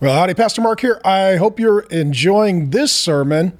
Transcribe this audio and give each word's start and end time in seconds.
Well, 0.00 0.14
howdy, 0.14 0.32
Pastor 0.32 0.62
Mark 0.62 0.80
here. 0.80 0.98
I 1.04 1.36
hope 1.36 1.60
you're 1.60 1.80
enjoying 1.80 2.70
this 2.70 2.90
sermon. 2.90 3.58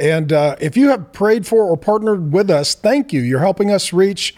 And 0.00 0.32
uh, 0.32 0.56
if 0.58 0.76
you 0.76 0.88
have 0.88 1.12
prayed 1.12 1.46
for 1.46 1.62
or 1.62 1.76
partnered 1.76 2.32
with 2.32 2.50
us, 2.50 2.74
thank 2.74 3.12
you. 3.12 3.20
You're 3.20 3.38
helping 3.38 3.70
us 3.70 3.92
reach 3.92 4.34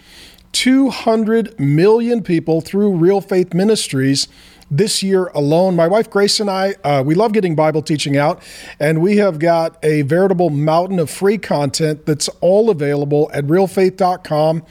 200 0.51 1.59
million 1.59 2.21
people 2.21 2.61
through 2.61 2.95
Real 2.97 3.19
Faith 3.19 3.55
Ministries 3.55 4.27
this 4.69 5.01
year 5.01 5.25
alone. 5.33 5.75
My 5.75 5.87
wife 5.87 6.07
Grace 6.11 6.39
and 6.39 6.51
I, 6.51 6.75
uh, 6.83 7.01
we 7.03 7.15
love 7.15 7.33
getting 7.33 7.55
Bible 7.55 7.81
teaching 7.81 8.15
out, 8.15 8.43
and 8.79 9.01
we 9.01 9.17
have 9.17 9.39
got 9.39 9.83
a 9.83 10.03
veritable 10.03 10.51
mountain 10.51 10.99
of 10.99 11.09
free 11.09 11.39
content 11.39 12.05
that's 12.05 12.27
all 12.41 12.69
available 12.69 13.31
at 13.33 13.45
realfaith.com. 13.45 14.63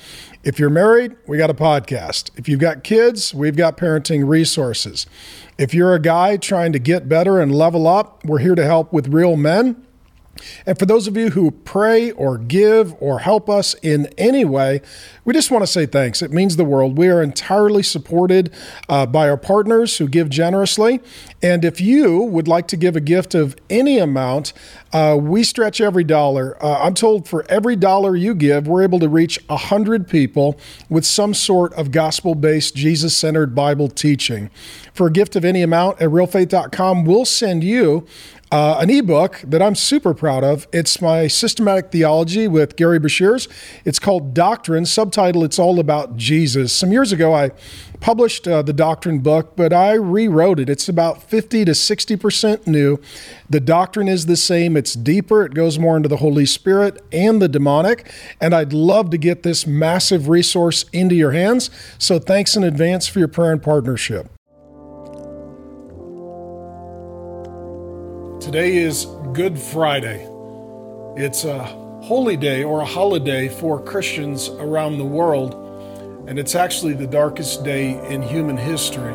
If 0.44 0.60
you're 0.60 0.70
married, 0.70 1.16
we 1.26 1.38
got 1.38 1.50
a 1.50 1.54
podcast. 1.54 2.30
If 2.36 2.48
you've 2.48 2.60
got 2.60 2.84
kids, 2.84 3.34
we've 3.34 3.56
got 3.56 3.76
parenting 3.76 4.28
resources. 4.28 5.06
If 5.58 5.74
you're 5.74 5.92
a 5.92 6.00
guy 6.00 6.36
trying 6.36 6.72
to 6.74 6.78
get 6.78 7.08
better 7.08 7.40
and 7.40 7.52
level 7.52 7.88
up, 7.88 8.24
we're 8.24 8.38
here 8.38 8.54
to 8.54 8.64
help 8.64 8.92
with 8.92 9.08
real 9.08 9.36
men. 9.36 9.87
And 10.66 10.78
for 10.78 10.86
those 10.86 11.06
of 11.06 11.16
you 11.16 11.30
who 11.30 11.50
pray 11.50 12.10
or 12.12 12.38
give 12.38 12.94
or 13.00 13.20
help 13.20 13.48
us 13.48 13.74
in 13.82 14.06
any 14.18 14.44
way, 14.44 14.80
we 15.24 15.34
just 15.34 15.50
want 15.50 15.62
to 15.62 15.66
say 15.66 15.86
thanks. 15.86 16.22
It 16.22 16.32
means 16.32 16.56
the 16.56 16.64
world. 16.64 16.96
We 16.96 17.08
are 17.08 17.22
entirely 17.22 17.82
supported 17.82 18.52
uh, 18.88 19.06
by 19.06 19.28
our 19.28 19.36
partners 19.36 19.98
who 19.98 20.08
give 20.08 20.30
generously. 20.30 21.00
And 21.42 21.64
if 21.64 21.80
you 21.80 22.18
would 22.18 22.48
like 22.48 22.66
to 22.68 22.76
give 22.76 22.96
a 22.96 23.00
gift 23.00 23.34
of 23.34 23.56
any 23.68 23.98
amount, 23.98 24.52
uh, 24.92 25.18
we 25.20 25.42
stretch 25.42 25.80
every 25.80 26.04
dollar. 26.04 26.56
Uh, 26.64 26.80
I'm 26.80 26.94
told 26.94 27.28
for 27.28 27.44
every 27.48 27.76
dollar 27.76 28.16
you 28.16 28.34
give, 28.34 28.66
we're 28.66 28.82
able 28.82 28.98
to 29.00 29.08
reach 29.08 29.38
100 29.48 30.08
people 30.08 30.58
with 30.88 31.04
some 31.04 31.34
sort 31.34 31.72
of 31.74 31.90
gospel 31.90 32.34
based, 32.34 32.74
Jesus 32.74 33.16
centered 33.16 33.54
Bible 33.54 33.88
teaching. 33.88 34.50
For 34.94 35.08
a 35.08 35.12
gift 35.12 35.36
of 35.36 35.44
any 35.44 35.62
amount 35.62 36.00
at 36.00 36.08
realfaith.com, 36.08 37.04
we'll 37.04 37.24
send 37.24 37.62
you 37.62 38.06
uh, 38.50 38.78
an 38.80 38.90
ebook 38.90 39.42
that 39.44 39.60
I'm 39.60 39.74
super 39.74 40.14
proud 40.14 40.42
of. 40.42 40.66
It's 40.72 41.00
my 41.00 41.26
systematic 41.26 41.90
theology 41.90 42.48
with 42.48 42.76
Gerry 42.76 42.98
Breshears. 42.98 43.48
It's 43.84 43.98
called 43.98 44.32
Doctrine. 44.34 44.86
Subtitle 44.86 45.44
It's 45.44 45.58
All 45.58 45.78
About 45.78 46.16
Jesus. 46.16 46.72
Some 46.72 46.90
years 46.90 47.12
ago, 47.12 47.34
I 47.34 47.50
published 48.00 48.48
uh, 48.48 48.62
the 48.62 48.72
Doctrine 48.72 49.18
book, 49.18 49.54
but 49.56 49.72
I 49.72 49.94
rewrote 49.94 50.60
it. 50.60 50.70
It's 50.70 50.88
about 50.88 51.22
50 51.22 51.64
to 51.66 51.72
60% 51.72 52.66
new. 52.66 52.98
The 53.50 53.60
doctrine 53.60 54.08
is 54.08 54.26
the 54.26 54.36
same, 54.36 54.76
it's 54.76 54.94
deeper, 54.94 55.44
it 55.44 55.54
goes 55.54 55.78
more 55.78 55.96
into 55.96 56.08
the 56.08 56.18
Holy 56.18 56.46
Spirit 56.46 57.02
and 57.12 57.42
the 57.42 57.48
demonic. 57.48 58.10
And 58.40 58.54
I'd 58.54 58.72
love 58.72 59.10
to 59.10 59.18
get 59.18 59.42
this 59.42 59.66
massive 59.66 60.28
resource 60.28 60.84
into 60.92 61.14
your 61.14 61.32
hands. 61.32 61.70
So 61.98 62.18
thanks 62.18 62.56
in 62.56 62.64
advance 62.64 63.06
for 63.06 63.18
your 63.18 63.28
prayer 63.28 63.52
and 63.52 63.62
partnership. 63.62 64.30
Today 68.40 68.76
is 68.76 69.06
Good 69.32 69.58
Friday. 69.58 70.24
It's 71.16 71.44
a 71.44 71.64
holy 72.04 72.36
day 72.36 72.62
or 72.62 72.82
a 72.82 72.84
holiday 72.84 73.48
for 73.48 73.82
Christians 73.82 74.48
around 74.48 74.98
the 74.98 75.04
world, 75.04 75.54
and 76.28 76.38
it's 76.38 76.54
actually 76.54 76.94
the 76.94 77.08
darkest 77.08 77.64
day 77.64 77.98
in 78.08 78.22
human 78.22 78.56
history. 78.56 79.14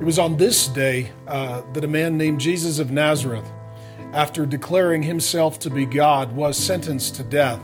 It 0.00 0.04
was 0.04 0.18
on 0.18 0.38
this 0.38 0.66
day 0.66 1.10
uh, 1.26 1.60
that 1.74 1.84
a 1.84 1.88
man 1.88 2.16
named 2.16 2.40
Jesus 2.40 2.78
of 2.78 2.90
Nazareth, 2.90 3.52
after 4.14 4.46
declaring 4.46 5.02
himself 5.02 5.58
to 5.58 5.68
be 5.68 5.84
God, 5.84 6.32
was 6.32 6.56
sentenced 6.56 7.16
to 7.16 7.24
death. 7.24 7.60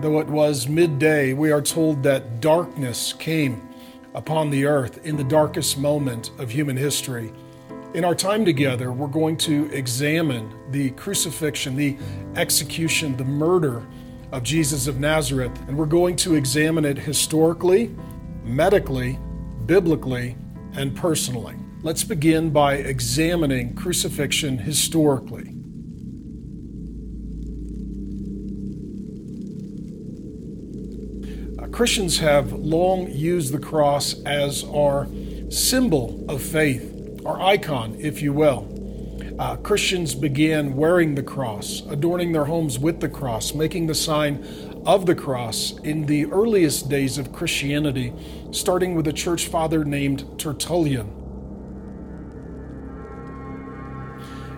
Though 0.00 0.18
it 0.18 0.26
was 0.26 0.68
midday, 0.68 1.32
we 1.32 1.52
are 1.52 1.62
told 1.62 2.02
that 2.02 2.40
darkness 2.40 3.12
came 3.12 3.68
upon 4.14 4.50
the 4.50 4.64
earth 4.64 4.98
in 5.06 5.16
the 5.16 5.22
darkest 5.22 5.78
moment 5.78 6.32
of 6.38 6.50
human 6.50 6.76
history. 6.76 7.32
In 7.94 8.04
our 8.04 8.14
time 8.14 8.44
together, 8.44 8.92
we're 8.92 9.06
going 9.06 9.38
to 9.38 9.64
examine 9.72 10.52
the 10.70 10.90
crucifixion, 10.90 11.74
the 11.74 11.96
execution, 12.36 13.16
the 13.16 13.24
murder 13.24 13.82
of 14.30 14.42
Jesus 14.42 14.86
of 14.86 15.00
Nazareth, 15.00 15.58
and 15.66 15.76
we're 15.76 15.86
going 15.86 16.14
to 16.16 16.34
examine 16.34 16.84
it 16.84 16.98
historically, 16.98 17.96
medically, 18.44 19.18
biblically, 19.64 20.36
and 20.74 20.94
personally. 20.94 21.56
Let's 21.80 22.04
begin 22.04 22.50
by 22.50 22.74
examining 22.74 23.74
crucifixion 23.74 24.58
historically. 24.58 25.54
Uh, 31.58 31.68
Christians 31.68 32.18
have 32.18 32.52
long 32.52 33.10
used 33.10 33.54
the 33.54 33.58
cross 33.58 34.20
as 34.24 34.62
our 34.64 35.08
symbol 35.48 36.22
of 36.28 36.42
faith 36.42 36.96
or 37.28 37.38
icon, 37.42 37.94
if 38.00 38.22
you 38.22 38.32
will. 38.32 38.66
Uh, 39.38 39.54
Christians 39.56 40.14
began 40.14 40.74
wearing 40.74 41.14
the 41.14 41.22
cross, 41.22 41.82
adorning 41.90 42.32
their 42.32 42.46
homes 42.46 42.78
with 42.78 43.00
the 43.00 43.08
cross, 43.08 43.52
making 43.52 43.86
the 43.86 43.94
sign 43.94 44.42
of 44.86 45.04
the 45.04 45.14
cross 45.14 45.78
in 45.80 46.06
the 46.06 46.24
earliest 46.32 46.88
days 46.88 47.18
of 47.18 47.30
Christianity, 47.30 48.14
starting 48.50 48.94
with 48.94 49.06
a 49.08 49.12
church 49.12 49.46
father 49.46 49.84
named 49.84 50.24
Tertullian. 50.38 51.12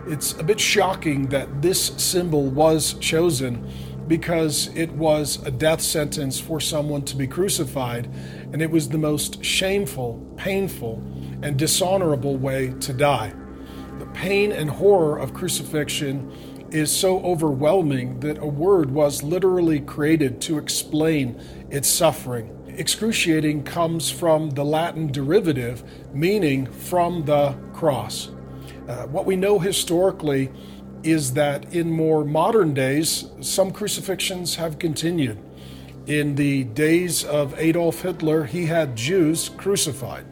It's 0.07 0.35
a 0.35 0.45
bit 0.45 0.61
shocking 0.61 1.27
that 1.27 1.63
this 1.63 1.87
symbol 1.97 2.45
was 2.45 2.95
chosen 2.95 3.69
because 4.07 4.69
it 4.77 4.93
was 4.93 5.45
a 5.45 5.51
death 5.51 5.81
sentence 5.81 6.39
for 6.39 6.61
someone 6.61 7.03
to 7.03 7.17
be 7.17 7.27
crucified, 7.27 8.07
and 8.53 8.63
it 8.63 8.71
was 8.71 8.89
the 8.89 8.99
most 8.99 9.45
shameful, 9.45 10.25
painful, 10.37 11.03
and 11.43 11.59
dishonorable 11.59 12.37
way 12.37 12.75
to 12.81 12.93
die. 12.93 13.33
The 13.99 14.07
pain 14.07 14.53
and 14.53 14.71
horror 14.71 15.19
of 15.19 15.35
crucifixion 15.35 16.31
is 16.71 16.91
so 16.95 17.21
overwhelming 17.21 18.21
that 18.21 18.39
a 18.39 18.47
word 18.47 18.91
was 18.91 19.23
literally 19.23 19.81
created 19.81 20.41
to 20.43 20.59
explain 20.59 21.41
its 21.71 21.89
suffering. 21.89 22.57
Excruciating 22.69 23.65
comes 23.65 24.11
from 24.11 24.51
the 24.51 24.65
Latin 24.65 25.11
derivative, 25.11 25.83
meaning 26.15 26.67
from 26.67 27.25
the 27.25 27.55
cross. 27.73 28.31
Uh, 28.89 29.07
what 29.07 29.27
we 29.27 29.37
know 29.37 29.59
historically 29.59 30.51
is 31.03 31.35
that 31.35 31.73
in 31.75 31.91
more 31.91 32.25
modern 32.25 32.75
days, 32.75 33.31
some 33.41 33.71
crucifixions 33.71 34.57
have 34.57 34.79
continued. 34.79 35.39
In 36.07 36.35
the 36.35 36.65
days 36.65 37.25
of 37.25 37.55
Adolf 37.59 38.03
Hitler, 38.03 38.45
he 38.45 38.67
had 38.67 38.97
Jews 38.97 39.49
crucified. 39.49 40.25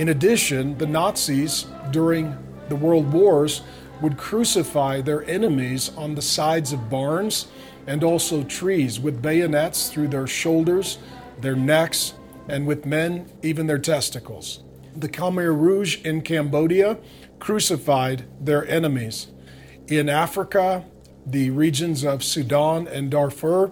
In 0.00 0.08
addition, 0.08 0.78
the 0.78 0.86
Nazis 0.86 1.66
during 1.90 2.34
the 2.70 2.74
World 2.74 3.12
Wars 3.12 3.60
would 4.00 4.16
crucify 4.16 5.02
their 5.02 5.28
enemies 5.28 5.90
on 5.94 6.14
the 6.14 6.22
sides 6.22 6.72
of 6.72 6.88
barns 6.88 7.48
and 7.86 8.02
also 8.02 8.42
trees 8.42 8.98
with 8.98 9.20
bayonets 9.20 9.90
through 9.90 10.08
their 10.08 10.26
shoulders, 10.26 10.96
their 11.42 11.54
necks, 11.54 12.14
and 12.48 12.66
with 12.66 12.86
men, 12.86 13.30
even 13.42 13.66
their 13.66 13.78
testicles. 13.78 14.62
The 14.96 15.06
Khmer 15.06 15.54
Rouge 15.54 16.02
in 16.02 16.22
Cambodia 16.22 16.96
crucified 17.38 18.24
their 18.40 18.66
enemies. 18.68 19.26
In 19.86 20.08
Africa, 20.08 20.82
the 21.26 21.50
regions 21.50 22.04
of 22.04 22.24
Sudan 22.24 22.88
and 22.88 23.10
Darfur, 23.10 23.70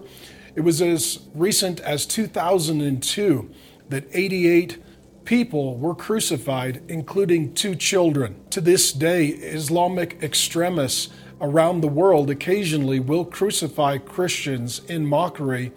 it 0.55 0.61
was 0.61 0.79
as 0.79 1.21
recent 1.33 1.79
as 1.79 2.05
2002 2.05 3.49
that 3.89 4.05
88 4.13 4.77
people 5.29 5.77
were 5.77 5.93
crucified, 5.93 6.81
including 6.87 7.53
two 7.53 7.75
children. 7.75 8.35
To 8.49 8.59
this 8.59 8.91
day, 8.91 9.27
Islamic 9.27 10.17
extremists 10.23 11.09
around 11.39 11.81
the 11.81 11.87
world 11.87 12.31
occasionally 12.31 12.99
will 12.99 13.23
crucify 13.23 13.99
Christians 13.99 14.81
in 14.89 15.05
mockery 15.05 15.71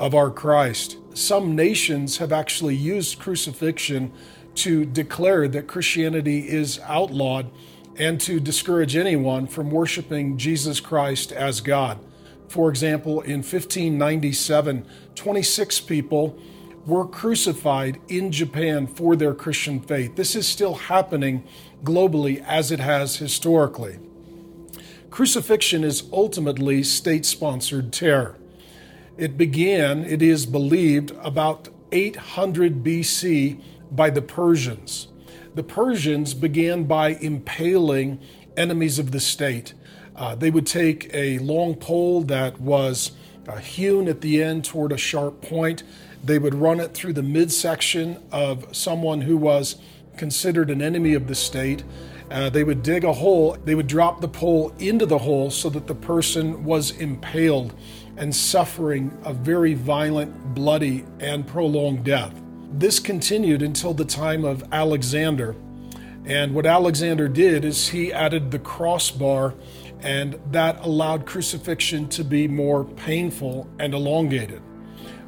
of 0.00 0.12
our 0.16 0.28
Christ. 0.28 0.96
Some 1.14 1.54
nations 1.54 2.16
have 2.16 2.32
actually 2.32 2.74
used 2.74 3.20
crucifixion 3.20 4.10
to 4.56 4.84
declare 4.84 5.46
that 5.46 5.68
Christianity 5.68 6.48
is 6.48 6.80
outlawed 6.80 7.48
and 7.94 8.20
to 8.22 8.40
discourage 8.40 8.96
anyone 8.96 9.46
from 9.46 9.70
worshiping 9.70 10.36
Jesus 10.36 10.80
Christ 10.80 11.30
as 11.30 11.60
God. 11.60 12.00
For 12.48 12.70
example, 12.70 13.20
in 13.20 13.44
1597, 13.44 14.84
26 15.14 15.80
people 15.82 16.36
were 16.86 17.06
crucified 17.06 18.00
in 18.08 18.30
Japan 18.30 18.86
for 18.86 19.16
their 19.16 19.34
Christian 19.34 19.80
faith. 19.80 20.14
This 20.16 20.36
is 20.36 20.46
still 20.46 20.74
happening 20.74 21.44
globally 21.82 22.42
as 22.46 22.70
it 22.70 22.80
has 22.80 23.16
historically. 23.16 23.98
Crucifixion 25.10 25.82
is 25.82 26.08
ultimately 26.12 26.82
state 26.82 27.26
sponsored 27.26 27.92
terror. 27.92 28.38
It 29.16 29.36
began, 29.36 30.04
it 30.04 30.22
is 30.22 30.46
believed, 30.46 31.10
about 31.22 31.68
800 31.90 32.84
BC 32.84 33.60
by 33.90 34.10
the 34.10 34.22
Persians. 34.22 35.08
The 35.54 35.62
Persians 35.62 36.34
began 36.34 36.84
by 36.84 37.14
impaling 37.14 38.20
enemies 38.56 38.98
of 38.98 39.10
the 39.10 39.20
state. 39.20 39.74
Uh, 40.14 40.34
they 40.34 40.50
would 40.50 40.66
take 40.66 41.10
a 41.14 41.38
long 41.38 41.74
pole 41.74 42.22
that 42.22 42.60
was 42.60 43.12
uh, 43.48 43.56
hewn 43.56 44.08
at 44.08 44.20
the 44.20 44.42
end 44.42 44.64
toward 44.64 44.92
a 44.92 44.98
sharp 44.98 45.40
point 45.40 45.82
they 46.24 46.38
would 46.38 46.54
run 46.54 46.80
it 46.80 46.94
through 46.94 47.12
the 47.12 47.22
midsection 47.22 48.18
of 48.32 48.66
someone 48.74 49.22
who 49.22 49.36
was 49.36 49.76
considered 50.16 50.70
an 50.70 50.82
enemy 50.82 51.14
of 51.14 51.26
the 51.26 51.34
state, 51.34 51.82
Uh, 52.28 52.50
they 52.50 52.64
would 52.64 52.82
dig 52.82 53.04
a 53.04 53.12
hole, 53.12 53.56
they 53.64 53.76
would 53.76 53.86
drop 53.86 54.20
the 54.20 54.26
pole 54.26 54.72
into 54.80 55.06
the 55.06 55.18
hole 55.18 55.48
so 55.48 55.70
that 55.70 55.86
the 55.86 55.94
person 55.94 56.64
was 56.64 56.90
impaled 56.90 57.72
and 58.16 58.34
suffering 58.34 59.16
a 59.24 59.32
very 59.32 59.74
violent, 59.74 60.52
bloody, 60.52 61.04
and 61.20 61.46
prolonged 61.46 62.02
death. 62.02 62.34
This 62.72 62.98
continued 62.98 63.62
until 63.62 63.94
the 63.94 64.04
time 64.04 64.44
of 64.44 64.64
Alexander. 64.72 65.54
And 66.24 66.52
what 66.52 66.66
Alexander 66.66 67.28
did 67.28 67.64
is 67.64 67.90
he 67.90 68.12
added 68.12 68.50
the 68.50 68.58
crossbar, 68.58 69.54
and 70.00 70.36
that 70.50 70.84
allowed 70.84 71.26
crucifixion 71.26 72.08
to 72.08 72.24
be 72.24 72.48
more 72.48 72.82
painful 72.84 73.68
and 73.78 73.94
elongated. 73.94 74.60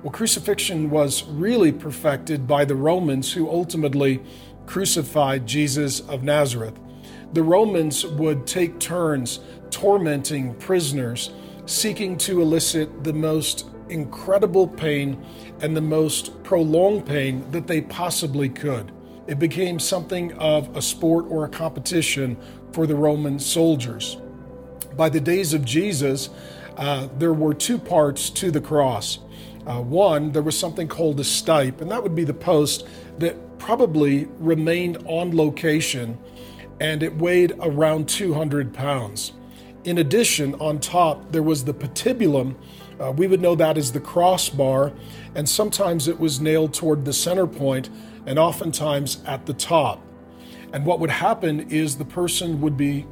Well, 0.03 0.13
crucifixion 0.13 0.91
was 0.91 1.25
really 1.25 1.73
perfected 1.73 2.47
by 2.47 2.65
the 2.65 2.77
Romans 2.77 3.33
who 3.33 3.51
ultimately 3.51 4.23
crucified 4.65 5.45
Jesus 5.45 5.99
of 6.01 6.23
Nazareth. 6.23 6.79
The 7.33 7.43
Romans 7.43 8.07
would 8.07 8.47
take 8.47 8.79
turns 8.79 9.41
tormenting 9.71 10.55
prisoners, 10.55 11.33
seeking 11.67 12.17
to 12.19 12.41
elicit 12.41 13.03
the 13.03 13.13
most 13.13 13.67
incredible 13.89 14.69
pain 14.69 15.21
and 15.61 15.77
the 15.77 15.81
most 15.81 16.45
prolonged 16.45 17.05
pain 17.05 17.51
that 17.51 17.67
they 17.67 17.81
possibly 17.81 18.49
could. 18.49 18.93
It 19.27 19.41
became 19.41 19.81
something 19.81 20.33
of 20.35 20.77
a 20.77 20.81
sport 20.81 21.27
or 21.29 21.45
a 21.45 21.49
competition 21.49 22.37
for 22.73 22.87
the 22.87 22.95
Roman 22.95 23.41
soldiers. 23.41 24.17
By 24.97 25.09
the 25.09 25.21
days 25.21 25.55
of 25.55 25.65
Jesus, 25.65 26.31
uh, 26.77 27.09
there 27.19 27.35
were 27.35 27.53
two 27.53 27.79
parts 27.79 28.31
to 28.31 28.53
the 28.53 28.61
cross. 28.61 29.19
Uh, 29.69 29.83
one, 29.83 30.33
there 30.33 30.43
was 30.43 30.59
something 30.59 30.89
called 30.89 31.21
a 31.21 31.23
stipe, 31.23 31.83
and 31.83 31.91
that 31.91 32.03
would 32.03 32.15
be 32.15 32.25
the 32.25 32.33
post 32.33 32.87
that 33.19 33.59
probably 33.59 34.25
remained 34.39 34.97
on 35.05 35.37
location 35.37 36.19
and 36.81 37.03
it 37.03 37.15
weighed 37.17 37.53
around 37.61 38.09
200 38.09 38.73
pounds. 38.73 39.33
In 39.85 39.99
addition, 39.99 40.55
on 40.55 40.79
top, 40.79 41.33
there 41.33 41.43
was 41.43 41.65
the 41.65 41.75
patibulum. 41.75 42.55
Uh, 43.01 43.13
we 43.13 43.27
would 43.27 43.41
know 43.41 43.55
that 43.55 43.77
as 43.77 43.93
the 43.93 44.01
crossbar, 44.01 44.93
and 45.35 45.49
sometimes 45.49 46.09
it 46.09 46.19
was 46.19 46.41
nailed 46.41 46.73
toward 46.73 47.05
the 47.05 47.13
center 47.13 47.47
point 47.47 47.91
and 48.27 48.39
oftentimes 48.39 49.23
at 49.27 49.47
the 49.47 49.53
top. 49.53 50.01
And 50.73 50.85
what 50.87 51.01
would 51.01 51.11
happen 51.11 51.69
is 51.71 51.97
the 51.97 52.05
person 52.05 52.61
would 52.61 52.77
be 52.77 53.07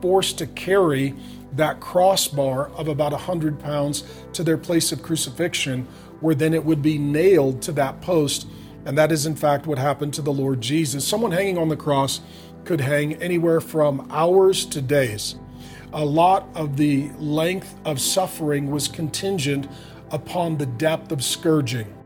forced 0.00 0.38
to 0.38 0.46
carry 0.46 1.14
that 1.52 1.80
crossbar 1.80 2.68
of 2.70 2.88
about 2.88 3.12
100 3.12 3.58
pounds 3.58 4.04
to 4.32 4.44
their 4.44 4.58
place 4.58 4.92
of 4.92 5.02
crucifixion, 5.02 5.86
where 6.20 6.34
then 6.34 6.54
it 6.54 6.64
would 6.64 6.82
be 6.82 6.98
nailed 6.98 7.62
to 7.62 7.72
that 7.72 8.00
post. 8.00 8.46
And 8.84 8.96
that 8.96 9.12
is, 9.12 9.26
in 9.26 9.36
fact, 9.36 9.66
what 9.66 9.78
happened 9.78 10.14
to 10.14 10.22
the 10.22 10.32
Lord 10.32 10.60
Jesus. 10.60 11.06
Someone 11.06 11.32
hanging 11.32 11.58
on 11.58 11.68
the 11.68 11.76
cross 11.76 12.20
could 12.64 12.80
hang 12.80 13.14
anywhere 13.14 13.60
from 13.60 14.06
hours 14.10 14.64
to 14.66 14.80
days. 14.80 15.36
A 15.92 16.04
lot 16.04 16.48
of 16.54 16.76
the 16.76 17.10
length 17.18 17.74
of 17.84 18.00
suffering 18.00 18.70
was 18.70 18.86
contingent 18.86 19.68
upon 20.10 20.56
the 20.56 20.66
depth 20.66 21.10
of 21.12 21.24
scourging. 21.24 21.99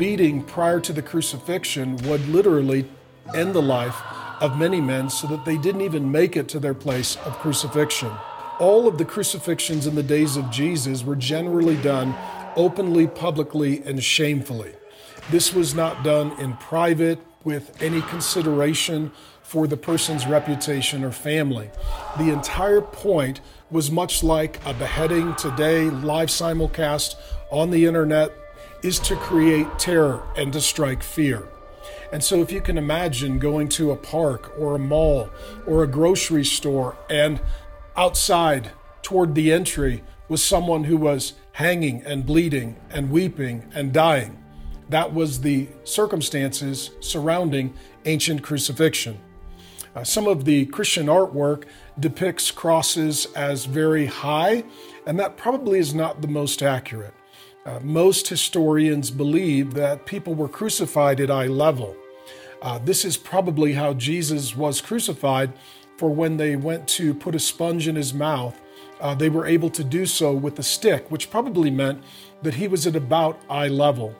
Beating 0.00 0.42
prior 0.42 0.80
to 0.80 0.94
the 0.94 1.02
crucifixion 1.02 1.94
would 2.08 2.26
literally 2.26 2.88
end 3.34 3.52
the 3.52 3.60
life 3.60 4.00
of 4.40 4.58
many 4.58 4.80
men 4.80 5.10
so 5.10 5.26
that 5.26 5.44
they 5.44 5.58
didn't 5.58 5.82
even 5.82 6.10
make 6.10 6.38
it 6.38 6.48
to 6.48 6.58
their 6.58 6.72
place 6.72 7.16
of 7.26 7.38
crucifixion. 7.40 8.10
All 8.58 8.88
of 8.88 8.96
the 8.96 9.04
crucifixions 9.04 9.86
in 9.86 9.96
the 9.96 10.02
days 10.02 10.38
of 10.38 10.50
Jesus 10.50 11.04
were 11.04 11.16
generally 11.16 11.76
done 11.82 12.14
openly, 12.56 13.08
publicly, 13.08 13.82
and 13.84 14.02
shamefully. 14.02 14.72
This 15.30 15.52
was 15.52 15.74
not 15.74 16.02
done 16.02 16.32
in 16.40 16.54
private 16.56 17.18
with 17.44 17.82
any 17.82 18.00
consideration 18.00 19.12
for 19.42 19.66
the 19.66 19.76
person's 19.76 20.26
reputation 20.26 21.04
or 21.04 21.12
family. 21.12 21.70
The 22.16 22.32
entire 22.32 22.80
point 22.80 23.42
was 23.70 23.90
much 23.90 24.22
like 24.22 24.64
a 24.64 24.72
beheading 24.72 25.34
today, 25.34 25.90
live 25.90 26.30
simulcast 26.30 27.16
on 27.50 27.70
the 27.70 27.84
internet 27.84 28.32
is 28.82 28.98
to 29.00 29.16
create 29.16 29.78
terror 29.78 30.22
and 30.36 30.52
to 30.52 30.60
strike 30.60 31.02
fear. 31.02 31.48
And 32.12 32.22
so, 32.22 32.42
if 32.42 32.50
you 32.50 32.60
can 32.60 32.76
imagine 32.76 33.38
going 33.38 33.68
to 33.70 33.90
a 33.90 33.96
park 33.96 34.52
or 34.58 34.74
a 34.74 34.78
mall 34.78 35.30
or 35.66 35.82
a 35.82 35.86
grocery 35.86 36.44
store, 36.44 36.96
and 37.08 37.40
outside 37.96 38.72
toward 39.02 39.34
the 39.34 39.52
entry 39.52 40.02
was 40.28 40.42
someone 40.42 40.84
who 40.84 40.96
was 40.96 41.34
hanging 41.52 42.02
and 42.04 42.26
bleeding 42.26 42.76
and 42.90 43.10
weeping 43.10 43.70
and 43.74 43.92
dying, 43.92 44.42
that 44.88 45.14
was 45.14 45.40
the 45.40 45.68
circumstances 45.84 46.90
surrounding 47.00 47.74
ancient 48.04 48.42
crucifixion. 48.42 49.18
Uh, 49.94 50.04
some 50.04 50.26
of 50.26 50.44
the 50.44 50.66
Christian 50.66 51.06
artwork 51.06 51.64
depicts 51.98 52.50
crosses 52.50 53.26
as 53.34 53.64
very 53.64 54.06
high, 54.06 54.64
and 55.06 55.18
that 55.18 55.36
probably 55.36 55.78
is 55.78 55.94
not 55.94 56.22
the 56.22 56.28
most 56.28 56.62
accurate. 56.62 57.14
Uh, 57.66 57.78
most 57.82 58.28
historians 58.28 59.10
believe 59.10 59.74
that 59.74 60.06
people 60.06 60.34
were 60.34 60.48
crucified 60.48 61.20
at 61.20 61.30
eye 61.30 61.46
level. 61.46 61.94
Uh, 62.62 62.78
this 62.78 63.04
is 63.04 63.16
probably 63.16 63.74
how 63.74 63.92
Jesus 63.92 64.56
was 64.56 64.80
crucified, 64.80 65.52
for 65.96 66.08
when 66.08 66.38
they 66.38 66.56
went 66.56 66.88
to 66.88 67.12
put 67.12 67.34
a 67.34 67.38
sponge 67.38 67.86
in 67.86 67.96
his 67.96 68.14
mouth, 68.14 68.58
uh, 69.00 69.14
they 69.14 69.28
were 69.28 69.46
able 69.46 69.68
to 69.68 69.84
do 69.84 70.06
so 70.06 70.32
with 70.32 70.58
a 70.58 70.62
stick, 70.62 71.10
which 71.10 71.30
probably 71.30 71.70
meant 71.70 72.02
that 72.42 72.54
he 72.54 72.66
was 72.68 72.86
at 72.86 72.96
about 72.96 73.40
eye 73.50 73.68
level. 73.68 74.14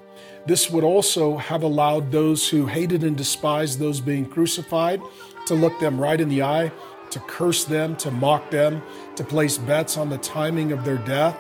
This 0.46 0.70
would 0.70 0.84
also 0.84 1.38
have 1.38 1.62
allowed 1.62 2.12
those 2.12 2.48
who 2.48 2.66
hated 2.66 3.04
and 3.04 3.16
despised 3.16 3.78
those 3.78 4.00
being 4.00 4.26
crucified 4.26 5.00
to 5.46 5.54
look 5.54 5.78
them 5.80 5.98
right 5.98 6.20
in 6.20 6.28
the 6.28 6.42
eye, 6.42 6.70
to 7.10 7.20
curse 7.20 7.64
them, 7.64 7.96
to 7.96 8.10
mock 8.10 8.50
them, 8.50 8.82
to 9.16 9.24
place 9.24 9.56
bets 9.56 9.96
on 9.96 10.10
the 10.10 10.18
timing 10.18 10.72
of 10.72 10.84
their 10.84 10.98
death. 10.98 11.38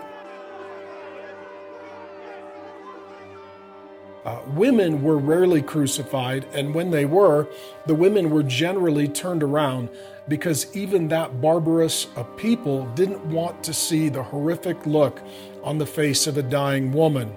Uh, 4.24 4.38
women 4.54 5.02
were 5.02 5.16
rarely 5.16 5.62
crucified, 5.62 6.44
and 6.52 6.74
when 6.74 6.90
they 6.90 7.06
were, 7.06 7.48
the 7.86 7.94
women 7.94 8.30
were 8.30 8.42
generally 8.42 9.08
turned 9.08 9.42
around 9.42 9.88
because 10.28 10.74
even 10.76 11.08
that 11.08 11.40
barbarous 11.40 12.06
a 12.16 12.24
people 12.24 12.86
didn't 12.94 13.24
want 13.26 13.64
to 13.64 13.72
see 13.72 14.08
the 14.08 14.22
horrific 14.22 14.84
look 14.86 15.20
on 15.62 15.78
the 15.78 15.86
face 15.86 16.26
of 16.26 16.36
a 16.36 16.42
dying 16.42 16.92
woman. 16.92 17.34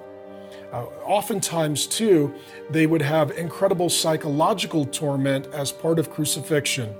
Uh, 0.73 0.85
oftentimes, 1.05 1.87
too, 1.87 2.33
they 2.69 2.85
would 2.85 3.01
have 3.01 3.31
incredible 3.31 3.89
psychological 3.89 4.85
torment 4.85 5.47
as 5.53 5.71
part 5.71 5.99
of 5.99 6.09
crucifixion, 6.09 6.93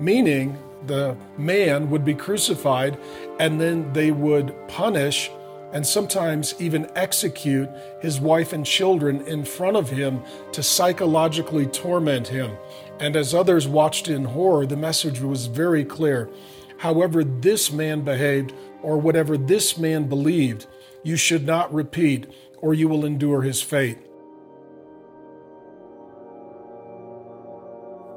meaning 0.00 0.58
the 0.86 1.16
man 1.38 1.90
would 1.90 2.04
be 2.04 2.14
crucified 2.14 2.98
and 3.38 3.60
then 3.60 3.92
they 3.92 4.10
would 4.10 4.54
punish 4.66 5.30
and 5.72 5.86
sometimes 5.86 6.54
even 6.58 6.90
execute 6.94 7.68
his 8.00 8.20
wife 8.20 8.52
and 8.52 8.64
children 8.66 9.26
in 9.26 9.44
front 9.44 9.76
of 9.76 9.88
him 9.88 10.22
to 10.52 10.62
psychologically 10.62 11.66
torment 11.66 12.28
him. 12.28 12.56
And 13.00 13.16
as 13.16 13.34
others 13.34 13.66
watched 13.66 14.08
in 14.08 14.24
horror, 14.24 14.66
the 14.66 14.76
message 14.76 15.20
was 15.20 15.46
very 15.46 15.84
clear. 15.84 16.30
However, 16.78 17.24
this 17.24 17.72
man 17.72 18.02
behaved, 18.02 18.52
or 18.82 18.98
whatever 18.98 19.38
this 19.38 19.78
man 19.78 20.08
believed, 20.08 20.66
you 21.02 21.16
should 21.16 21.46
not 21.46 21.72
repeat, 21.72 22.26
or 22.58 22.74
you 22.74 22.88
will 22.88 23.04
endure 23.04 23.42
his 23.42 23.62
fate. 23.62 23.98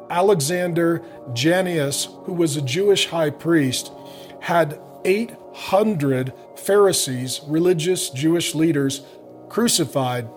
Alexander 0.10 1.04
Jannaeus, 1.34 2.06
who 2.26 2.34
was 2.34 2.56
a 2.56 2.62
Jewish 2.62 3.08
high 3.08 3.32
priest, 3.32 3.92
had 4.40 4.80
800 5.56 6.34
Pharisees, 6.58 7.42
religious 7.48 8.10
Jewish 8.10 8.54
leaders, 8.54 9.02
crucified. 9.50 10.28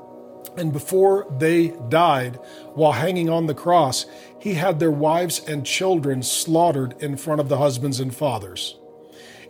And 0.56 0.72
before 0.72 1.26
they 1.38 1.74
died, 1.88 2.36
while 2.74 2.92
hanging 2.92 3.28
on 3.28 3.46
the 3.46 3.54
cross, 3.54 4.06
he 4.40 4.54
had 4.54 4.78
their 4.78 4.90
wives 4.90 5.40
and 5.46 5.66
children 5.66 6.22
slaughtered 6.22 6.94
in 7.00 7.16
front 7.16 7.40
of 7.40 7.48
the 7.48 7.58
husbands 7.58 8.00
and 8.00 8.14
fathers. 8.14 8.76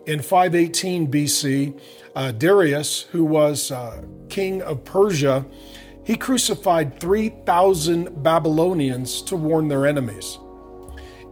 In 0.06 0.22
518 0.22 1.10
BC, 1.10 1.80
uh, 2.16 2.32
Darius, 2.32 3.02
who 3.12 3.24
was 3.24 3.70
uh, 3.70 4.02
king 4.28 4.62
of 4.62 4.84
Persia, 4.84 5.44
he 6.04 6.16
crucified 6.16 6.98
3,000 6.98 8.22
Babylonians 8.22 9.20
to 9.22 9.36
warn 9.36 9.68
their 9.68 9.86
enemies. 9.86 10.38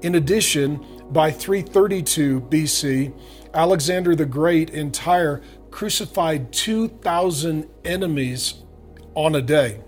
In 0.02 0.14
addition, 0.16 0.84
by 1.10 1.30
332 1.30 2.42
BC, 2.42 3.14
Alexander 3.56 4.14
the 4.14 4.26
Great 4.26 4.68
in 4.68 4.92
Tyre 4.92 5.40
crucified 5.70 6.52
2,000 6.52 7.66
enemies 7.86 8.62
on 9.14 9.34
a 9.34 9.40
day. 9.40 9.80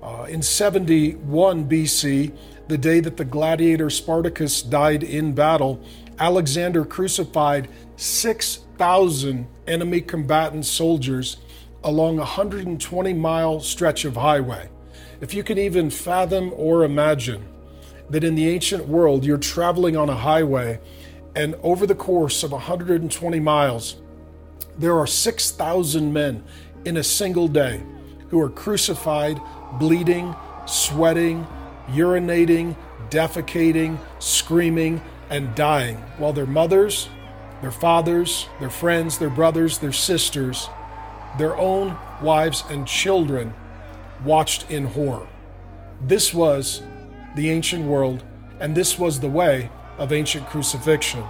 Uh, 0.00 0.26
in 0.28 0.40
71 0.40 1.68
BC, 1.68 2.32
the 2.68 2.78
day 2.78 3.00
that 3.00 3.16
the 3.16 3.24
gladiator 3.24 3.90
Spartacus 3.90 4.62
died 4.62 5.02
in 5.02 5.34
battle, 5.34 5.82
Alexander 6.20 6.84
crucified 6.84 7.68
6,000 7.96 9.48
enemy 9.66 10.00
combatant 10.00 10.64
soldiers 10.64 11.38
along 11.82 12.18
a 12.18 12.22
120 12.22 13.12
mile 13.12 13.58
stretch 13.58 14.04
of 14.04 14.14
highway. 14.14 14.70
If 15.20 15.34
you 15.34 15.42
can 15.42 15.58
even 15.58 15.90
fathom 15.90 16.52
or 16.54 16.84
imagine 16.84 17.44
that 18.10 18.22
in 18.22 18.36
the 18.36 18.48
ancient 18.48 18.86
world 18.86 19.24
you're 19.24 19.36
traveling 19.36 19.96
on 19.96 20.08
a 20.08 20.14
highway 20.14 20.78
and 21.34 21.56
over 21.62 21.86
the 21.86 21.94
course 21.94 22.42
of 22.42 22.52
120 22.52 23.40
miles, 23.40 23.96
there 24.78 24.98
are 24.98 25.06
6,000 25.06 26.12
men 26.12 26.44
in 26.84 26.96
a 26.96 27.02
single 27.02 27.48
day 27.48 27.82
who 28.28 28.40
are 28.40 28.50
crucified, 28.50 29.40
bleeding, 29.78 30.34
sweating, 30.66 31.46
urinating, 31.88 32.76
defecating, 33.10 33.98
screaming, 34.18 35.02
and 35.30 35.54
dying, 35.54 35.96
while 36.18 36.32
their 36.32 36.46
mothers, 36.46 37.08
their 37.60 37.70
fathers, 37.70 38.48
their 38.60 38.70
friends, 38.70 39.18
their 39.18 39.30
brothers, 39.30 39.78
their 39.78 39.92
sisters, 39.92 40.68
their 41.38 41.56
own 41.56 41.96
wives 42.22 42.64
and 42.70 42.86
children 42.86 43.54
watched 44.24 44.70
in 44.70 44.84
horror. 44.84 45.26
This 46.00 46.32
was 46.34 46.82
the 47.36 47.50
ancient 47.50 47.84
world, 47.84 48.22
and 48.60 48.74
this 48.74 48.98
was 48.98 49.20
the 49.20 49.28
way 49.28 49.70
of 49.98 50.12
ancient 50.12 50.46
crucifixion. 50.46 51.24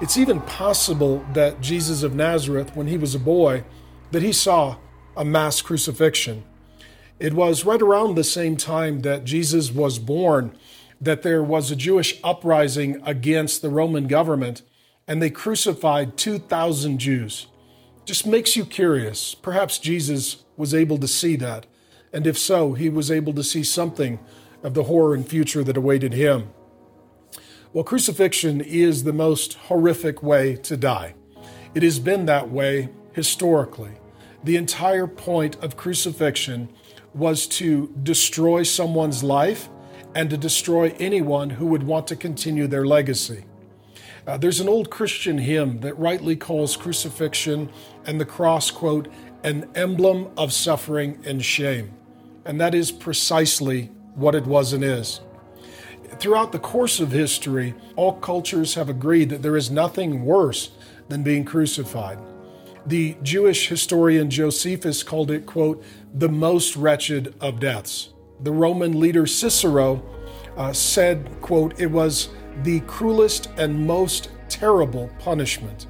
It's 0.00 0.16
even 0.16 0.40
possible 0.42 1.24
that 1.32 1.60
Jesus 1.60 2.02
of 2.02 2.14
Nazareth, 2.14 2.76
when 2.76 2.86
he 2.86 2.96
was 2.96 3.14
a 3.14 3.18
boy, 3.18 3.64
that 4.12 4.22
he 4.22 4.32
saw 4.32 4.76
a 5.16 5.24
mass 5.24 5.60
crucifixion. 5.60 6.44
It 7.18 7.34
was 7.34 7.64
right 7.64 7.82
around 7.82 8.14
the 8.14 8.24
same 8.24 8.56
time 8.56 9.00
that 9.00 9.24
Jesus 9.24 9.72
was 9.72 9.98
born 9.98 10.56
that 11.00 11.22
there 11.22 11.42
was 11.42 11.70
a 11.70 11.76
Jewish 11.76 12.18
uprising 12.22 13.00
against 13.04 13.62
the 13.62 13.70
Roman 13.70 14.06
government, 14.06 14.62
and 15.06 15.22
they 15.22 15.30
crucified 15.30 16.16
2,000 16.16 16.98
Jews. 16.98 17.46
Just 18.04 18.26
makes 18.26 18.56
you 18.56 18.64
curious. 18.64 19.34
Perhaps 19.34 19.78
Jesus 19.78 20.44
was 20.56 20.74
able 20.74 20.98
to 20.98 21.08
see 21.08 21.36
that, 21.36 21.66
and 22.12 22.26
if 22.26 22.38
so, 22.38 22.72
he 22.72 22.88
was 22.88 23.10
able 23.10 23.32
to 23.34 23.44
see 23.44 23.62
something 23.62 24.18
of 24.62 24.74
the 24.74 24.84
horror 24.84 25.14
and 25.14 25.28
future 25.28 25.62
that 25.62 25.76
awaited 25.76 26.12
him. 26.12 26.50
Well, 27.74 27.84
crucifixion 27.84 28.62
is 28.62 29.04
the 29.04 29.12
most 29.12 29.54
horrific 29.54 30.22
way 30.22 30.56
to 30.56 30.76
die. 30.76 31.14
It 31.74 31.82
has 31.82 31.98
been 31.98 32.24
that 32.24 32.50
way 32.50 32.88
historically. 33.12 33.92
The 34.42 34.56
entire 34.56 35.06
point 35.06 35.56
of 35.62 35.76
crucifixion 35.76 36.70
was 37.12 37.46
to 37.46 37.94
destroy 38.02 38.62
someone's 38.62 39.22
life 39.22 39.68
and 40.14 40.30
to 40.30 40.38
destroy 40.38 40.94
anyone 40.98 41.50
who 41.50 41.66
would 41.66 41.82
want 41.82 42.06
to 42.06 42.16
continue 42.16 42.66
their 42.66 42.86
legacy. 42.86 43.44
Uh, 44.26 44.38
there's 44.38 44.60
an 44.60 44.68
old 44.68 44.88
Christian 44.88 45.36
hymn 45.36 45.80
that 45.80 45.98
rightly 45.98 46.36
calls 46.36 46.74
crucifixion 46.74 47.70
and 48.06 48.18
the 48.18 48.24
cross, 48.24 48.70
quote, 48.70 49.08
an 49.44 49.70
emblem 49.74 50.30
of 50.38 50.54
suffering 50.54 51.20
and 51.26 51.44
shame. 51.44 51.92
And 52.46 52.58
that 52.60 52.74
is 52.74 52.90
precisely 52.90 53.86
what 54.14 54.34
it 54.34 54.46
was 54.46 54.72
and 54.72 54.82
is. 54.82 55.20
Throughout 56.18 56.50
the 56.50 56.58
course 56.58 56.98
of 56.98 57.12
history, 57.12 57.74
all 57.94 58.14
cultures 58.14 58.74
have 58.74 58.88
agreed 58.88 59.30
that 59.30 59.40
there 59.40 59.56
is 59.56 59.70
nothing 59.70 60.24
worse 60.24 60.72
than 61.08 61.22
being 61.22 61.44
crucified. 61.44 62.18
The 62.86 63.16
Jewish 63.22 63.68
historian 63.68 64.28
Josephus 64.28 65.04
called 65.04 65.30
it, 65.30 65.46
quote, 65.46 65.84
the 66.12 66.28
most 66.28 66.74
wretched 66.74 67.34
of 67.40 67.60
deaths. 67.60 68.10
The 68.40 68.50
Roman 68.50 68.98
leader 68.98 69.26
Cicero 69.26 70.02
uh, 70.56 70.72
said, 70.72 71.40
quote, 71.40 71.78
it 71.78 71.90
was 71.90 72.30
the 72.64 72.80
cruelest 72.80 73.50
and 73.56 73.86
most 73.86 74.30
terrible 74.48 75.10
punishment. 75.20 75.86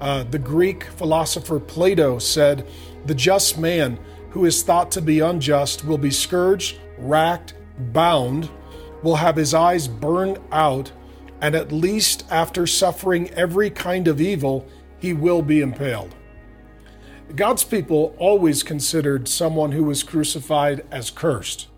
Uh, 0.00 0.22
the 0.24 0.38
Greek 0.38 0.84
philosopher 0.84 1.60
Plato 1.60 2.18
said, 2.18 2.66
the 3.04 3.14
just 3.14 3.58
man 3.58 3.98
who 4.30 4.46
is 4.46 4.62
thought 4.62 4.90
to 4.92 5.02
be 5.02 5.20
unjust 5.20 5.84
will 5.84 5.98
be 5.98 6.10
scourged, 6.10 6.78
racked, 6.96 7.54
bound, 7.92 8.48
will 9.02 9.16
have 9.16 9.36
his 9.36 9.54
eyes 9.54 9.88
burned 9.88 10.38
out, 10.50 10.92
and 11.40 11.54
at 11.54 11.72
least 11.72 12.24
after 12.30 12.66
suffering 12.66 13.30
every 13.30 13.70
kind 13.70 14.08
of 14.08 14.20
evil, 14.20 14.66
he 14.98 15.12
will 15.12 15.42
be 15.42 15.60
impaled. 15.60 16.14
God's 17.34 17.64
people 17.64 18.14
always 18.18 18.62
considered 18.62 19.26
someone 19.26 19.72
who 19.72 19.84
was 19.84 20.02
crucified 20.02 20.86
as 20.90 21.10
cursed. 21.10 21.68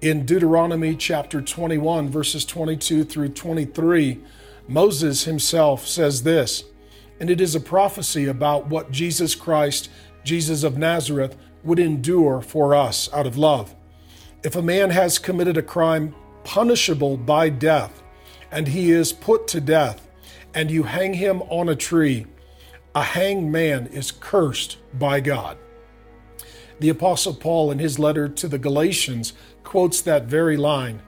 In 0.00 0.26
Deuteronomy 0.26 0.96
chapter 0.96 1.40
21, 1.40 2.08
verses 2.08 2.44
22 2.44 3.04
through 3.04 3.30
23, 3.30 4.20
Moses 4.68 5.24
himself 5.24 5.86
says 5.86 6.22
this, 6.22 6.64
and 7.20 7.30
it 7.30 7.40
is 7.40 7.54
a 7.54 7.60
prophecy 7.60 8.26
about 8.26 8.66
what 8.66 8.90
Jesus 8.90 9.34
Christ, 9.34 9.88
Jesus 10.24 10.62
of 10.62 10.76
Nazareth, 10.76 11.36
would 11.62 11.78
endure 11.78 12.40
for 12.40 12.74
us 12.74 13.12
out 13.12 13.26
of 13.26 13.38
love. 13.38 13.74
If 14.42 14.54
a 14.54 14.62
man 14.62 14.90
has 14.90 15.18
committed 15.18 15.56
a 15.56 15.62
crime 15.62 16.14
punishable 16.46 17.16
by 17.16 17.48
death, 17.48 18.04
and 18.52 18.68
he 18.68 18.92
is 18.92 19.12
put 19.12 19.48
to 19.48 19.60
death, 19.60 20.08
and 20.54 20.70
you 20.70 20.84
hang 20.84 21.12
him 21.12 21.42
on 21.50 21.68
a 21.68 21.74
tree, 21.74 22.24
a 22.94 23.02
hanged 23.02 23.50
man 23.50 23.88
is 23.88 24.12
cursed 24.12 24.78
by 24.94 25.18
God. 25.18 25.58
The 26.78 26.88
Apostle 26.88 27.34
Paul, 27.34 27.72
in 27.72 27.80
his 27.80 27.98
letter 27.98 28.28
to 28.28 28.46
the 28.46 28.60
Galatians, 28.60 29.32
quotes 29.64 30.00
that 30.02 30.26
very 30.26 30.56
line, 30.56 31.02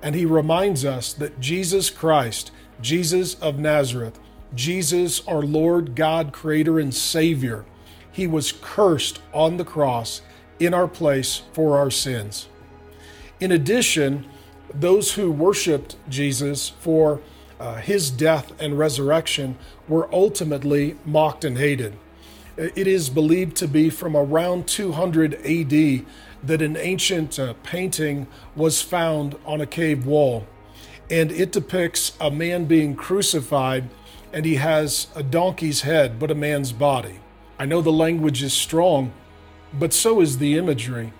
and 0.00 0.14
he 0.14 0.24
reminds 0.24 0.84
us 0.84 1.12
that 1.14 1.40
Jesus 1.40 1.90
Christ, 1.90 2.52
Jesus 2.80 3.34
of 3.40 3.58
Nazareth, 3.58 4.20
Jesus, 4.54 5.26
our 5.26 5.42
Lord, 5.42 5.96
God, 5.96 6.32
Creator, 6.32 6.78
and 6.78 6.94
Savior, 6.94 7.64
he 8.12 8.28
was 8.28 8.52
cursed 8.52 9.20
on 9.32 9.56
the 9.56 9.64
cross 9.64 10.22
in 10.60 10.72
our 10.72 10.86
place 10.86 11.42
for 11.52 11.76
our 11.78 11.90
sins. 11.90 12.46
In 13.40 13.50
addition, 13.50 14.26
those 14.74 15.14
who 15.14 15.30
worshiped 15.30 15.96
Jesus 16.08 16.68
for 16.68 17.20
uh, 17.60 17.76
his 17.76 18.10
death 18.10 18.52
and 18.60 18.78
resurrection 18.78 19.56
were 19.88 20.12
ultimately 20.12 20.96
mocked 21.04 21.44
and 21.44 21.56
hated. 21.58 21.96
It 22.56 22.86
is 22.86 23.10
believed 23.10 23.56
to 23.56 23.68
be 23.68 23.90
from 23.90 24.16
around 24.16 24.68
200 24.68 25.34
AD 25.34 26.06
that 26.42 26.62
an 26.62 26.76
ancient 26.76 27.38
uh, 27.38 27.54
painting 27.62 28.26
was 28.54 28.82
found 28.82 29.36
on 29.44 29.60
a 29.60 29.66
cave 29.66 30.06
wall. 30.06 30.46
And 31.10 31.32
it 31.32 31.52
depicts 31.52 32.12
a 32.20 32.30
man 32.30 32.66
being 32.66 32.94
crucified, 32.94 33.88
and 34.32 34.44
he 34.44 34.56
has 34.56 35.08
a 35.14 35.22
donkey's 35.22 35.82
head, 35.82 36.18
but 36.18 36.30
a 36.30 36.34
man's 36.34 36.72
body. 36.72 37.20
I 37.58 37.66
know 37.66 37.80
the 37.80 37.92
language 37.92 38.42
is 38.42 38.52
strong, 38.52 39.12
but 39.72 39.92
so 39.92 40.20
is 40.20 40.38
the 40.38 40.56
imagery. 40.56 41.12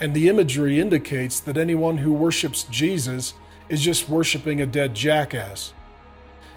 And 0.00 0.14
the 0.14 0.28
imagery 0.28 0.80
indicates 0.80 1.40
that 1.40 1.56
anyone 1.56 1.98
who 1.98 2.12
worships 2.12 2.64
Jesus 2.64 3.34
is 3.68 3.80
just 3.80 4.08
worshiping 4.08 4.60
a 4.60 4.66
dead 4.66 4.94
jackass. 4.94 5.72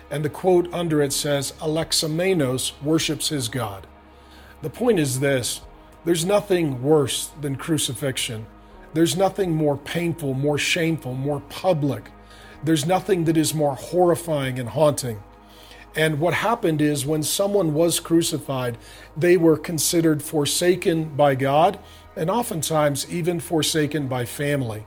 And 0.10 0.24
the 0.24 0.29
quote 0.29 0.74
under 0.74 1.01
it 1.01 1.13
says, 1.13 1.53
Alexamenos 1.60 2.72
worships 2.82 3.29
his 3.29 3.50
God. 3.50 3.86
The 4.62 4.70
point 4.70 5.00
is 5.00 5.20
this 5.20 5.62
there's 6.06 6.25
nothing 6.25 6.82
worse 6.82 7.32
than 7.41 7.58
crucifixion. 7.58 8.46
There's 8.94 9.17
nothing 9.17 9.51
more 9.51 9.77
painful, 9.77 10.34
more 10.34 10.58
shameful, 10.58 11.13
more 11.13 11.41
public. 11.50 12.10
There's 12.63 12.86
nothing 12.86 13.25
that 13.25 13.38
is 13.38 13.53
more 13.53 13.75
horrifying 13.75 14.58
and 14.58 14.70
haunting. 14.70 15.22
And 15.96 16.20
what 16.20 16.34
happened 16.34 16.82
is 16.82 17.06
when 17.06 17.24
someone 17.24 17.74
was 17.74 18.00
crucified, 18.00 18.77
they 19.15 19.36
were 19.36 19.58
considered 19.58 20.24
forsaken 20.24 21.15
by 21.15 21.36
God 21.36 21.79
and 22.18 22.30
oftentimes 22.30 23.10
even 23.10 23.40
forsaken 23.40 24.08
by 24.08 24.26
family. 24.26 24.86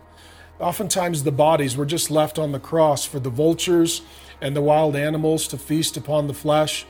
Oftentimes, 0.58 1.22
the 1.22 1.32
bodies 1.32 1.76
were 1.76 1.86
just 1.86 2.10
left 2.10 2.38
on 2.38 2.52
the 2.52 2.60
cross 2.60 3.06
for 3.06 3.20
the 3.20 3.30
vultures 3.30 4.02
and 4.40 4.54
the 4.54 4.60
wild 4.60 4.94
animals 4.96 5.46
to 5.48 5.56
feast 5.56 5.96
upon 5.96 6.26
the 6.26 6.34
flesh. 6.34 6.84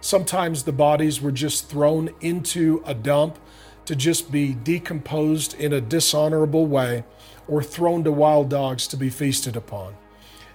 Sometimes 0.00 0.64
the 0.64 0.72
bodies 0.72 1.20
were 1.20 1.30
just 1.30 1.68
thrown 1.68 2.10
into 2.20 2.82
a 2.84 2.94
dump 2.94 3.38
to 3.84 3.94
just 3.94 4.32
be 4.32 4.54
decomposed 4.54 5.54
in 5.54 5.72
a 5.72 5.80
dishonorable 5.80 6.66
way 6.66 7.04
or 7.46 7.62
thrown 7.62 8.02
to 8.04 8.10
wild 8.10 8.48
dogs 8.48 8.86
to 8.88 8.96
be 8.96 9.10
feasted 9.10 9.56
upon. 9.56 9.94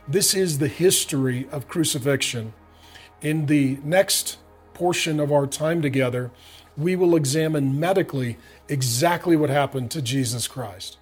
This 0.08 0.34
is 0.34 0.58
the 0.58 0.67
history 0.67 1.48
of 1.51 1.67
crucifixion. 1.67 2.53
In 3.22 3.46
the 3.46 3.77
next 3.84 4.38
portion 4.74 5.20
of 5.20 5.32
our 5.32 5.48
time 5.48 5.82
together, 5.82 6.32
we 6.77 6.96
will 6.96 7.15
examine 7.15 7.79
medically 7.79 8.38
exactly 8.69 9.36
what 9.36 9.50
happened 9.50 9.91
to 9.91 10.01
Jesus 10.01 10.47
Christ. 10.47 10.97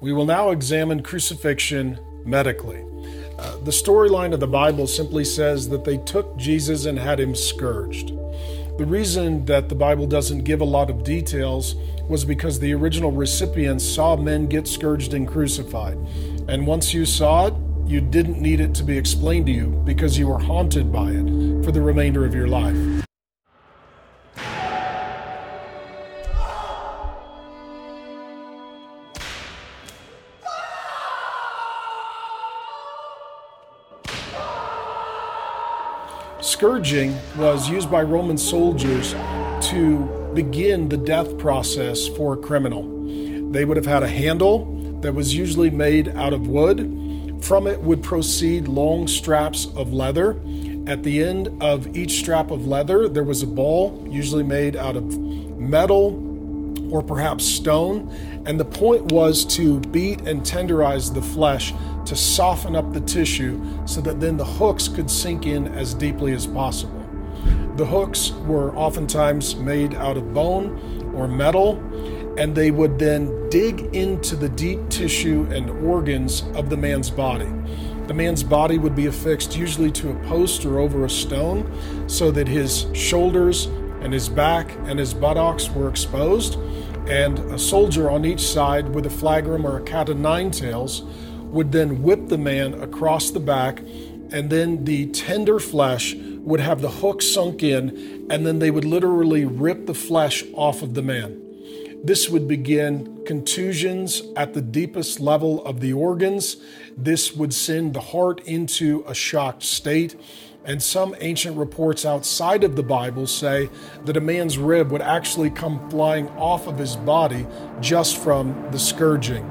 We 0.00 0.12
will 0.12 0.26
now 0.26 0.50
examine 0.50 1.02
crucifixion 1.04 2.00
medically. 2.24 2.84
Uh, 3.38 3.56
the 3.58 3.70
storyline 3.70 4.32
of 4.32 4.40
the 4.40 4.48
Bible 4.48 4.88
simply 4.88 5.24
says 5.24 5.68
that 5.68 5.84
they 5.84 5.98
took 5.98 6.36
Jesus 6.36 6.86
and 6.86 6.98
had 6.98 7.20
him 7.20 7.36
scourged. 7.36 8.08
The 8.78 8.86
reason 8.86 9.44
that 9.44 9.68
the 9.68 9.74
Bible 9.76 10.06
doesn't 10.06 10.42
give 10.42 10.60
a 10.60 10.64
lot 10.64 10.90
of 10.90 11.04
details 11.04 11.76
was 12.08 12.24
because 12.24 12.58
the 12.58 12.74
original 12.74 13.12
recipients 13.12 13.84
saw 13.84 14.16
men 14.16 14.48
get 14.48 14.66
scourged 14.66 15.14
and 15.14 15.26
crucified. 15.28 15.96
And 16.48 16.66
once 16.66 16.92
you 16.92 17.06
saw 17.06 17.46
it, 17.46 17.54
you 17.86 18.00
didn't 18.00 18.40
need 18.40 18.60
it 18.60 18.74
to 18.76 18.82
be 18.82 18.96
explained 18.96 19.46
to 19.46 19.52
you 19.52 19.66
because 19.84 20.18
you 20.18 20.28
were 20.28 20.38
haunted 20.38 20.92
by 20.92 21.10
it 21.10 21.64
for 21.64 21.72
the 21.72 21.80
remainder 21.80 22.24
of 22.24 22.34
your 22.34 22.48
life. 22.48 22.76
Scourging 36.40 37.16
was 37.36 37.68
used 37.68 37.90
by 37.90 38.02
Roman 38.02 38.38
soldiers 38.38 39.14
to 39.70 40.30
begin 40.34 40.88
the 40.88 40.96
death 40.96 41.36
process 41.38 42.08
for 42.08 42.34
a 42.34 42.36
criminal. 42.36 42.82
They 43.50 43.64
would 43.64 43.76
have 43.76 43.86
had 43.86 44.02
a 44.02 44.08
handle 44.08 44.98
that 45.02 45.12
was 45.12 45.34
usually 45.34 45.70
made 45.70 46.08
out 46.10 46.32
of 46.32 46.46
wood. 46.46 46.78
From 47.42 47.66
it 47.66 47.80
would 47.82 48.04
proceed 48.04 48.68
long 48.68 49.08
straps 49.08 49.66
of 49.74 49.92
leather. 49.92 50.40
At 50.86 51.02
the 51.02 51.22
end 51.22 51.60
of 51.60 51.96
each 51.96 52.20
strap 52.20 52.52
of 52.52 52.68
leather, 52.68 53.08
there 53.08 53.24
was 53.24 53.42
a 53.42 53.48
ball, 53.48 54.06
usually 54.08 54.44
made 54.44 54.76
out 54.76 54.94
of 54.96 55.18
metal 55.58 56.30
or 56.92 57.02
perhaps 57.02 57.44
stone. 57.44 58.08
And 58.46 58.60
the 58.60 58.64
point 58.64 59.10
was 59.10 59.44
to 59.56 59.80
beat 59.80 60.20
and 60.22 60.42
tenderize 60.42 61.12
the 61.12 61.22
flesh 61.22 61.74
to 62.06 62.14
soften 62.14 62.76
up 62.76 62.92
the 62.92 63.00
tissue 63.00 63.60
so 63.86 64.00
that 64.02 64.20
then 64.20 64.36
the 64.36 64.44
hooks 64.44 64.86
could 64.86 65.10
sink 65.10 65.44
in 65.44 65.66
as 65.66 65.94
deeply 65.94 66.32
as 66.32 66.46
possible. 66.46 67.00
The 67.76 67.86
hooks 67.86 68.30
were 68.46 68.72
oftentimes 68.76 69.56
made 69.56 69.94
out 69.94 70.16
of 70.16 70.32
bone 70.32 71.12
or 71.14 71.26
metal, 71.26 71.82
and 72.38 72.54
they 72.54 72.70
would 72.70 72.98
then 72.98 73.48
dig 73.50 73.94
into 73.94 74.36
the 74.36 74.48
deep 74.48 74.88
tissue 74.88 75.46
and 75.50 75.68
organs 75.86 76.42
of 76.54 76.70
the 76.70 76.76
man's 76.76 77.10
body. 77.10 77.50
The 78.06 78.14
man's 78.14 78.42
body 78.42 78.78
would 78.78 78.96
be 78.96 79.06
affixed 79.06 79.56
usually 79.56 79.90
to 79.92 80.10
a 80.10 80.14
post 80.26 80.64
or 80.64 80.78
over 80.78 81.04
a 81.04 81.10
stone 81.10 81.70
so 82.08 82.30
that 82.30 82.48
his 82.48 82.86
shoulders 82.94 83.66
and 84.00 84.12
his 84.12 84.28
back 84.28 84.72
and 84.84 84.98
his 84.98 85.14
buttocks 85.14 85.70
were 85.70 85.88
exposed, 85.88 86.56
and 87.08 87.38
a 87.38 87.58
soldier 87.58 88.10
on 88.10 88.24
each 88.24 88.40
side 88.40 88.88
with 88.94 89.06
a 89.06 89.10
flagrum 89.10 89.64
or 89.64 89.78
a 89.78 89.82
cat 89.82 90.10
o' 90.10 90.12
nine 90.12 90.50
tails 90.50 91.02
would 91.42 91.70
then 91.70 92.02
whip 92.02 92.28
the 92.28 92.38
man 92.38 92.74
across 92.82 93.30
the 93.30 93.40
back, 93.40 93.80
and 94.30 94.50
then 94.50 94.84
the 94.84 95.06
tender 95.08 95.60
flesh 95.60 96.14
would 96.14 96.60
have 96.60 96.80
the 96.80 96.90
hook 96.90 97.22
sunk 97.22 97.62
in, 97.62 98.26
and 98.30 98.46
then 98.46 98.58
they 98.58 98.70
would 98.70 98.84
literally 98.84 99.44
rip 99.44 99.86
the 99.86 99.94
flesh 99.94 100.42
off 100.54 100.82
of 100.82 100.94
the 100.94 101.02
man. 101.02 101.38
This 102.04 102.28
would 102.28 102.48
begin 102.48 103.24
contusions 103.24 104.22
at 104.34 104.54
the 104.54 104.60
deepest 104.60 105.20
level 105.20 105.64
of 105.64 105.78
the 105.78 105.92
organs. 105.92 106.56
This 106.96 107.32
would 107.32 107.54
send 107.54 107.94
the 107.94 108.00
heart 108.00 108.40
into 108.44 109.04
a 109.06 109.14
shocked 109.14 109.62
state. 109.62 110.16
And 110.64 110.82
some 110.82 111.14
ancient 111.20 111.56
reports 111.56 112.04
outside 112.04 112.64
of 112.64 112.74
the 112.74 112.82
Bible 112.82 113.28
say 113.28 113.70
that 114.04 114.16
a 114.16 114.20
man's 114.20 114.58
rib 114.58 114.90
would 114.90 115.02
actually 115.02 115.50
come 115.50 115.88
flying 115.90 116.28
off 116.30 116.66
of 116.66 116.76
his 116.76 116.96
body 116.96 117.46
just 117.80 118.16
from 118.16 118.68
the 118.72 118.78
scourging. 118.80 119.44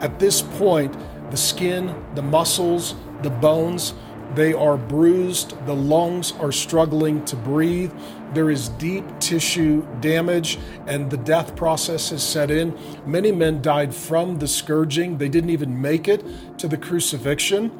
At 0.00 0.18
this 0.18 0.42
point, 0.42 0.94
the 1.30 1.36
skin, 1.38 1.94
the 2.14 2.22
muscles, 2.22 2.96
the 3.22 3.30
bones, 3.30 3.94
they 4.34 4.52
are 4.52 4.76
bruised, 4.76 5.54
the 5.66 5.74
lungs 5.74 6.32
are 6.32 6.52
struggling 6.52 7.24
to 7.24 7.36
breathe, 7.36 7.92
there 8.34 8.50
is 8.50 8.68
deep 8.70 9.04
tissue 9.20 9.86
damage, 10.00 10.58
and 10.86 11.10
the 11.10 11.16
death 11.16 11.56
process 11.56 12.10
has 12.10 12.22
set 12.22 12.50
in. 12.50 12.76
Many 13.06 13.32
men 13.32 13.62
died 13.62 13.94
from 13.94 14.38
the 14.38 14.48
scourging, 14.48 15.18
they 15.18 15.28
didn't 15.28 15.50
even 15.50 15.80
make 15.80 16.08
it 16.08 16.24
to 16.58 16.68
the 16.68 16.76
crucifixion. 16.76 17.72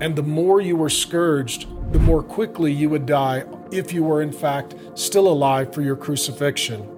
And 0.00 0.16
the 0.16 0.22
more 0.22 0.60
you 0.60 0.74
were 0.74 0.90
scourged, 0.90 1.66
the 1.92 1.98
more 1.98 2.22
quickly 2.22 2.72
you 2.72 2.90
would 2.90 3.06
die 3.06 3.44
if 3.70 3.92
you 3.92 4.02
were, 4.02 4.20
in 4.22 4.32
fact, 4.32 4.74
still 4.94 5.28
alive 5.28 5.72
for 5.72 5.82
your 5.82 5.96
crucifixion. 5.96 6.88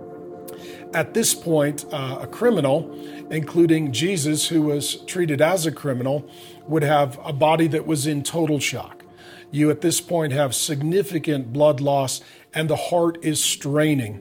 At 0.95 1.13
this 1.13 1.35
point, 1.35 1.85
uh, 1.93 2.21
a 2.21 2.27
criminal, 2.27 2.97
including 3.29 3.93
Jesus, 3.93 4.47
who 4.47 4.63
was 4.63 4.95
treated 5.07 5.43
as 5.43 5.67
a 5.67 5.73
criminal, 5.73 6.25
would 6.69 6.83
have 6.83 7.19
a 7.25 7.33
body 7.33 7.67
that 7.69 7.87
was 7.87 8.07
in 8.07 8.23
total 8.23 8.59
shock. 8.59 9.05
You 9.51 9.71
at 9.71 9.81
this 9.81 10.01
point 10.01 10.33
have 10.33 10.55
significant 10.55 11.53
blood 11.53 11.81
loss, 11.81 12.21
and 12.53 12.69
the 12.69 12.77
heart 12.77 13.19
is 13.23 13.43
straining. 13.43 14.21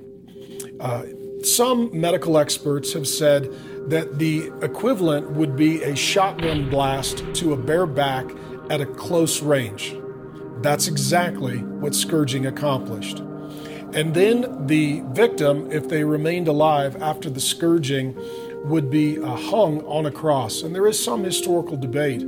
Uh, 0.80 1.04
some 1.44 1.90
medical 2.00 2.38
experts 2.38 2.94
have 2.94 3.08
said 3.08 3.52
that 3.90 4.20
the 4.20 4.52
equivalent 4.62 5.32
would 5.32 5.56
be 5.56 5.82
a 5.84 5.96
shotgun 5.96 6.70
blast 6.70 7.24
to 7.36 7.54
a 7.54 7.58
bare 7.58 7.86
back 7.86 8.26
at 8.70 8.80
a 8.80 8.86
close 8.86 9.42
range. 9.42 9.96
That's 10.62 10.88
exactly 10.88 11.58
what 11.58 11.94
scourging 11.94 12.46
accomplished. 12.46 13.20
And 13.94 14.14
then 14.14 14.66
the 14.66 15.02
victim, 15.08 15.72
if 15.72 15.90
they 15.90 16.04
remained 16.04 16.48
alive 16.48 17.00
after 17.02 17.30
the 17.30 17.42
scourging, 17.42 18.18
would 18.64 18.90
be 18.90 19.20
uh, 19.20 19.36
hung 19.36 19.82
on 19.86 20.06
a 20.06 20.12
cross. 20.12 20.62
And 20.62 20.74
there 20.74 20.88
is 20.88 21.04
some 21.04 21.24
historical 21.24 21.78
debate. 21.78 22.24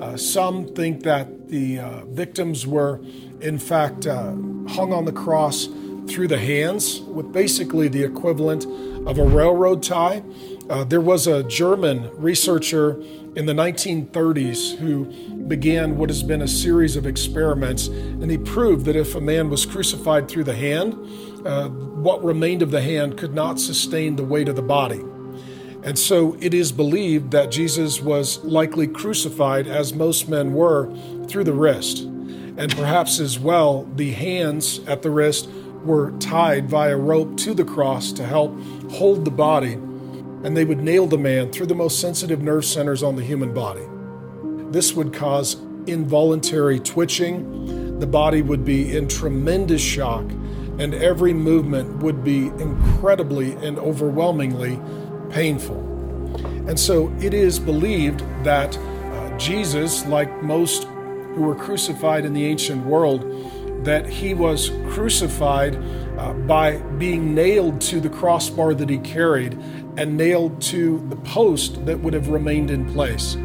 Uh, 0.00 0.16
some 0.16 0.66
think 0.66 1.02
that 1.02 1.48
the 1.48 1.78
uh, 1.78 2.04
victims 2.06 2.66
were, 2.66 3.00
in 3.40 3.58
fact, 3.58 4.06
uh, 4.06 4.32
hung 4.68 4.92
on 4.92 5.04
the 5.04 5.12
cross 5.12 5.68
through 6.08 6.28
the 6.28 6.38
hands 6.38 7.00
with 7.00 7.32
basically 7.32 7.88
the 7.88 8.02
equivalent 8.02 8.64
of 9.06 9.18
a 9.18 9.24
railroad 9.24 9.82
tie. 9.82 10.22
Uh, 10.68 10.84
there 10.84 11.00
was 11.00 11.26
a 11.26 11.42
German 11.44 12.10
researcher 12.16 13.00
in 13.34 13.46
the 13.46 13.52
1930s 13.52 14.76
who 14.76 15.04
began 15.48 15.96
what 15.96 16.08
has 16.08 16.22
been 16.22 16.42
a 16.42 16.48
series 16.48 16.96
of 16.96 17.06
experiments, 17.06 17.88
and 17.88 18.30
he 18.30 18.38
proved 18.38 18.86
that 18.86 18.96
if 18.96 19.14
a 19.14 19.20
man 19.20 19.50
was 19.50 19.66
crucified 19.66 20.28
through 20.28 20.44
the 20.44 20.54
hand, 20.54 20.94
uh, 21.44 21.68
what 21.68 22.22
remained 22.22 22.62
of 22.62 22.70
the 22.70 22.82
hand 22.82 23.18
could 23.18 23.34
not 23.34 23.58
sustain 23.58 24.16
the 24.16 24.24
weight 24.24 24.48
of 24.48 24.56
the 24.56 24.62
body. 24.62 25.02
And 25.82 25.98
so 25.98 26.36
it 26.40 26.52
is 26.52 26.72
believed 26.72 27.30
that 27.30 27.50
Jesus 27.50 28.00
was 28.00 28.38
likely 28.44 28.86
crucified, 28.86 29.66
as 29.66 29.94
most 29.94 30.28
men 30.28 30.52
were, 30.52 30.92
through 31.26 31.44
the 31.44 31.54
wrist. 31.54 32.00
And 32.00 32.74
perhaps 32.76 33.18
as 33.18 33.38
well, 33.38 33.88
the 33.96 34.12
hands 34.12 34.80
at 34.86 35.00
the 35.00 35.10
wrist 35.10 35.48
were 35.82 36.10
tied 36.18 36.68
via 36.68 36.96
rope 36.96 37.38
to 37.38 37.54
the 37.54 37.64
cross 37.64 38.12
to 38.12 38.26
help 38.26 38.52
hold 38.90 39.24
the 39.24 39.30
body. 39.30 39.72
And 40.44 40.54
they 40.54 40.66
would 40.66 40.80
nail 40.80 41.06
the 41.06 41.16
man 41.16 41.50
through 41.50 41.66
the 41.66 41.74
most 41.74 42.00
sensitive 42.00 42.42
nerve 42.42 42.66
centers 42.66 43.02
on 43.02 43.16
the 43.16 43.24
human 43.24 43.54
body. 43.54 43.86
This 44.70 44.92
would 44.92 45.14
cause 45.14 45.54
involuntary 45.86 46.78
twitching. 46.78 47.98
The 47.98 48.06
body 48.06 48.42
would 48.42 48.64
be 48.64 48.94
in 48.94 49.08
tremendous 49.08 49.82
shock, 49.82 50.24
and 50.78 50.94
every 50.94 51.32
movement 51.32 52.02
would 52.02 52.22
be 52.22 52.48
incredibly 52.48 53.52
and 53.52 53.78
overwhelmingly 53.78 54.78
painful. 55.30 55.78
And 56.68 56.78
so 56.78 57.12
it 57.20 57.34
is 57.34 57.58
believed 57.58 58.20
that 58.44 58.76
uh, 58.76 59.36
Jesus, 59.38 60.06
like 60.06 60.42
most 60.42 60.84
who 60.84 61.42
were 61.42 61.54
crucified 61.54 62.24
in 62.24 62.32
the 62.32 62.44
ancient 62.44 62.84
world, 62.84 63.24
that 63.84 64.06
he 64.06 64.34
was 64.34 64.70
crucified 64.88 65.76
uh, 66.18 66.32
by 66.34 66.76
being 66.98 67.34
nailed 67.34 67.80
to 67.80 68.00
the 68.00 68.10
crossbar 68.10 68.74
that 68.74 68.90
he 68.90 68.98
carried 68.98 69.54
and 69.96 70.16
nailed 70.16 70.60
to 70.60 71.04
the 71.08 71.16
post 71.16 71.84
that 71.86 71.98
would 72.00 72.12
have 72.12 72.28
remained 72.28 72.70
in 72.70 72.90
place. 72.92 73.36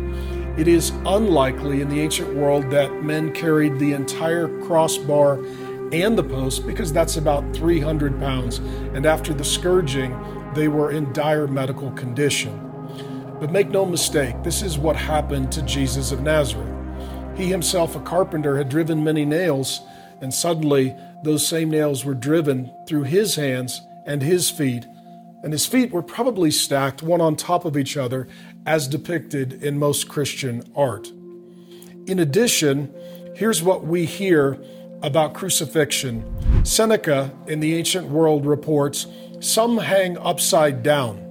It 0.57 0.67
is 0.67 0.91
unlikely 1.05 1.81
in 1.81 1.89
the 1.89 1.99
ancient 1.99 2.35
world 2.35 2.69
that 2.71 3.03
men 3.03 3.33
carried 3.33 3.77
the 3.79 3.93
entire 3.93 4.47
crossbar 4.63 5.43
and 5.91 6.17
the 6.17 6.23
post 6.23 6.65
because 6.65 6.91
that's 6.91 7.17
about 7.17 7.55
300 7.55 8.19
pounds. 8.19 8.59
And 8.93 9.05
after 9.05 9.33
the 9.33 9.43
scourging, 9.43 10.13
they 10.55 10.67
were 10.67 10.91
in 10.91 11.13
dire 11.13 11.47
medical 11.47 11.91
condition. 11.91 12.61
But 13.39 13.51
make 13.51 13.69
no 13.69 13.85
mistake, 13.85 14.41
this 14.43 14.61
is 14.61 14.77
what 14.77 14.95
happened 14.95 15.51
to 15.51 15.61
Jesus 15.61 16.11
of 16.11 16.21
Nazareth. 16.21 16.71
He 17.35 17.47
himself, 17.47 17.95
a 17.95 17.99
carpenter, 17.99 18.57
had 18.57 18.69
driven 18.69 19.03
many 19.03 19.25
nails, 19.25 19.81
and 20.21 20.33
suddenly 20.33 20.95
those 21.23 21.45
same 21.45 21.69
nails 21.69 22.05
were 22.05 22.13
driven 22.13 22.71
through 22.87 23.03
his 23.03 23.35
hands 23.35 23.81
and 24.05 24.21
his 24.21 24.49
feet, 24.49 24.85
and 25.43 25.51
his 25.51 25.65
feet 25.65 25.91
were 25.91 26.01
probably 26.01 26.49
stacked 26.49 27.03
one 27.03 27.19
on 27.19 27.35
top 27.35 27.65
of 27.65 27.75
each 27.75 27.97
other, 27.97 28.27
as 28.65 28.87
depicted 28.87 29.61
in 29.63 29.77
most 29.77 30.07
Christian 30.07 30.63
art. 30.75 31.11
In 32.07 32.19
addition, 32.19 32.93
here's 33.35 33.61
what 33.61 33.85
we 33.85 34.05
hear 34.05 34.57
about 35.01 35.33
crucifixion. 35.33 36.23
Seneca 36.63 37.31
in 37.47 37.59
the 37.59 37.75
ancient 37.75 38.07
world 38.07 38.45
reports 38.45 39.07
some 39.45 39.77
hang 39.77 40.17
upside 40.17 40.81
down, 40.81 41.21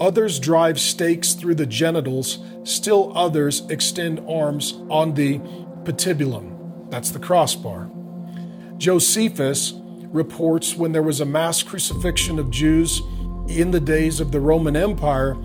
others 0.00 0.40
drive 0.40 0.80
stakes 0.80 1.34
through 1.34 1.54
the 1.54 1.66
genitals, 1.66 2.40
still 2.64 3.16
others 3.16 3.62
extend 3.70 4.20
arms 4.28 4.74
on 4.90 5.14
the 5.14 5.38
patibulum. 5.84 6.90
That's 6.90 7.10
the 7.10 7.20
crossbar. 7.20 7.88
Josephus 8.78 9.74
reports 10.08 10.76
when 10.76 10.90
there 10.90 11.04
was 11.04 11.20
a 11.20 11.24
mass 11.24 11.62
crucifixion 11.62 12.40
of 12.40 12.50
Jews 12.50 13.00
in 13.48 13.70
the 13.70 13.80
days 13.80 14.18
of 14.18 14.32
the 14.32 14.40
Roman 14.40 14.74
Empire, 14.74 15.36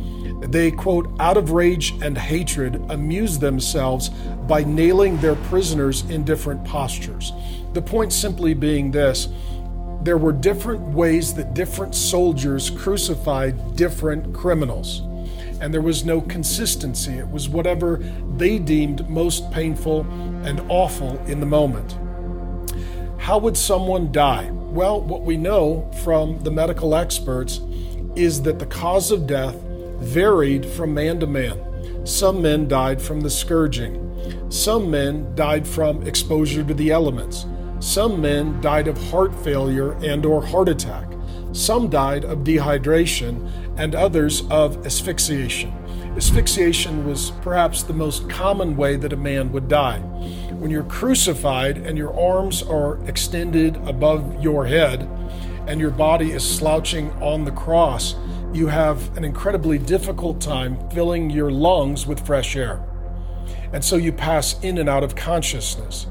they, 0.42 0.72
quote, 0.72 1.10
out 1.20 1.38
of 1.38 1.52
rage 1.52 1.94
and 2.02 2.18
hatred, 2.18 2.84
amused 2.90 3.42
themselves 3.42 4.10
by 4.48 4.64
nailing 4.64 5.18
their 5.18 5.36
prisoners 5.36 6.02
in 6.10 6.24
different 6.24 6.66
postures. 6.66 7.32
The 7.74 7.82
point 7.82 8.12
simply 8.12 8.56
being 8.56 8.90
this 8.90 9.28
there 10.08 10.18
were 10.18 10.32
different 10.32 10.80
ways 10.94 11.34
that 11.34 11.54
different 11.54 11.94
soldiers 11.94 12.70
crucified 12.70 13.76
different 13.76 14.34
criminals. 14.34 15.02
And 15.60 15.74
there 15.74 15.82
was 15.82 16.06
no 16.06 16.22
consistency. 16.22 17.18
It 17.18 17.30
was 17.30 17.50
whatever 17.50 17.98
they 18.38 18.58
deemed 18.58 19.10
most 19.10 19.52
painful 19.52 20.08
and 20.46 20.62
awful 20.70 21.20
in 21.26 21.42
the 21.42 21.46
moment. 21.46 21.98
How 23.20 23.38
would 23.38 23.58
someone 23.58 24.14
die? 24.14 24.50
Well, 24.50 25.02
what 25.02 25.24
we 25.24 25.36
know 25.36 25.92
from 26.06 26.42
the 26.42 26.52
medical 26.52 26.96
experts 26.96 27.60
is 28.16 28.42
that 28.44 28.60
the 28.60 28.66
cause 28.66 29.12
of 29.12 29.28
death 29.28 29.58
varied 30.00 30.66
from 30.66 30.94
man 30.94 31.20
to 31.20 31.28
man. 31.28 32.06
Some 32.06 32.42
men 32.42 32.70
died 32.70 33.02
from 33.02 33.20
the 33.20 33.30
scourging. 33.30 34.50
Some 34.50 34.90
men 34.90 35.36
died 35.36 35.68
from 35.68 36.08
exposure 36.08 36.64
to 36.64 36.74
the 36.74 36.92
elements. 36.92 37.46
Some 37.80 38.22
men 38.22 38.60
died 38.60 38.88
of 38.88 38.98
heart 39.10 39.34
failure 39.44 39.94
and 40.04 40.26
or 40.26 40.44
heart 40.44 40.68
attack. 40.68 41.08
Some 41.54 41.90
died 41.90 42.26
of 42.26 42.40
dehydration 42.40 43.52
and 43.78 43.94
others 43.94 44.44
of 44.50 44.86
asphyxiation. 44.86 45.72
Asphyxiation 46.16 47.06
was 47.06 47.32
perhaps 47.42 47.84
the 47.84 47.94
most 47.94 48.28
common 48.28 48.76
way 48.76 48.96
that 48.96 49.14
a 49.14 49.18
man 49.18 49.52
would 49.52 49.68
die. 49.68 50.00
When 50.58 50.72
you're 50.72 50.84
crucified 50.84 51.78
and 51.78 51.98
your 51.98 52.20
arms 52.20 52.64
are 52.64 52.98
extended 53.08 53.76
above 53.88 54.44
your 54.44 54.66
head 54.66 55.08
and 55.68 55.80
your 55.80 55.92
body 55.92 56.32
is 56.32 56.44
slouching 56.44 57.12
on 57.22 57.46
the 57.46 57.52
cross, 57.52 58.16
you 58.54 58.68
have 58.68 59.16
an 59.16 59.24
incredibly 59.24 59.78
difficult 59.78 60.42
time 60.42 60.90
filling 60.90 61.30
your 61.30 61.52
lungs 61.52 62.08
with 62.08 62.26
fresh 62.26 62.56
air. 62.56 62.84
And 63.72 63.86
so 63.86 63.98
you 63.98 64.12
pass 64.12 64.60
in 64.64 64.80
and 64.80 64.90
out 64.90 65.04
of 65.04 65.16
consciousness. 65.16 66.08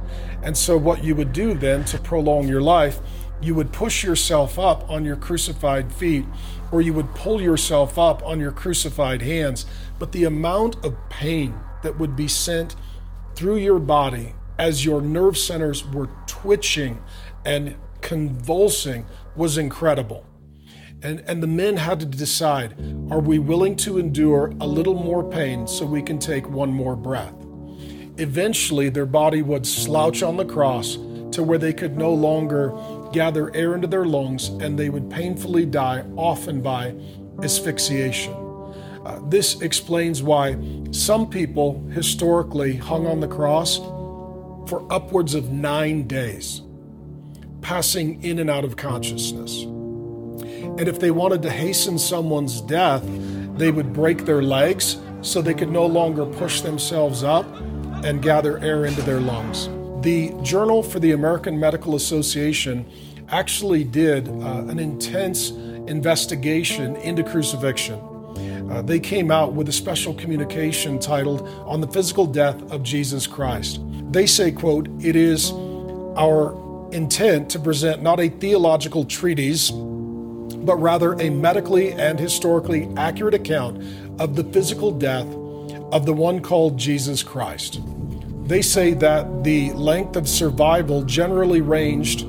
And 0.47 0.57
so, 0.57 0.79
what 0.79 1.03
you 1.03 1.17
would 1.17 1.33
do 1.33 1.55
then 1.55 1.85
to 1.87 1.99
prolong 1.99 2.47
your 2.47 2.63
life, 2.63 3.01
you 3.43 3.53
would 3.57 3.73
push 3.73 4.05
yourself 4.05 4.61
up 4.61 4.89
on 4.89 5.05
your 5.05 5.17
crucified 5.17 5.93
feet, 5.93 6.25
or 6.71 6.81
you 6.81 6.95
would 6.95 7.17
pull 7.17 7.43
yourself 7.43 7.99
up 7.99 8.25
on 8.25 8.39
your 8.39 8.53
crucified 8.53 9.23
hands. 9.23 9.67
But 9.99 10.13
the 10.13 10.23
amount 10.23 10.85
of 10.85 10.97
pain 11.11 11.59
that 11.83 11.99
would 11.99 12.15
be 12.15 12.29
sent 12.29 12.77
through 13.35 13.57
your 13.57 13.81
body 13.81 14.35
as 14.57 14.85
your 14.85 15.03
nerve 15.03 15.37
centers 15.37 15.85
were 15.85 16.11
twitching 16.29 17.03
and 17.45 17.75
convulsing 18.01 19.05
was 19.35 19.59
incredible. 19.59 20.25
And, 21.03 21.25
and 21.27 21.43
the 21.43 21.49
men 21.49 21.77
had 21.77 21.99
to 22.01 22.07
decide 22.07 22.73
are 23.11 23.21
we 23.21 23.41
willing 23.41 23.75
to 23.79 23.99
endure 23.99 24.53
a 24.61 24.67
little 24.67 24.95
more 24.95 25.29
pain 25.29 25.67
so 25.67 25.85
we 25.85 26.03
can 26.03 26.21
take 26.21 26.49
one 26.49 26.73
more 26.73 26.95
breath? 26.95 27.35
Eventually, 28.19 28.89
their 28.89 29.07
body 29.07 29.43
would 29.43 29.67
slouch 29.67 30.23
on 30.23 30.37
the 30.37 30.45
cross 30.45 30.95
to 31.33 31.43
where 31.43 31.59
they 31.59 31.73
could 31.73 31.99
no 31.99 32.13
longer 32.13 32.73
gather 33.13 33.55
air 33.55 33.75
into 33.75 33.87
their 33.87 34.07
lungs 34.07 34.49
and 34.49 34.79
they 34.79 34.89
would 34.89 35.11
painfully 35.11 35.67
die, 35.67 36.03
often 36.17 36.63
by 36.63 36.95
asphyxiation. 37.43 38.33
Uh, 39.05 39.21
this 39.29 39.61
explains 39.61 40.23
why 40.23 40.57
some 40.91 41.29
people 41.29 41.81
historically 41.93 42.75
hung 42.77 43.07
on 43.07 43.21
the 43.21 43.29
cross 43.29 43.77
for 44.69 44.87
upwards 44.91 45.35
of 45.35 45.53
nine 45.53 46.09
days, 46.09 46.63
passing 47.61 48.23
in 48.25 48.39
and 48.39 48.49
out 48.49 48.65
of 48.65 48.77
consciousness. 48.77 49.63
And 49.63 50.89
if 50.89 50.99
they 50.99 51.11
wanted 51.11 51.43
to 51.43 51.51
hasten 51.51 51.99
someone's 51.99 52.61
death, 52.63 53.05
they 53.57 53.71
would 53.71 53.93
break 53.93 54.25
their 54.25 54.43
legs 54.43 54.97
so 55.21 55.41
they 55.41 55.55
could 55.55 55.71
no 55.71 55.87
longer 55.87 56.27
push 56.27 56.63
themselves 56.63 57.23
up 57.23 57.47
and 58.05 58.23
gather 58.23 58.59
air 58.59 58.85
into 58.85 59.03
their 59.03 59.21
lungs. 59.21 59.69
The 60.05 60.35
Journal 60.43 60.83
for 60.83 61.01
the 61.01 61.13
American 61.13 61.59
Medical 61.59 61.97
Association 61.97 62.85
actually 63.29 63.85
did 63.85 64.29
uh, 64.29 64.65
an 64.69 64.79
intense 64.79 65.51
investigation 65.51 66.97
into 66.97 67.25
crucifixion. 67.25 68.01
Uh, 68.71 68.83
they 68.83 69.01
came 69.01 69.31
out 69.31 69.53
with 69.53 69.69
a 69.69 69.73
special 69.73 70.13
communication 70.15 70.99
titled 70.99 71.43
On 71.67 71.81
the 71.81 71.87
Physical 71.87 72.27
Death 72.27 72.61
of 72.71 72.83
Jesus 72.83 73.27
Christ. 73.27 73.81
They 74.13 74.27
say, 74.27 74.53
quote, 74.53 74.89
it 75.01 75.17
is 75.17 75.53
our 76.17 76.55
intent 76.93 77.51
to 77.51 77.59
present 77.59 78.03
not 78.03 78.21
a 78.21 78.29
theological 78.29 79.05
treatise, 79.05 79.71
but 79.71 80.77
rather 80.77 81.15
a 81.15 81.31
medically 81.31 81.93
and 81.93 82.19
historically 82.19 82.89
accurate 82.97 83.35
account 83.35 83.83
of 84.21 84.35
the 84.37 84.45
physical 84.45 84.91
death 84.91 85.27
of 85.93 86.07
the 86.07 86.13
one 86.13 86.41
called 86.41 86.77
Jesus 86.77 87.23
Christ. 87.23 87.81
They 88.47 88.63
say 88.63 88.95
that 88.95 89.45
the 89.45 89.73
length 89.73 90.17
of 90.17 90.29
survival 90.29 91.03
generally 91.03 91.61
ranged 91.61 92.21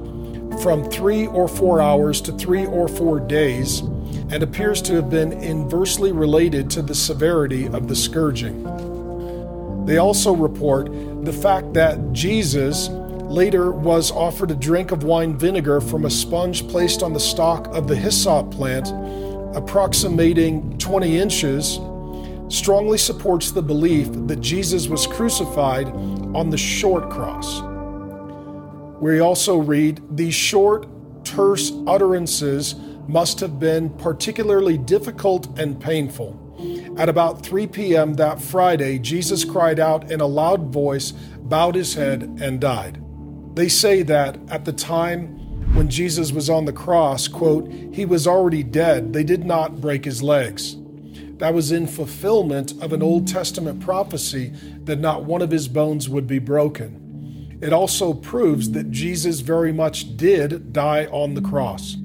from 0.62 0.90
three 0.90 1.28
or 1.28 1.48
four 1.48 1.82
hours 1.82 2.22
to 2.22 2.32
three 2.32 2.66
or 2.66 2.88
four 2.88 3.20
days 3.20 3.82
and 4.30 4.42
appears 4.44 4.82
to 4.84 4.96
have 4.96 5.10
been 5.10 5.32
inversely 5.34 6.12
related 6.12 6.70
to 6.72 6.82
the 6.82 6.96
severity 6.96 7.68
of 7.68 7.88
the 7.88 7.96
scourging. 7.96 8.64
They 9.86 9.98
also 9.98 10.34
report 10.34 10.90
the 11.24 11.34
fact 11.34 11.74
that 11.74 12.14
Jesus 12.14 12.90
later 12.90 13.72
was 13.72 14.12
offered 14.12 14.52
a 14.52 14.56
drink 14.56 14.92
of 14.92 15.04
wine 15.04 15.38
vinegar 15.38 15.80
from 15.82 16.06
a 16.06 16.10
sponge 16.10 16.68
placed 16.68 17.04
on 17.04 17.14
the 17.14 17.20
stalk 17.20 17.68
of 17.68 17.88
the 17.88 17.96
hyssop 17.96 18.52
plant, 18.52 18.88
approximating 19.56 20.78
20 20.78 21.18
inches 21.18 21.80
strongly 22.50 22.98
supports 22.98 23.52
the 23.52 23.62
belief 23.62 24.08
that 24.28 24.42
Jesus 24.42 24.88
was 24.88 25.06
crucified 25.06 25.88
on 25.88 26.50
the 26.50 26.58
short 26.58 27.10
cross. 27.10 27.62
We 29.02 29.20
also 29.20 29.58
read 29.58 30.02
these 30.12 30.34
short, 30.34 30.88
terse 31.24 31.72
utterances 31.86 32.76
must 33.08 33.40
have 33.40 33.60
been 33.60 33.90
particularly 33.92 34.78
difficult 34.78 35.60
and 35.60 35.80
painful. 35.80 36.44
At 36.98 37.10
about 37.10 37.46
3 37.46 37.68
p.m. 37.68 38.16
that 38.16 38.42
Friday, 38.42 38.98
Jesus 38.98 39.46
cried 39.46 39.80
out 39.80 40.12
in 40.12 40.20
a 40.20 40.26
loud 40.26 40.74
voice, 40.74 41.12
bowed 41.12 41.76
his 41.76 41.94
head, 41.94 42.24
and 42.42 42.60
died. 42.60 43.02
They 43.56 43.70
say 43.70 44.02
that 44.04 44.38
at 44.50 44.66
the 44.66 44.74
time 44.74 45.28
when 45.76 45.90
Jesus 45.90 46.32
was 46.32 46.50
on 46.50 46.66
the 46.66 46.74
cross, 46.74 47.28
quote, 47.28 47.72
he 47.72 48.06
was 48.06 48.26
already 48.26 48.64
dead. 48.64 49.14
They 49.14 49.24
did 49.24 49.46
not 49.46 49.80
break 49.80 50.06
his 50.06 50.24
legs. 50.24 50.76
That 51.38 51.54
was 51.54 51.72
in 51.72 51.86
fulfillment 51.88 52.74
of 52.82 52.94
an 52.94 53.04
Old 53.04 53.28
Testament 53.28 53.80
prophecy 53.80 54.54
that 54.86 55.00
not 55.00 55.24
one 55.24 55.42
of 55.42 55.52
his 55.52 55.68
bones 55.68 56.10
would 56.10 56.26
be 56.26 56.40
broken. 56.40 57.60
It 57.62 57.74
also 57.74 58.14
proves 58.14 58.72
that 58.72 58.92
Jesus 58.92 59.40
very 59.42 59.72
much 59.72 60.18
did 60.18 60.74
die 60.74 61.06
on 61.08 61.34
the 61.34 61.42
cross. 61.42 61.96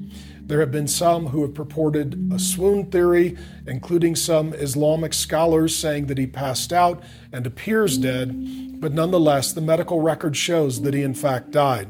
There 0.45 0.59
have 0.59 0.71
been 0.71 0.87
some 0.87 1.27
who 1.27 1.41
have 1.43 1.53
purported 1.53 2.31
a 2.31 2.37
swoon 2.37 2.91
theory, 2.91 3.37
including 3.65 4.15
some 4.15 4.53
Islamic 4.53 5.13
scholars 5.13 5.75
saying 5.75 6.07
that 6.07 6.17
he 6.17 6.27
passed 6.27 6.73
out 6.73 7.01
and 7.31 7.47
appears 7.47 7.97
dead, 7.97 8.81
but 8.81 8.93
nonetheless, 8.93 9.53
the 9.53 9.61
medical 9.61 10.01
record 10.01 10.35
shows 10.35 10.81
that 10.81 10.93
he 10.93 11.01
in 11.01 11.13
fact 11.13 11.51
died. 11.51 11.87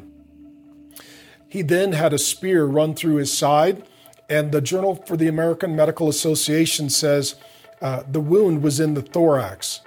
He 1.49 1.61
then 1.61 1.93
had 1.93 2.13
a 2.13 2.17
spear 2.17 2.65
run 2.65 2.95
through 2.95 3.15
his 3.15 3.35
side 3.35 3.87
and 4.33 4.51
the 4.51 4.61
Journal 4.61 4.95
for 4.95 5.15
the 5.15 5.27
American 5.27 5.75
Medical 5.75 6.09
Association 6.09 6.89
says 6.89 7.35
uh, 7.83 8.01
the 8.11 8.19
wound 8.19 8.63
was 8.63 8.79
in 8.79 8.95
the 8.95 9.01
thorax. 9.03 9.81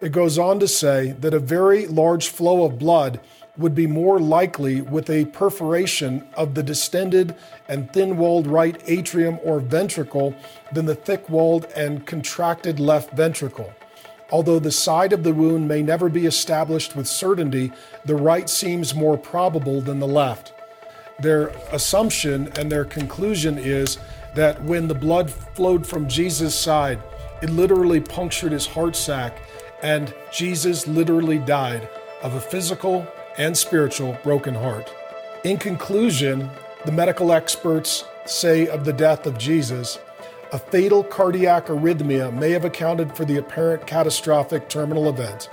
It 0.00 0.10
goes 0.10 0.38
on 0.38 0.58
to 0.58 0.66
say 0.66 1.12
that 1.20 1.32
a 1.32 1.38
very 1.38 1.86
large 1.86 2.28
flow 2.28 2.64
of 2.64 2.80
blood 2.80 3.20
would 3.56 3.76
be 3.76 3.86
more 3.86 4.18
likely 4.18 4.80
with 4.80 5.08
a 5.08 5.26
perforation 5.26 6.26
of 6.34 6.54
the 6.54 6.64
distended 6.64 7.36
and 7.68 7.92
thin 7.92 8.16
walled 8.16 8.48
right 8.48 8.82
atrium 8.86 9.38
or 9.44 9.60
ventricle 9.60 10.34
than 10.72 10.86
the 10.86 10.96
thick 10.96 11.28
walled 11.28 11.66
and 11.76 12.04
contracted 12.04 12.80
left 12.80 13.12
ventricle. 13.12 13.72
Although 14.32 14.58
the 14.58 14.72
side 14.72 15.12
of 15.12 15.22
the 15.22 15.34
wound 15.34 15.68
may 15.68 15.82
never 15.82 16.08
be 16.08 16.26
established 16.26 16.96
with 16.96 17.06
certainty, 17.06 17.70
the 18.04 18.16
right 18.16 18.50
seems 18.50 18.96
more 18.96 19.16
probable 19.16 19.80
than 19.80 20.00
the 20.00 20.08
left 20.08 20.54
their 21.22 21.48
assumption 21.72 22.52
and 22.58 22.70
their 22.70 22.84
conclusion 22.84 23.58
is 23.58 23.98
that 24.34 24.62
when 24.62 24.88
the 24.88 24.94
blood 24.94 25.30
flowed 25.30 25.86
from 25.86 26.08
Jesus' 26.08 26.58
side, 26.58 27.02
it 27.42 27.50
literally 27.50 28.00
punctured 28.00 28.52
his 28.52 28.66
heart 28.66 28.96
sac, 28.96 29.36
and 29.82 30.14
Jesus 30.32 30.86
literally 30.86 31.38
died 31.38 31.88
of 32.22 32.34
a 32.34 32.40
physical 32.40 33.06
and 33.38 33.56
spiritual 33.56 34.16
broken 34.22 34.54
heart. 34.54 34.92
In 35.44 35.58
conclusion, 35.58 36.48
the 36.84 36.92
medical 36.92 37.32
experts 37.32 38.04
say 38.26 38.68
of 38.68 38.84
the 38.84 38.92
death 38.92 39.26
of 39.26 39.38
Jesus, 39.38 39.98
a 40.52 40.58
fatal 40.58 41.02
cardiac 41.02 41.66
arrhythmia 41.66 42.32
may 42.32 42.50
have 42.50 42.64
accounted 42.64 43.16
for 43.16 43.24
the 43.24 43.38
apparent 43.38 43.86
catastrophic 43.86 44.68
terminal 44.68 45.08
event. 45.08 45.48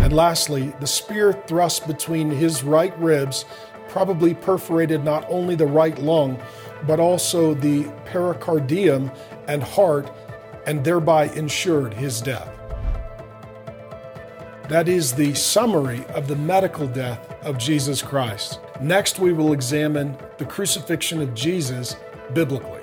And 0.00 0.12
lastly, 0.12 0.74
the 0.80 0.86
spear 0.86 1.32
thrust 1.32 1.86
between 1.86 2.30
his 2.30 2.62
right 2.62 2.98
ribs 2.98 3.44
probably 3.96 4.34
perforated 4.34 5.02
not 5.02 5.24
only 5.30 5.54
the 5.54 5.64
right 5.64 5.98
lung, 6.00 6.38
but 6.86 7.00
also 7.00 7.54
the 7.54 7.84
pericardium 8.04 9.10
and 9.48 9.62
heart, 9.62 10.12
and 10.66 10.84
thereby 10.84 11.28
ensured 11.28 11.94
his 11.94 12.20
death. 12.20 12.46
That 14.68 14.86
is 14.86 15.14
the 15.14 15.32
summary 15.32 16.04
of 16.08 16.28
the 16.28 16.36
medical 16.36 16.86
death 16.86 17.42
of 17.42 17.56
Jesus 17.56 18.02
Christ. 18.02 18.60
Next, 18.82 19.18
we 19.18 19.32
will 19.32 19.54
examine 19.54 20.14
the 20.36 20.44
crucifixion 20.44 21.22
of 21.22 21.32
Jesus 21.32 21.96
biblically. 22.34 22.82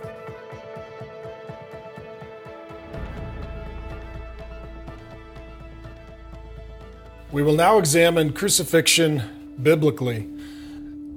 We 7.31 7.43
will 7.43 7.55
now 7.55 7.77
examine 7.77 8.33
crucifixion 8.33 9.55
biblically. 9.61 10.32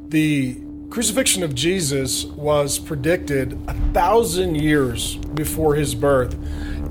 The 0.09 0.61
crucifixion 0.89 1.43
of 1.43 1.53
Jesus 1.53 2.27
was 2.27 2.79
predicted 2.79 3.59
a 3.67 3.75
thousand 3.93 4.55
years 4.55 5.17
before 5.17 5.75
his 5.75 5.97
birth. 5.97 6.35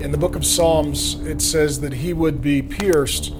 In 0.02 0.12
the 0.12 0.18
book 0.18 0.36
of 0.36 0.44
Psalms, 0.44 1.14
it 1.20 1.40
says 1.40 1.80
that 1.80 1.94
he 1.94 2.12
would 2.12 2.42
be 2.42 2.60
pierced 2.60 3.32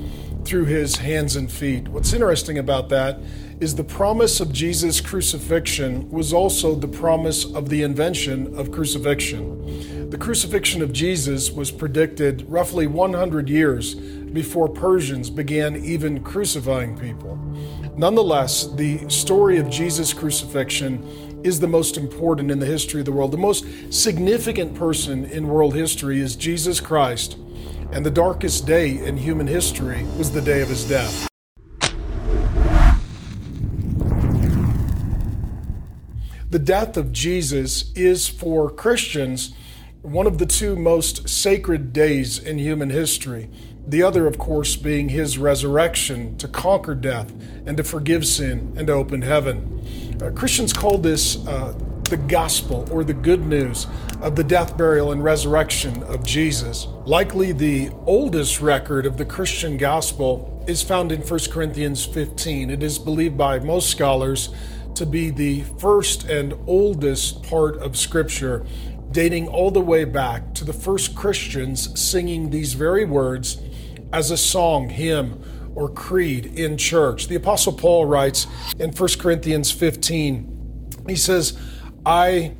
through 0.46 0.64
his 0.64 0.96
hands 0.96 1.36
and 1.36 1.52
feet. 1.52 1.88
What's 1.88 2.14
interesting 2.14 2.56
about 2.56 2.88
that 2.88 3.20
is 3.60 3.74
the 3.74 3.84
promise 3.84 4.40
of 4.40 4.50
Jesus' 4.50 5.02
crucifixion 5.02 6.08
was 6.10 6.32
also 6.32 6.74
the 6.74 6.88
promise 6.88 7.44
of 7.44 7.68
the 7.68 7.82
invention 7.82 8.58
of 8.58 8.72
crucifixion. 8.72 10.08
The 10.08 10.18
crucifixion 10.18 10.80
of 10.80 10.92
Jesus 10.92 11.50
was 11.50 11.70
predicted 11.70 12.48
roughly 12.48 12.86
100 12.86 13.50
years 13.50 13.94
before 13.94 14.68
Persians 14.68 15.28
began 15.28 15.76
even 15.76 16.22
crucifying 16.22 16.98
people. 16.98 17.38
Nonetheless, 17.98 18.66
the 18.66 19.08
story 19.08 19.56
of 19.56 19.70
Jesus' 19.70 20.12
crucifixion 20.12 21.40
is 21.42 21.60
the 21.60 21.66
most 21.66 21.96
important 21.96 22.50
in 22.50 22.58
the 22.58 22.66
history 22.66 23.00
of 23.00 23.06
the 23.06 23.12
world. 23.12 23.30
The 23.30 23.38
most 23.38 23.64
significant 23.90 24.74
person 24.74 25.24
in 25.24 25.48
world 25.48 25.74
history 25.74 26.20
is 26.20 26.36
Jesus 26.36 26.78
Christ, 26.78 27.38
and 27.92 28.04
the 28.04 28.10
darkest 28.10 28.66
day 28.66 28.98
in 28.98 29.16
human 29.16 29.46
history 29.46 30.04
was 30.18 30.30
the 30.30 30.42
day 30.42 30.60
of 30.60 30.68
his 30.68 30.86
death. 30.86 31.26
The 36.50 36.58
death 36.58 36.98
of 36.98 37.12
Jesus 37.12 37.92
is 37.94 38.28
for 38.28 38.70
Christians 38.70 39.54
one 40.02 40.26
of 40.26 40.36
the 40.36 40.46
two 40.46 40.76
most 40.76 41.28
sacred 41.30 41.94
days 41.94 42.38
in 42.38 42.58
human 42.58 42.90
history. 42.90 43.50
The 43.88 44.02
other, 44.02 44.26
of 44.26 44.36
course, 44.36 44.74
being 44.74 45.10
his 45.10 45.38
resurrection 45.38 46.36
to 46.38 46.48
conquer 46.48 46.94
death 46.94 47.32
and 47.66 47.76
to 47.76 47.84
forgive 47.84 48.26
sin 48.26 48.74
and 48.76 48.88
to 48.88 48.92
open 48.92 49.22
heaven. 49.22 49.80
Uh, 50.20 50.30
Christians 50.30 50.72
call 50.72 50.98
this 50.98 51.46
uh, 51.46 51.72
the 52.10 52.16
gospel 52.16 52.88
or 52.90 53.04
the 53.04 53.14
good 53.14 53.46
news 53.46 53.86
of 54.20 54.34
the 54.34 54.42
death, 54.42 54.76
burial, 54.76 55.12
and 55.12 55.22
resurrection 55.22 56.02
of 56.04 56.24
Jesus. 56.24 56.88
Likely 57.04 57.52
the 57.52 57.90
oldest 58.06 58.60
record 58.60 59.06
of 59.06 59.18
the 59.18 59.24
Christian 59.24 59.76
gospel 59.76 60.64
is 60.66 60.82
found 60.82 61.12
in 61.12 61.20
1 61.20 61.40
Corinthians 61.52 62.04
15. 62.04 62.70
It 62.70 62.82
is 62.82 62.98
believed 62.98 63.38
by 63.38 63.60
most 63.60 63.88
scholars 63.88 64.52
to 64.96 65.06
be 65.06 65.30
the 65.30 65.62
first 65.78 66.24
and 66.24 66.54
oldest 66.66 67.44
part 67.44 67.76
of 67.76 67.96
Scripture, 67.96 68.66
dating 69.12 69.46
all 69.46 69.70
the 69.70 69.80
way 69.80 70.04
back 70.04 70.54
to 70.54 70.64
the 70.64 70.72
first 70.72 71.14
Christians 71.14 72.00
singing 72.00 72.50
these 72.50 72.72
very 72.74 73.04
words 73.04 73.60
as 74.12 74.30
a 74.30 74.36
song, 74.36 74.88
hymn, 74.88 75.42
or 75.76 75.88
creed 75.88 76.58
in 76.58 76.76
church. 76.76 77.28
The 77.28 77.36
Apostle 77.36 77.72
Paul 77.72 78.06
writes 78.06 78.46
in 78.78 78.90
1 78.90 79.08
Corinthians 79.18 79.70
15, 79.70 81.04
he 81.06 81.16
says, 81.16 81.56
I 82.04 82.54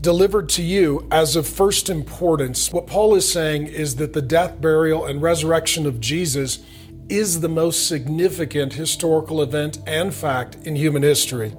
delivered 0.00 0.48
to 0.50 0.62
you 0.62 1.08
as 1.10 1.36
of 1.36 1.46
first 1.46 1.90
importance. 1.90 2.70
What 2.70 2.86
Paul 2.86 3.14
is 3.14 3.30
saying 3.30 3.66
is 3.66 3.96
that 3.96 4.12
the 4.12 4.22
death, 4.22 4.60
burial, 4.60 5.06
and 5.06 5.20
resurrection 5.20 5.86
of 5.86 6.00
Jesus 6.00 6.60
is 7.08 7.40
the 7.40 7.48
most 7.48 7.88
significant 7.88 8.74
historical 8.74 9.42
event 9.42 9.78
and 9.86 10.14
fact 10.14 10.56
in 10.64 10.76
human 10.76 11.02
history. 11.02 11.54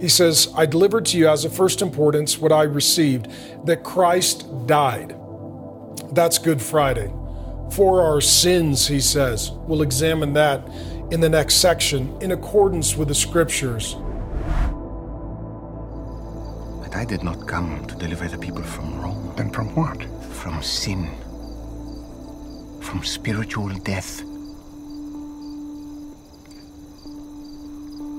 He 0.00 0.08
says, 0.08 0.48
I 0.56 0.66
delivered 0.66 1.04
to 1.06 1.18
you 1.18 1.28
as 1.28 1.44
of 1.44 1.54
first 1.54 1.82
importance 1.82 2.38
what 2.38 2.50
I 2.50 2.62
received 2.62 3.28
that 3.66 3.84
Christ 3.84 4.46
died. 4.66 5.14
That's 6.12 6.38
Good 6.38 6.60
Friday 6.60 7.12
for 7.72 8.02
our 8.02 8.20
sins, 8.20 8.86
he 8.86 9.00
says. 9.00 9.52
We'll 9.66 9.82
examine 9.82 10.32
that 10.34 10.68
in 11.10 11.20
the 11.20 11.28
next 11.28 11.56
section 11.56 12.16
in 12.20 12.32
accordance 12.32 12.96
with 12.96 13.08
the 13.08 13.14
scriptures. 13.14 13.94
But 16.82 16.96
I 16.96 17.04
did 17.04 17.22
not 17.22 17.46
come 17.46 17.84
to 17.86 17.94
deliver 17.94 18.28
the 18.28 18.38
people 18.38 18.62
from 18.62 19.00
Rome. 19.00 19.32
Then 19.36 19.50
from 19.50 19.74
what? 19.74 20.02
From 20.34 20.62
sin. 20.62 21.10
From 22.80 23.04
spiritual 23.04 23.68
death. 23.78 24.22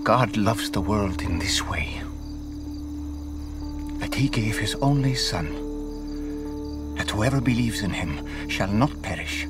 God 0.04 0.36
loves 0.38 0.72
the 0.72 0.82
world 0.82 1.22
in 1.22 1.40
this 1.40 1.62
way 1.64 2.02
that 4.00 4.16
he 4.16 4.28
gave 4.28 4.58
his 4.58 4.76
only 4.76 5.14
Son 5.14 5.71
that 5.71 5.71
whoever 7.12 7.42
believes 7.42 7.82
in 7.82 7.92
him 7.92 8.26
shall 8.48 8.72
not 8.72 9.02
perish, 9.02 9.46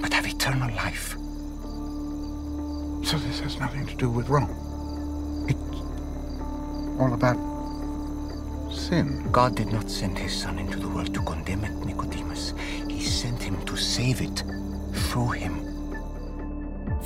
but 0.00 0.12
have 0.12 0.26
eternal 0.26 0.74
life. 0.74 1.16
So 3.06 3.18
this 3.18 3.40
has 3.40 3.60
nothing 3.60 3.86
to 3.86 3.94
do 3.94 4.10
with 4.10 4.28
Rome. 4.28 4.50
It's 5.48 5.80
all 6.98 7.12
about 7.12 7.36
sin. 8.72 9.28
God 9.30 9.54
did 9.54 9.72
not 9.72 9.90
send 9.90 10.18
his 10.18 10.34
Son 10.34 10.58
into 10.58 10.78
the 10.78 10.88
world 10.88 11.12
to 11.14 11.22
condemn 11.22 11.64
it, 11.64 11.72
Nicodemus. 11.84 12.54
He 12.88 13.00
sent 13.00 13.42
him 13.42 13.62
to 13.66 13.76
save 13.76 14.22
it 14.22 14.42
through 14.92 15.30
him. 15.30 15.65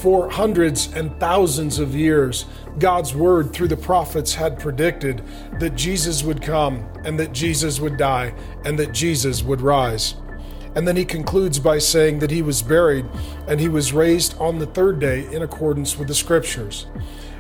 For 0.00 0.30
hundreds 0.30 0.90
and 0.94 1.14
thousands 1.20 1.78
of 1.78 1.94
years, 1.94 2.46
God's 2.78 3.14
word 3.14 3.52
through 3.52 3.68
the 3.68 3.76
prophets 3.76 4.34
had 4.34 4.58
predicted 4.58 5.22
that 5.58 5.76
Jesus 5.76 6.22
would 6.22 6.40
come 6.40 6.88
and 7.04 7.20
that 7.20 7.32
Jesus 7.34 7.80
would 7.80 7.98
die 7.98 8.32
and 8.64 8.78
that 8.78 8.92
Jesus 8.92 9.42
would 9.42 9.60
rise. 9.60 10.14
And 10.74 10.88
then 10.88 10.96
he 10.96 11.04
concludes 11.04 11.58
by 11.58 11.76
saying 11.76 12.20
that 12.20 12.30
he 12.30 12.40
was 12.40 12.62
buried 12.62 13.04
and 13.46 13.60
he 13.60 13.68
was 13.68 13.92
raised 13.92 14.38
on 14.38 14.58
the 14.58 14.64
third 14.64 15.00
day 15.00 15.30
in 15.34 15.42
accordance 15.42 15.98
with 15.98 16.08
the 16.08 16.14
scriptures. 16.14 16.86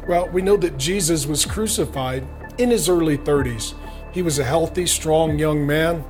Well, 0.06 0.28
we 0.28 0.42
know 0.42 0.58
that 0.58 0.76
Jesus 0.76 1.24
was 1.24 1.46
crucified 1.46 2.28
in 2.58 2.68
his 2.68 2.90
early 2.90 3.16
30s. 3.16 3.72
He 4.12 4.20
was 4.20 4.38
a 4.38 4.44
healthy, 4.44 4.86
strong 4.86 5.38
young 5.38 5.66
man. 5.66 6.04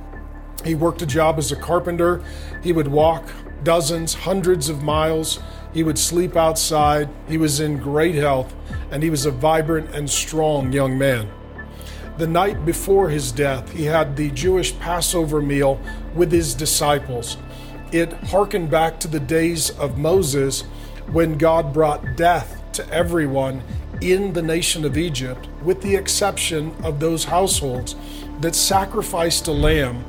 He 0.65 0.75
worked 0.75 1.01
a 1.01 1.05
job 1.05 1.37
as 1.37 1.53
a 1.53 1.55
carpenter. 1.55 2.21
He 2.61 2.73
would 2.73 2.89
walk 2.89 3.29
dozens, 3.63 4.13
hundreds 4.13 4.67
of 4.67 4.83
miles. 4.83 5.39
He 5.73 5.83
would 5.83 5.97
sleep 5.97 6.35
outside. 6.35 7.09
He 7.27 7.37
was 7.37 7.59
in 7.59 7.77
great 7.77 8.15
health, 8.15 8.53
and 8.91 9.03
he 9.03 9.09
was 9.09 9.25
a 9.25 9.31
vibrant 9.31 9.95
and 9.95 10.09
strong 10.09 10.73
young 10.73 10.97
man. 10.97 11.29
The 12.17 12.27
night 12.27 12.65
before 12.65 13.09
his 13.09 13.31
death, 13.31 13.71
he 13.71 13.85
had 13.85 14.15
the 14.15 14.31
Jewish 14.31 14.77
Passover 14.79 15.41
meal 15.41 15.79
with 16.13 16.31
his 16.31 16.53
disciples. 16.53 17.37
It 17.91 18.11
harkened 18.13 18.69
back 18.69 18.99
to 18.99 19.07
the 19.07 19.19
days 19.19 19.69
of 19.71 19.97
Moses 19.97 20.61
when 21.11 21.37
God 21.37 21.73
brought 21.73 22.15
death 22.15 22.61
to 22.73 22.87
everyone 22.89 23.63
in 24.01 24.33
the 24.33 24.41
nation 24.41 24.85
of 24.85 24.97
Egypt, 24.97 25.47
with 25.63 25.81
the 25.81 25.95
exception 25.95 26.75
of 26.83 26.99
those 26.99 27.25
households 27.25 27.95
that 28.41 28.55
sacrificed 28.55 29.47
a 29.47 29.51
lamb 29.51 30.03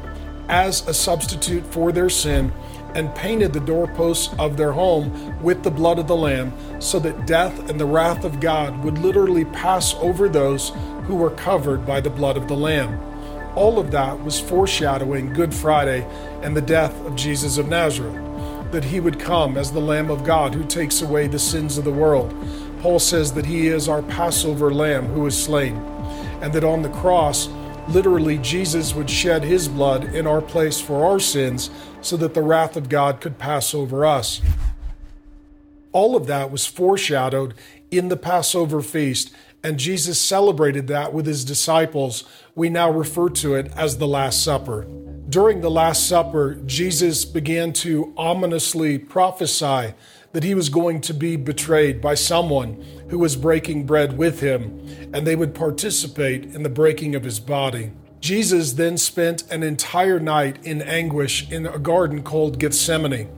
as 0.48 0.86
a 0.88 0.94
substitute 0.94 1.64
for 1.66 1.92
their 1.92 2.10
sin 2.10 2.52
and 2.94 3.14
painted 3.14 3.52
the 3.52 3.60
doorposts 3.60 4.34
of 4.38 4.56
their 4.56 4.72
home 4.72 5.40
with 5.42 5.62
the 5.62 5.70
blood 5.70 5.98
of 5.98 6.06
the 6.06 6.16
Lamb, 6.16 6.52
so 6.80 6.98
that 6.98 7.26
death 7.26 7.70
and 7.70 7.78
the 7.78 7.86
wrath 7.86 8.24
of 8.24 8.40
God 8.40 8.82
would 8.84 8.98
literally 8.98 9.44
pass 9.46 9.94
over 9.94 10.28
those 10.28 10.72
who 11.04 11.14
were 11.14 11.30
covered 11.30 11.86
by 11.86 12.00
the 12.00 12.10
blood 12.10 12.36
of 12.36 12.48
the 12.48 12.56
Lamb. 12.56 13.00
All 13.54 13.78
of 13.78 13.90
that 13.90 14.22
was 14.22 14.40
foreshadowing 14.40 15.32
Good 15.32 15.52
Friday 15.52 16.06
and 16.42 16.56
the 16.56 16.62
death 16.62 16.94
of 17.04 17.16
Jesus 17.16 17.58
of 17.58 17.68
Nazareth, 17.68 18.18
that 18.72 18.84
he 18.84 19.00
would 19.00 19.20
come 19.20 19.58
as 19.58 19.72
the 19.72 19.80
Lamb 19.80 20.10
of 20.10 20.24
God 20.24 20.54
who 20.54 20.64
takes 20.64 21.02
away 21.02 21.26
the 21.26 21.38
sins 21.38 21.76
of 21.76 21.84
the 21.84 21.92
world. 21.92 22.34
Paul 22.80 22.98
says 22.98 23.32
that 23.34 23.46
he 23.46 23.68
is 23.68 23.88
our 23.88 24.02
Passover 24.02 24.72
lamb 24.72 25.06
who 25.06 25.26
is 25.26 25.40
slain, 25.40 25.76
and 26.40 26.52
that 26.52 26.64
on 26.64 26.82
the 26.82 26.88
cross, 26.88 27.48
literally, 27.88 28.38
Jesus 28.38 28.94
would 28.94 29.10
shed 29.10 29.44
his 29.44 29.68
blood 29.68 30.04
in 30.14 30.26
our 30.26 30.40
place 30.40 30.80
for 30.80 31.04
our 31.04 31.20
sins 31.20 31.70
so 32.00 32.16
that 32.16 32.34
the 32.34 32.42
wrath 32.42 32.76
of 32.76 32.88
God 32.88 33.20
could 33.20 33.38
pass 33.38 33.74
over 33.74 34.04
us. 34.04 34.40
All 35.92 36.16
of 36.16 36.26
that 36.26 36.50
was 36.50 36.66
foreshadowed 36.66 37.54
in 37.90 38.08
the 38.08 38.16
Passover 38.16 38.80
feast, 38.80 39.32
and 39.62 39.78
Jesus 39.78 40.18
celebrated 40.18 40.88
that 40.88 41.12
with 41.12 41.26
his 41.26 41.44
disciples. 41.44 42.24
We 42.54 42.70
now 42.70 42.90
refer 42.90 43.28
to 43.30 43.54
it 43.54 43.70
as 43.76 43.98
the 43.98 44.08
Last 44.08 44.42
Supper. 44.42 44.86
During 45.28 45.60
the 45.60 45.70
Last 45.70 46.08
Supper, 46.08 46.54
Jesus 46.66 47.24
began 47.24 47.72
to 47.74 48.12
ominously 48.16 48.98
prophesy 48.98 49.94
that 50.32 50.44
he 50.44 50.54
was 50.54 50.68
going 50.68 51.00
to 51.02 51.14
be 51.14 51.36
betrayed 51.36 52.00
by 52.00 52.14
someone 52.14 52.82
who 53.08 53.18
was 53.18 53.36
breaking 53.36 53.84
bread 53.84 54.16
with 54.16 54.40
him, 54.40 54.84
and 55.12 55.26
they 55.26 55.36
would 55.36 55.54
participate 55.54 56.44
in 56.54 56.62
the 56.62 56.68
breaking 56.68 57.14
of 57.14 57.24
his 57.24 57.38
body. 57.38 57.92
Jesus 58.20 58.74
then 58.74 58.96
spent 58.96 59.50
an 59.50 59.62
entire 59.62 60.20
night 60.20 60.64
in 60.64 60.80
anguish 60.80 61.50
in 61.50 61.66
a 61.66 61.78
garden 61.78 62.22
called 62.22 62.58
Gethsemane. 62.58 63.28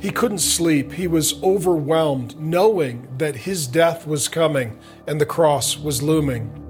He 0.00 0.10
couldn't 0.10 0.38
sleep. 0.38 0.92
He 0.92 1.06
was 1.06 1.42
overwhelmed, 1.42 2.40
knowing 2.40 3.08
that 3.18 3.36
his 3.36 3.66
death 3.66 4.06
was 4.06 4.28
coming 4.28 4.78
and 5.06 5.20
the 5.20 5.26
cross 5.26 5.76
was 5.76 6.02
looming. 6.02 6.64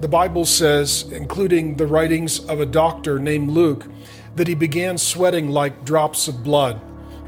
The 0.00 0.08
Bible 0.08 0.44
says, 0.44 1.10
including 1.10 1.76
the 1.76 1.86
writings 1.86 2.44
of 2.46 2.60
a 2.60 2.66
doctor 2.66 3.18
named 3.18 3.50
Luke, 3.50 3.86
that 4.36 4.48
he 4.48 4.54
began 4.54 4.98
sweating 4.98 5.50
like 5.50 5.84
drops 5.84 6.28
of 6.28 6.42
blood. 6.42 6.80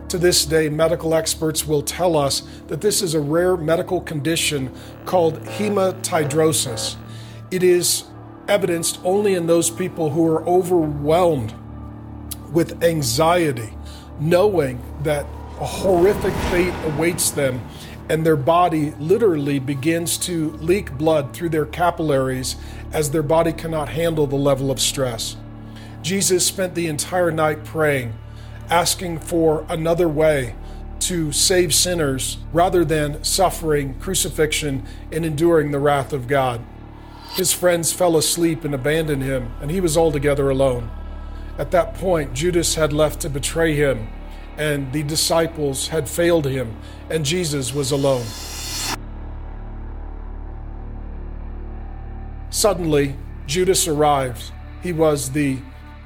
To 0.09 0.19
this 0.19 0.47
day, 0.47 0.69
medical 0.69 1.15
experts 1.15 1.67
will 1.67 1.83
tell 1.83 2.17
us 2.17 2.43
that 2.69 2.81
this 2.81 3.03
is 3.03 3.15
a 3.15 3.21
rare 3.21 3.57
medical 3.57 4.01
condition 4.01 4.73
called 5.05 5.43
hematidrosis. 5.43 6.97
It 7.51 7.65
is 7.65 8.05
evidenced 8.47 9.01
only 9.03 9.35
in 9.35 9.47
those 9.49 9.69
people 9.69 10.11
who 10.11 10.27
are 10.29 10.47
overwhelmed 10.47 11.55
with 12.53 12.85
anxiety, 12.85 13.75
knowing 14.21 14.81
that 15.03 15.27
a 15.61 15.67
horrific 15.67 16.35
fate 16.51 16.75
awaits 16.85 17.31
them 17.31 17.61
and 18.09 18.25
their 18.25 18.37
body 18.37 18.93
literally 19.01 19.59
begins 19.59 20.17
to 20.17 20.53
leak 20.53 20.93
blood 20.93 21.33
through 21.33 21.49
their 21.49 21.67
capillaries 21.67 22.57
as 22.93 23.11
their 23.11 23.23
body 23.23 23.53
cannot 23.53 23.89
handle 23.89 24.27
the 24.27 24.37
level 24.37 24.71
of 24.71 24.81
stress. 24.81 25.37
Jesus 26.03 26.47
spent 26.47 26.77
the 26.77 26.87
entire 26.87 27.33
night 27.33 27.65
praying, 27.65 28.15
asking 28.71 29.21
for 29.21 29.65
another 29.69 30.09
way 30.09 30.55
to 31.01 31.31
save 31.31 31.75
sinners 31.75 32.39
rather 32.53 32.85
than 32.85 33.23
suffering 33.23 33.99
crucifixion 34.01 34.85
and 35.13 35.25
enduring 35.25 35.71
the 35.71 35.79
wrath 35.79 36.13
of 36.13 36.27
God. 36.27 36.61
His 37.35 37.53
friends 37.53 37.93
fell 37.93 38.17
asleep 38.17 38.65
and 38.65 38.75
abandoned 38.75 39.23
him, 39.23 39.53
and 39.61 39.71
he 39.71 39.81
was 39.81 39.97
altogether 39.97 40.49
alone. 40.49 40.91
At 41.59 41.71
that 41.71 41.95
point, 41.95 42.35
Judas 42.35 42.75
had 42.75 42.93
left 42.93 43.21
to 43.21 43.31
betray 43.31 43.75
him, 43.75 44.09
and 44.57 44.93
the 44.93 45.03
disciples 45.03 45.89
had 45.89 46.09
failed 46.09 46.47
him, 46.47 46.77
and 47.11 47.25
Jesus 47.25 47.75
was 47.75 47.91
alone. 47.91 48.25
Suddenly, 52.51 53.17
Judas 53.47 53.87
arrived. 53.87 54.51
He 54.83 54.93
was 54.93 55.33
the 55.33 55.59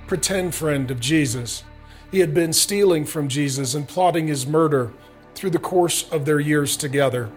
pretend 0.09 0.55
friend 0.55 0.90
of 0.90 0.99
Jesus. 0.99 1.62
He 2.11 2.20
had 2.20 2.35
been 2.35 2.53
stealing 2.53 3.05
from 3.05 3.29
Jesus 3.29 3.75
and 3.75 3.87
plotting 3.87 4.27
his 4.27 4.46
murder 4.46 4.92
through 5.35 5.51
the 5.51 5.59
course 5.59 6.11
of 6.11 6.25
their 6.25 6.40
years 6.40 6.77
together. 6.77 7.31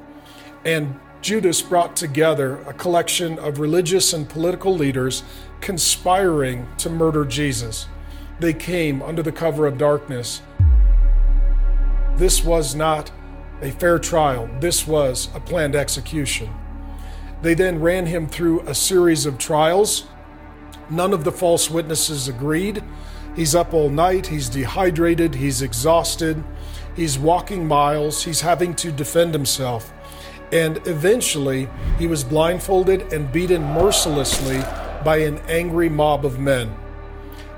And 0.65 0.99
Judas 1.21 1.61
brought 1.61 1.95
together 1.95 2.61
a 2.63 2.73
collection 2.73 3.39
of 3.39 3.59
religious 3.59 4.13
and 4.13 4.27
political 4.27 4.75
leaders 4.75 5.23
conspiring 5.61 6.67
to 6.79 6.89
murder 6.89 7.23
Jesus. 7.23 7.87
They 8.39 8.53
came 8.53 9.01
under 9.01 9.23
the 9.23 9.31
cover 9.31 9.67
of 9.67 9.77
darkness. 9.77 10.41
This 12.17 12.43
was 12.43 12.75
not 12.75 13.11
a 13.61 13.71
fair 13.71 13.99
trial, 13.99 14.49
this 14.59 14.85
was 14.85 15.29
a 15.33 15.39
planned 15.39 15.75
execution. 15.75 16.53
They 17.41 17.53
then 17.53 17.79
ran 17.79 18.05
him 18.05 18.27
through 18.27 18.61
a 18.61 18.75
series 18.75 19.25
of 19.25 19.37
trials. 19.37 20.05
None 20.89 21.13
of 21.13 21.23
the 21.23 21.31
false 21.31 21.69
witnesses 21.69 22.27
agreed. 22.27 22.83
He's 23.35 23.55
up 23.55 23.73
all 23.73 23.89
night, 23.89 24.27
he's 24.27 24.47
dehydrated, 24.47 25.35
he's 25.35 25.61
exhausted, 25.61 26.43
he's 26.95 27.17
walking 27.17 27.67
miles, 27.67 28.23
he's 28.23 28.41
having 28.41 28.75
to 28.75 28.91
defend 28.91 29.33
himself. 29.33 29.91
And 30.51 30.77
eventually, 30.85 31.67
he 31.97 32.05
was 32.05 32.23
blindfolded 32.23 33.11
and 33.11 33.31
beaten 33.31 33.63
mercilessly 33.63 34.59
by 35.03 35.17
an 35.17 35.39
angry 35.47 35.89
mob 35.89 36.25
of 36.25 36.39
men. 36.39 36.75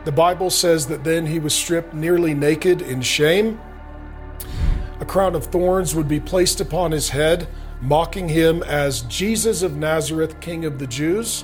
The 0.05 0.13
Bible 0.13 0.49
says 0.49 0.87
that 0.87 1.03
then 1.03 1.25
he 1.25 1.39
was 1.39 1.53
stripped 1.53 1.93
nearly 1.93 2.33
naked 2.33 2.81
in 2.81 3.01
shame. 3.01 3.59
A 5.01 5.05
crown 5.05 5.35
of 5.35 5.47
thorns 5.47 5.93
would 5.93 6.07
be 6.07 6.21
placed 6.21 6.61
upon 6.61 6.91
his 6.91 7.09
head, 7.09 7.49
mocking 7.81 8.29
him 8.29 8.63
as 8.63 9.01
Jesus 9.01 9.61
of 9.61 9.75
Nazareth, 9.75 10.39
King 10.39 10.63
of 10.63 10.79
the 10.79 10.87
Jews. 10.87 11.43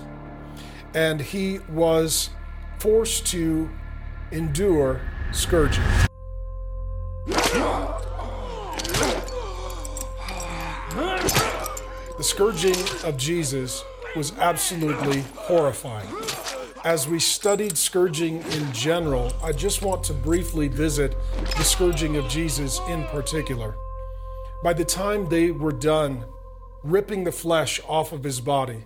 And 0.94 1.20
he 1.20 1.60
was 1.70 2.30
forced 2.80 3.26
to 3.28 3.70
endure 4.32 5.02
scourging. 5.32 5.84
The 12.17 12.24
scourging 12.24 12.76
of 13.04 13.17
Jesus 13.17 13.84
was 14.15 14.38
absolutely 14.38 15.22
horrifying. 15.36 16.08
As 16.84 17.08
we 17.08 17.20
studied 17.20 17.78
scourging 17.78 18.41
in 18.41 18.72
general, 18.74 19.32
I 19.44 19.52
just 19.52 19.82
want 19.82 20.04
to 20.06 20.13
briefly 20.13 20.67
visit 20.67 21.15
the 21.58 21.63
scourging 21.63 22.17
of 22.17 22.28
Jesus 22.28 22.80
in 22.89 23.04
particular. 23.06 23.76
By 24.63 24.74
the 24.74 24.86
time 24.86 25.30
they 25.30 25.52
were 25.52 25.72
done 25.72 26.26
ripping 26.84 27.24
the 27.24 27.32
flesh 27.32 27.80
off 27.88 28.12
of 28.12 28.24
his 28.24 28.39
body 28.39 28.86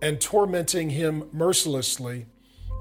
and 0.00 0.20
tormenting 0.20 0.90
him 0.90 1.28
mercilessly, 1.32 2.26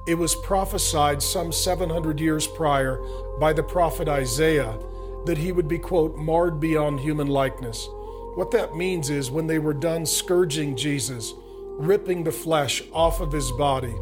it 0.07 0.15
was 0.15 0.35
prophesied 0.35 1.21
some 1.21 1.51
700 1.51 2.19
years 2.19 2.45
prior 2.45 3.01
by 3.39 3.53
the 3.53 3.63
prophet 3.63 4.07
Isaiah 4.07 4.77
that 5.25 5.37
he 5.37 5.51
would 5.51 5.67
be, 5.67 5.79
quote, 5.79 6.15
marred 6.15 6.59
beyond 6.59 6.99
human 6.99 7.27
likeness. 7.27 7.87
What 8.35 8.51
that 8.51 8.75
means 8.75 9.09
is 9.09 9.31
when 9.31 9.47
they 9.47 9.59
were 9.59 9.73
done 9.73 10.05
scourging 10.05 10.75
Jesus, 10.75 11.33
ripping 11.77 12.23
the 12.23 12.31
flesh 12.31 12.83
off 12.93 13.19
of 13.19 13.31
his 13.31 13.51
body, 13.53 13.95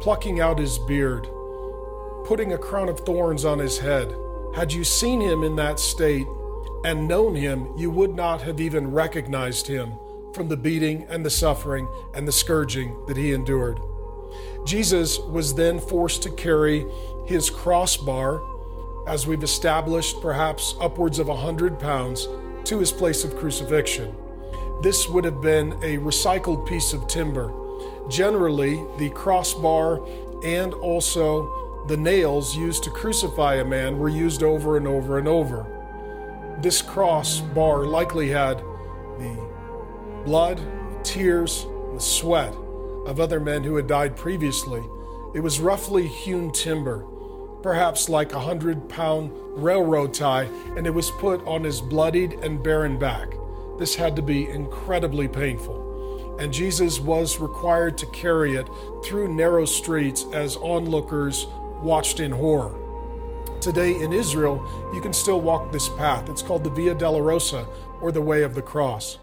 plucking 0.00 0.40
out 0.40 0.58
his 0.58 0.78
beard, 0.78 1.26
putting 2.24 2.52
a 2.52 2.58
crown 2.58 2.88
of 2.88 3.00
thorns 3.00 3.44
on 3.44 3.58
his 3.58 3.78
head, 3.78 4.14
had 4.54 4.72
you 4.72 4.84
seen 4.84 5.20
him 5.20 5.42
in 5.42 5.56
that 5.56 5.80
state 5.80 6.26
and 6.84 7.08
known 7.08 7.34
him, 7.34 7.76
you 7.76 7.90
would 7.90 8.14
not 8.14 8.42
have 8.42 8.60
even 8.60 8.92
recognized 8.92 9.66
him 9.66 9.94
from 10.34 10.48
the 10.48 10.56
beating 10.56 11.04
and 11.08 11.24
the 11.24 11.30
suffering 11.30 11.88
and 12.14 12.28
the 12.28 12.32
scourging 12.32 13.04
that 13.06 13.16
he 13.16 13.32
endured. 13.32 13.80
Jesus 14.64 15.18
was 15.18 15.54
then 15.54 15.80
forced 15.80 16.22
to 16.22 16.30
carry 16.30 16.86
his 17.26 17.50
crossbar, 17.50 18.40
as 19.06 19.26
we've 19.26 19.42
established, 19.42 20.20
perhaps 20.20 20.74
upwards 20.80 21.18
of 21.18 21.28
a 21.28 21.36
hundred 21.36 21.78
pounds, 21.78 22.28
to 22.64 22.78
his 22.78 22.92
place 22.92 23.24
of 23.24 23.36
crucifixion. 23.36 24.14
This 24.82 25.08
would 25.08 25.24
have 25.24 25.40
been 25.40 25.72
a 25.82 25.98
recycled 25.98 26.66
piece 26.66 26.92
of 26.92 27.06
timber. 27.08 27.52
Generally, 28.08 28.84
the 28.98 29.10
crossbar 29.10 30.06
and 30.44 30.74
also 30.74 31.84
the 31.88 31.96
nails 31.96 32.56
used 32.56 32.84
to 32.84 32.90
crucify 32.90 33.56
a 33.56 33.64
man 33.64 33.98
were 33.98 34.08
used 34.08 34.42
over 34.42 34.76
and 34.76 34.86
over 34.86 35.18
and 35.18 35.26
over. 35.26 35.66
This 36.60 36.80
crossbar 36.80 37.84
likely 37.84 38.28
had 38.28 38.58
the 39.18 39.36
blood, 40.24 40.58
the 40.58 41.00
tears, 41.02 41.66
the 41.92 42.00
sweat 42.00 42.54
of 43.06 43.20
other 43.20 43.40
men 43.40 43.64
who 43.64 43.76
had 43.76 43.86
died 43.86 44.16
previously. 44.16 44.82
It 45.34 45.40
was 45.40 45.60
roughly 45.60 46.06
hewn 46.06 46.52
timber 46.52 47.06
perhaps 47.62 48.08
like 48.08 48.32
a 48.32 48.40
hundred 48.40 48.88
pound 48.88 49.30
railroad 49.54 50.12
tie, 50.12 50.48
and 50.76 50.86
it 50.86 50.90
was 50.90 51.10
put 51.12 51.44
on 51.46 51.64
his 51.64 51.80
bloodied 51.80 52.32
and 52.44 52.62
barren 52.62 52.98
back. 52.98 53.28
This 53.78 53.94
had 53.94 54.16
to 54.16 54.22
be 54.22 54.48
incredibly 54.48 55.28
painful. 55.28 56.36
And 56.40 56.52
Jesus 56.52 56.98
was 56.98 57.38
required 57.38 57.96
to 57.98 58.06
carry 58.06 58.56
it 58.56 58.68
through 59.04 59.34
narrow 59.34 59.64
streets 59.64 60.26
as 60.32 60.56
onlookers 60.56 61.46
watched 61.82 62.20
in 62.20 62.32
horror. 62.32 62.78
Today 63.60 64.00
in 64.00 64.12
Israel, 64.12 64.60
you 64.92 65.00
can 65.00 65.12
still 65.12 65.40
walk 65.40 65.70
this 65.70 65.88
path. 65.88 66.28
It's 66.28 66.42
called 66.42 66.64
the 66.64 66.70
Via 66.70 66.94
Dolorosa, 66.94 67.66
or 68.00 68.10
the 68.10 68.22
Way 68.22 68.42
of 68.42 68.54
the 68.54 68.62
Cross. 68.62 69.18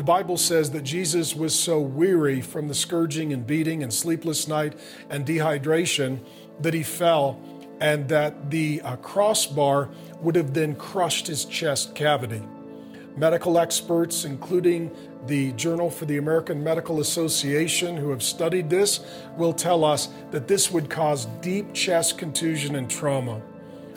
The 0.00 0.04
Bible 0.04 0.38
says 0.38 0.70
that 0.70 0.82
Jesus 0.82 1.36
was 1.36 1.54
so 1.54 1.78
weary 1.78 2.40
from 2.40 2.68
the 2.68 2.74
scourging 2.74 3.34
and 3.34 3.46
beating 3.46 3.82
and 3.82 3.92
sleepless 3.92 4.48
night 4.48 4.72
and 5.10 5.26
dehydration 5.26 6.20
that 6.60 6.72
he 6.72 6.82
fell, 6.82 7.38
and 7.82 8.08
that 8.08 8.50
the 8.50 8.80
uh, 8.80 8.96
crossbar 8.96 9.90
would 10.22 10.36
have 10.36 10.54
then 10.54 10.74
crushed 10.74 11.26
his 11.26 11.44
chest 11.44 11.94
cavity. 11.94 12.42
Medical 13.14 13.58
experts, 13.58 14.24
including 14.24 14.90
the 15.26 15.52
Journal 15.52 15.90
for 15.90 16.06
the 16.06 16.16
American 16.16 16.64
Medical 16.64 17.00
Association, 17.00 17.94
who 17.94 18.08
have 18.08 18.22
studied 18.22 18.70
this, 18.70 19.00
will 19.36 19.52
tell 19.52 19.84
us 19.84 20.08
that 20.30 20.48
this 20.48 20.70
would 20.70 20.88
cause 20.88 21.26
deep 21.42 21.74
chest 21.74 22.16
contusion 22.16 22.76
and 22.76 22.88
trauma. 22.88 23.42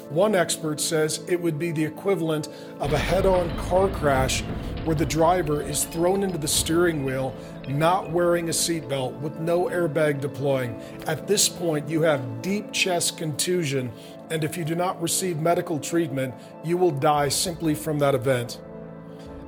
One 0.09 0.35
expert 0.35 0.79
says 0.79 1.21
it 1.27 1.41
would 1.41 1.57
be 1.57 1.71
the 1.71 1.83
equivalent 1.83 2.49
of 2.79 2.93
a 2.93 2.97
head 2.97 3.25
on 3.25 3.55
car 3.57 3.87
crash 3.89 4.41
where 4.83 4.95
the 4.95 5.05
driver 5.05 5.61
is 5.61 5.85
thrown 5.85 6.23
into 6.23 6.37
the 6.37 6.47
steering 6.47 7.03
wheel, 7.03 7.35
not 7.67 8.11
wearing 8.11 8.49
a 8.49 8.51
seatbelt, 8.51 9.19
with 9.21 9.39
no 9.39 9.65
airbag 9.65 10.21
deploying. 10.21 10.81
At 11.07 11.27
this 11.27 11.47
point, 11.47 11.89
you 11.89 12.01
have 12.01 12.41
deep 12.41 12.71
chest 12.71 13.17
contusion, 13.17 13.91
and 14.29 14.43
if 14.43 14.57
you 14.57 14.65
do 14.65 14.75
not 14.75 15.01
receive 15.01 15.39
medical 15.39 15.79
treatment, 15.79 16.33
you 16.63 16.77
will 16.77 16.91
die 16.91 17.29
simply 17.29 17.73
from 17.73 17.99
that 17.99 18.13
event. 18.13 18.59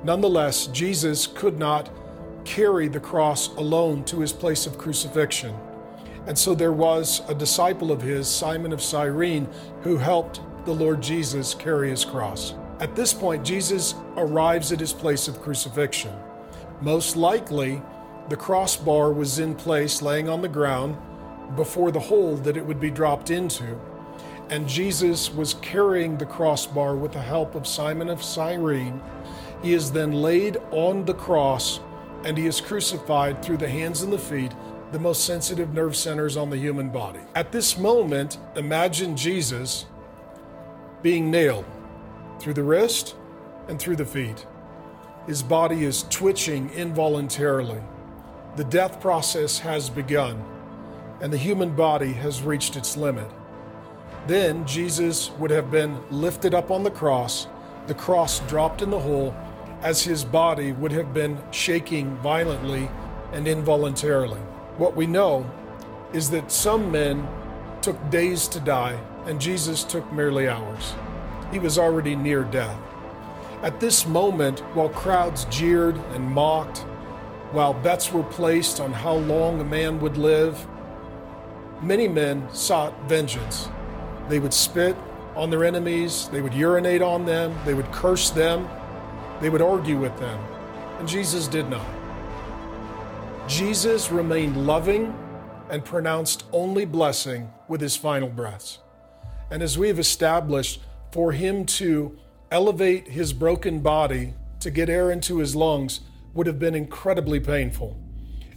Nonetheless, 0.04 0.68
Jesus 0.68 1.26
could 1.26 1.58
not 1.58 1.90
carry 2.44 2.88
the 2.88 3.00
cross 3.00 3.48
alone 3.56 4.04
to 4.04 4.20
his 4.20 4.32
place 4.32 4.66
of 4.66 4.78
crucifixion. 4.78 5.54
And 6.26 6.36
so 6.36 6.54
there 6.54 6.72
was 6.72 7.22
a 7.28 7.34
disciple 7.34 7.92
of 7.92 8.02
his, 8.02 8.28
Simon 8.28 8.72
of 8.72 8.82
Cyrene, 8.82 9.48
who 9.82 9.96
helped 9.96 10.40
the 10.64 10.72
Lord 10.74 11.00
Jesus 11.00 11.54
carry 11.54 11.90
his 11.90 12.04
cross. 12.04 12.54
At 12.80 12.96
this 12.96 13.14
point, 13.14 13.44
Jesus 13.44 13.94
arrives 14.16 14.72
at 14.72 14.80
his 14.80 14.92
place 14.92 15.28
of 15.28 15.40
crucifixion. 15.40 16.12
Most 16.80 17.16
likely, 17.16 17.80
the 18.28 18.36
crossbar 18.36 19.12
was 19.12 19.38
in 19.38 19.54
place, 19.54 20.02
laying 20.02 20.28
on 20.28 20.42
the 20.42 20.48
ground, 20.48 20.96
before 21.54 21.92
the 21.92 22.00
hole 22.00 22.36
that 22.38 22.56
it 22.56 22.66
would 22.66 22.80
be 22.80 22.90
dropped 22.90 23.30
into. 23.30 23.78
And 24.50 24.68
Jesus 24.68 25.32
was 25.32 25.54
carrying 25.54 26.18
the 26.18 26.26
crossbar 26.26 26.96
with 26.96 27.12
the 27.12 27.22
help 27.22 27.54
of 27.54 27.66
Simon 27.66 28.08
of 28.08 28.22
Cyrene. 28.22 29.00
He 29.62 29.74
is 29.74 29.92
then 29.92 30.12
laid 30.12 30.56
on 30.70 31.04
the 31.04 31.14
cross 31.14 31.80
and 32.24 32.36
he 32.36 32.46
is 32.46 32.60
crucified 32.60 33.42
through 33.42 33.58
the 33.58 33.68
hands 33.68 34.02
and 34.02 34.12
the 34.12 34.18
feet, 34.18 34.52
the 34.92 34.98
most 34.98 35.24
sensitive 35.24 35.74
nerve 35.74 35.96
centers 35.96 36.36
on 36.36 36.50
the 36.50 36.56
human 36.56 36.90
body. 36.90 37.20
At 37.34 37.50
this 37.50 37.76
moment, 37.76 38.38
imagine 38.54 39.16
Jesus 39.16 39.86
being 41.02 41.30
nailed 41.30 41.64
through 42.38 42.54
the 42.54 42.62
wrist 42.62 43.16
and 43.68 43.78
through 43.78 43.96
the 43.96 44.04
feet. 44.04 44.46
His 45.26 45.42
body 45.42 45.84
is 45.84 46.04
twitching 46.04 46.70
involuntarily. 46.70 47.80
The 48.54 48.64
death 48.64 49.00
process 49.00 49.58
has 49.58 49.90
begun, 49.90 50.42
and 51.20 51.32
the 51.32 51.36
human 51.36 51.74
body 51.74 52.12
has 52.12 52.42
reached 52.42 52.76
its 52.76 52.96
limit. 52.96 53.28
Then 54.28 54.66
Jesus 54.66 55.30
would 55.32 55.50
have 55.50 55.70
been 55.70 56.00
lifted 56.10 56.54
up 56.54 56.70
on 56.70 56.84
the 56.84 56.90
cross, 56.90 57.48
the 57.86 57.94
cross 57.94 58.40
dropped 58.40 58.82
in 58.82 58.90
the 58.90 59.00
hole, 59.00 59.34
as 59.82 60.02
his 60.02 60.24
body 60.24 60.72
would 60.72 60.92
have 60.92 61.12
been 61.12 61.38
shaking 61.50 62.16
violently 62.18 62.88
and 63.32 63.46
involuntarily. 63.46 64.40
What 64.78 64.94
we 64.94 65.06
know 65.06 65.50
is 66.12 66.28
that 66.30 66.52
some 66.52 66.92
men 66.92 67.26
took 67.80 68.10
days 68.10 68.46
to 68.48 68.60
die, 68.60 68.98
and 69.24 69.40
Jesus 69.40 69.84
took 69.84 70.10
merely 70.12 70.48
hours. 70.48 70.94
He 71.50 71.58
was 71.58 71.78
already 71.78 72.14
near 72.14 72.44
death. 72.44 72.78
At 73.62 73.80
this 73.80 74.06
moment, 74.06 74.60
while 74.74 74.90
crowds 74.90 75.46
jeered 75.46 75.96
and 76.12 76.30
mocked, 76.30 76.80
while 77.52 77.72
bets 77.72 78.12
were 78.12 78.22
placed 78.24 78.78
on 78.78 78.92
how 78.92 79.14
long 79.14 79.60
a 79.60 79.64
man 79.64 79.98
would 80.00 80.18
live, 80.18 80.66
many 81.80 82.06
men 82.06 82.46
sought 82.52 82.92
vengeance. 83.08 83.70
They 84.28 84.40
would 84.40 84.52
spit 84.52 84.94
on 85.34 85.48
their 85.48 85.64
enemies, 85.64 86.28
they 86.32 86.42
would 86.42 86.54
urinate 86.54 87.00
on 87.00 87.24
them, 87.24 87.56
they 87.64 87.72
would 87.72 87.90
curse 87.92 88.28
them, 88.28 88.68
they 89.40 89.48
would 89.48 89.62
argue 89.62 89.98
with 89.98 90.18
them. 90.18 90.38
And 90.98 91.08
Jesus 91.08 91.48
did 91.48 91.70
not. 91.70 91.95
Jesus 93.48 94.10
remained 94.10 94.66
loving 94.66 95.14
and 95.70 95.84
pronounced 95.84 96.44
only 96.52 96.84
blessing 96.84 97.48
with 97.68 97.80
his 97.80 97.96
final 97.96 98.28
breaths. 98.28 98.80
And 99.50 99.62
as 99.62 99.78
we 99.78 99.88
have 99.88 100.00
established, 100.00 100.80
for 101.12 101.32
him 101.32 101.64
to 101.64 102.18
elevate 102.50 103.08
his 103.08 103.32
broken 103.32 103.80
body 103.80 104.34
to 104.60 104.70
get 104.70 104.88
air 104.88 105.10
into 105.10 105.38
his 105.38 105.54
lungs 105.54 106.00
would 106.34 106.46
have 106.46 106.58
been 106.58 106.74
incredibly 106.74 107.38
painful. 107.38 107.96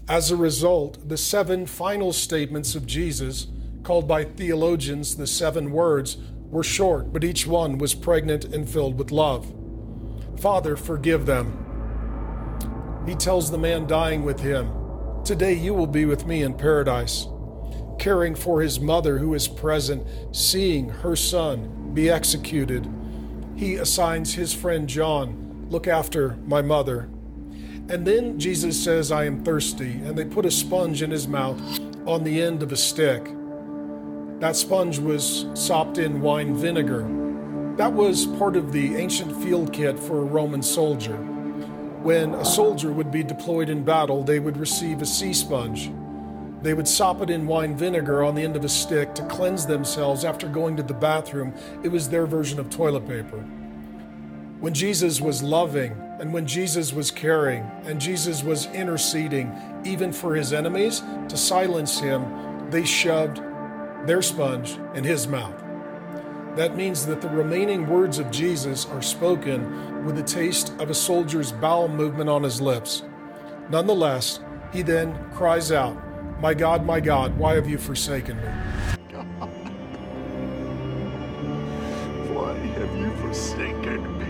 As 0.08 0.32
a 0.32 0.36
result, 0.36 1.08
the 1.08 1.18
seven 1.18 1.68
final 1.68 2.12
statements 2.12 2.74
of 2.74 2.88
Jesus, 2.88 3.48
called 3.84 4.08
by 4.08 4.24
theologians 4.24 5.18
the 5.18 5.28
seven 5.28 5.72
words, 5.72 6.18
were 6.50 6.64
short, 6.64 7.14
but 7.14 7.24
each 7.24 7.46
one 7.46 7.78
was 7.78 7.94
pregnant 7.94 8.46
and 8.46 8.68
filled 8.68 8.98
with 8.98 9.12
love. 9.12 9.54
Father, 10.40 10.76
forgive 10.76 11.28
them. 11.28 11.66
He 13.06 13.14
tells 13.14 13.52
the 13.52 13.58
man 13.58 13.86
dying 13.86 14.24
with 14.24 14.40
him, 14.40 14.72
Today 15.24 15.54
you 15.54 15.74
will 15.74 15.88
be 15.88 16.06
with 16.06 16.26
me 16.26 16.44
in 16.44 16.54
paradise. 16.54 17.28
Caring 18.00 18.36
for 18.36 18.62
his 18.62 18.80
mother 18.80 19.18
who 19.18 19.34
is 19.34 19.48
present, 19.48 20.08
seeing 20.32 20.90
her 20.90 21.16
son 21.16 21.92
be 21.94 22.10
executed, 22.10 22.90
he 23.56 23.76
assigns 23.76 24.34
his 24.34 24.54
friend 24.54 24.88
John, 24.88 25.68
Look 25.70 25.88
after 25.88 26.36
my 26.46 26.62
mother. 26.64 27.10
And 27.90 28.06
then 28.06 28.40
Jesus 28.40 28.82
says, 28.82 29.12
I 29.12 29.26
am 29.26 29.44
thirsty, 29.44 29.92
and 29.92 30.18
they 30.18 30.26
put 30.26 30.46
a 30.46 30.52
sponge 30.52 31.04
in 31.04 31.12
his 31.12 31.28
mouth 31.28 31.60
on 32.08 32.24
the 32.24 32.42
end 32.42 32.64
of 32.64 32.72
a 32.72 32.78
stick. 32.78 33.24
That 34.40 34.56
sponge 34.56 34.98
was 34.98 35.46
sopped 35.54 35.98
in 35.98 36.22
wine 36.22 36.56
vinegar 36.56 37.20
that 37.80 37.94
was 37.94 38.26
part 38.26 38.58
of 38.58 38.74
the 38.74 38.98
ancient 38.98 39.34
field 39.42 39.72
kit 39.72 39.98
for 39.98 40.18
a 40.18 40.26
Roman 40.26 40.62
soldier. 40.62 41.18
When 42.02 42.34
a 42.34 42.46
soldier 42.46 42.92
would 42.94 43.12
be 43.12 43.24
deployed 43.24 43.68
in 43.68 43.84
battle, 43.84 44.24
they 44.24 44.40
would 44.40 44.56
receive 44.56 45.02
a 45.02 45.06
sea 45.06 45.34
sponge. 45.34 45.92
They 46.62 46.74
would 46.74 46.88
sop 46.88 47.22
it 47.22 47.30
in 47.30 47.46
wine 47.46 47.76
vinegar 47.76 48.24
on 48.24 48.36
the 48.36 48.42
end 48.44 48.56
of 48.56 48.64
a 48.64 48.70
stick 48.70 49.14
to 49.16 49.26
cleanse 49.26 49.66
themselves 49.66 50.24
after 50.24 50.48
going 50.48 50.78
to 50.78 50.84
the 50.84 50.94
bathroom. 50.94 51.54
It 51.84 51.90
was 51.90 52.10
their 52.10 52.26
version 52.26 52.58
of 52.58 52.70
toilet 52.70 53.06
paper. 53.06 53.40
When 54.60 54.74
Jesus 54.74 55.20
was 55.20 55.44
loving, 55.44 55.92
and 56.20 56.34
when 56.34 56.46
Jesus 56.46 56.94
was 56.94 57.12
caring, 57.12 57.70
and 57.84 58.00
Jesus 58.00 58.44
was 58.44 58.66
interceding, 58.68 59.54
even 59.86 60.12
for 60.12 60.36
his 60.36 60.52
enemies, 60.54 61.02
to 61.30 61.38
silence 61.38 62.00
him, 62.00 62.70
they 62.70 62.84
shoved 62.84 63.42
their 64.06 64.22
sponge 64.22 64.78
in 64.96 65.04
his 65.04 65.28
mouth. 65.28 65.64
That 66.56 66.76
means 66.76 67.06
that 67.06 67.22
the 67.22 67.30
remaining 67.30 67.88
words 67.88 68.20
of 68.20 68.32
Jesus 68.32 68.86
are 68.88 69.02
spoken 69.02 70.04
with 70.06 70.16
the 70.16 70.24
taste 70.24 70.74
of 70.80 70.90
a 70.90 70.94
soldier's 70.94 71.52
bowel 71.52 71.88
movement 71.88 72.30
on 72.30 72.44
his 72.44 72.60
lips. 72.60 73.04
Nonetheless, 73.70 74.40
he 74.74 74.82
then 74.82 75.16
cries 75.32 75.72
out, 75.72 75.96
My 76.42 76.54
God, 76.54 76.86
my 76.86 77.00
God, 77.00 77.38
why 77.38 77.56
have 77.56 77.70
you 77.70 77.78
forsaken 77.78 78.38
me? 78.38 78.44
Why 82.34 82.54
have 82.54 82.96
you 82.98 83.12
forsaken 83.18 84.18
me? 84.18 84.26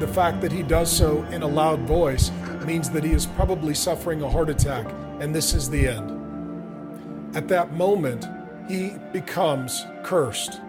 The 0.00 0.08
fact 0.08 0.40
that 0.42 0.52
he 0.52 0.62
does 0.62 0.90
so 0.94 1.22
in 1.24 1.42
a 1.42 1.46
loud 1.46 1.80
voice 1.80 2.30
means 2.66 2.90
that 2.90 3.02
he 3.04 3.12
is 3.12 3.26
probably 3.26 3.74
suffering 3.74 4.22
a 4.22 4.30
heart 4.30 4.50
attack, 4.50 4.86
and 5.20 5.34
this 5.34 5.54
is 5.54 5.70
the 5.70 5.88
end. 5.88 7.36
At 7.36 7.48
that 7.48 7.72
moment, 7.72 8.26
he 8.68 8.94
becomes 9.12 9.86
cursed. 10.04 10.60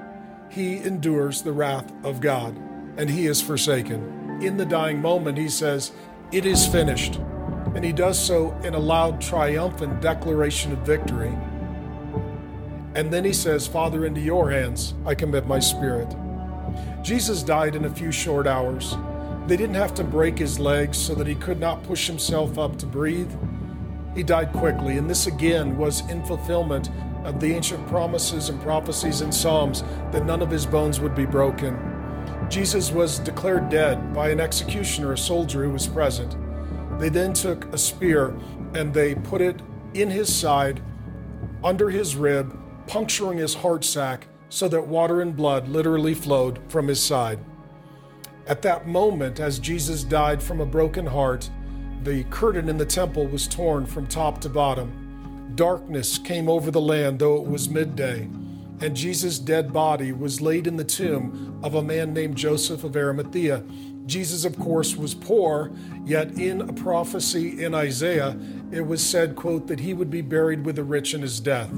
He 0.49 0.77
endures 0.77 1.41
the 1.41 1.51
wrath 1.51 1.91
of 2.03 2.21
God 2.21 2.57
and 2.97 3.09
he 3.09 3.27
is 3.27 3.41
forsaken. 3.41 4.39
In 4.41 4.57
the 4.57 4.65
dying 4.65 5.01
moment, 5.01 5.37
he 5.37 5.49
says, 5.49 5.91
It 6.31 6.45
is 6.45 6.65
finished. 6.65 7.19
And 7.75 7.83
he 7.83 7.91
does 7.91 8.17
so 8.17 8.57
in 8.63 8.73
a 8.73 8.79
loud, 8.79 9.21
triumphant 9.21 10.01
declaration 10.01 10.71
of 10.71 10.79
victory. 10.79 11.37
And 12.95 13.13
then 13.13 13.23
he 13.23 13.33
says, 13.33 13.67
Father, 13.67 14.05
into 14.05 14.21
your 14.21 14.49
hands 14.49 14.95
I 15.05 15.13
commit 15.13 15.45
my 15.45 15.59
spirit. 15.59 16.13
Jesus 17.03 17.43
died 17.43 17.75
in 17.75 17.85
a 17.85 17.89
few 17.89 18.11
short 18.11 18.47
hours. 18.47 18.95
They 19.47 19.57
didn't 19.57 19.75
have 19.75 19.93
to 19.95 20.03
break 20.03 20.37
his 20.37 20.59
legs 20.59 20.97
so 20.97 21.15
that 21.15 21.27
he 21.27 21.35
could 21.35 21.59
not 21.59 21.83
push 21.83 22.07
himself 22.07 22.57
up 22.57 22.77
to 22.79 22.85
breathe. 22.85 23.31
He 24.15 24.23
died 24.23 24.51
quickly, 24.53 24.97
and 24.97 25.09
this 25.09 25.27
again 25.27 25.77
was 25.77 26.01
in 26.09 26.23
fulfillment 26.25 26.89
of 27.29 27.39
the 27.39 27.53
ancient 27.53 27.87
promises 27.87 28.49
and 28.49 28.61
prophecies 28.61 29.21
in 29.21 29.31
Psalms 29.31 29.83
that 30.11 30.25
none 30.25 30.41
of 30.41 30.51
his 30.51 30.65
bones 30.65 30.99
would 30.99 31.15
be 31.15 31.25
broken. 31.25 31.77
Jesus 32.49 32.91
was 32.91 33.19
declared 33.19 33.69
dead 33.69 34.13
by 34.13 34.29
an 34.29 34.39
executioner, 34.39 35.13
a 35.13 35.17
soldier 35.17 35.63
who 35.63 35.71
was 35.71 35.87
present. 35.87 36.35
They 36.99 37.09
then 37.09 37.33
took 37.33 37.65
a 37.73 37.77
spear 37.77 38.35
and 38.73 38.93
they 38.93 39.15
put 39.15 39.41
it 39.41 39.61
in 39.93 40.09
his 40.09 40.33
side, 40.35 40.81
under 41.63 41.89
his 41.89 42.15
rib, 42.15 42.57
puncturing 42.87 43.37
his 43.37 43.53
heart 43.53 43.85
sac 43.85 44.27
so 44.49 44.67
that 44.67 44.87
water 44.87 45.21
and 45.21 45.35
blood 45.35 45.67
literally 45.67 46.15
flowed 46.15 46.59
from 46.67 46.87
his 46.87 47.01
side. 47.01 47.39
At 48.47 48.63
that 48.63 48.87
moment, 48.87 49.39
as 49.39 49.59
Jesus 49.59 50.03
died 50.03 50.41
from 50.41 50.59
a 50.59 50.65
broken 50.65 51.05
heart, 51.05 51.49
the 52.03 52.23
curtain 52.25 52.67
in 52.67 52.77
the 52.77 52.85
temple 52.85 53.27
was 53.27 53.47
torn 53.47 53.85
from 53.85 54.07
top 54.07 54.41
to 54.41 54.49
bottom. 54.49 55.08
Darkness 55.55 56.17
came 56.17 56.47
over 56.47 56.71
the 56.71 56.81
land, 56.81 57.19
though 57.19 57.35
it 57.37 57.47
was 57.47 57.69
midday, 57.69 58.29
and 58.81 58.95
Jesus' 58.95 59.39
dead 59.39 59.73
body 59.73 60.11
was 60.11 60.41
laid 60.41 60.67
in 60.67 60.77
the 60.77 60.83
tomb 60.83 61.59
of 61.63 61.75
a 61.75 61.81
man 61.81 62.13
named 62.13 62.37
Joseph 62.37 62.83
of 62.83 62.95
Arimathea. 62.95 63.63
Jesus, 64.05 64.45
of 64.45 64.57
course, 64.57 64.95
was 64.95 65.13
poor, 65.13 65.71
yet 66.05 66.31
in 66.39 66.61
a 66.61 66.73
prophecy 66.73 67.63
in 67.63 67.75
Isaiah, 67.75 68.39
it 68.71 68.81
was 68.81 69.05
said, 69.05 69.35
quote, 69.35 69.67
that 69.67 69.81
he 69.81 69.93
would 69.93 70.09
be 70.09 70.21
buried 70.21 70.65
with 70.65 70.77
the 70.77 70.83
rich 70.83 71.13
in 71.13 71.21
his 71.21 71.39
death. 71.39 71.71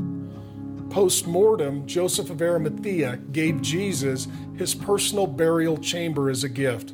Post 0.89 1.26
mortem, 1.26 1.88
Joseph 1.88 2.30
of 2.30 2.41
Arimathea 2.41 3.17
gave 3.32 3.61
Jesus 3.61 4.28
his 4.57 4.76
personal 4.76 5.26
burial 5.26 5.78
chamber 5.78 6.30
as 6.30 6.43
a 6.43 6.49
gift. 6.49 6.91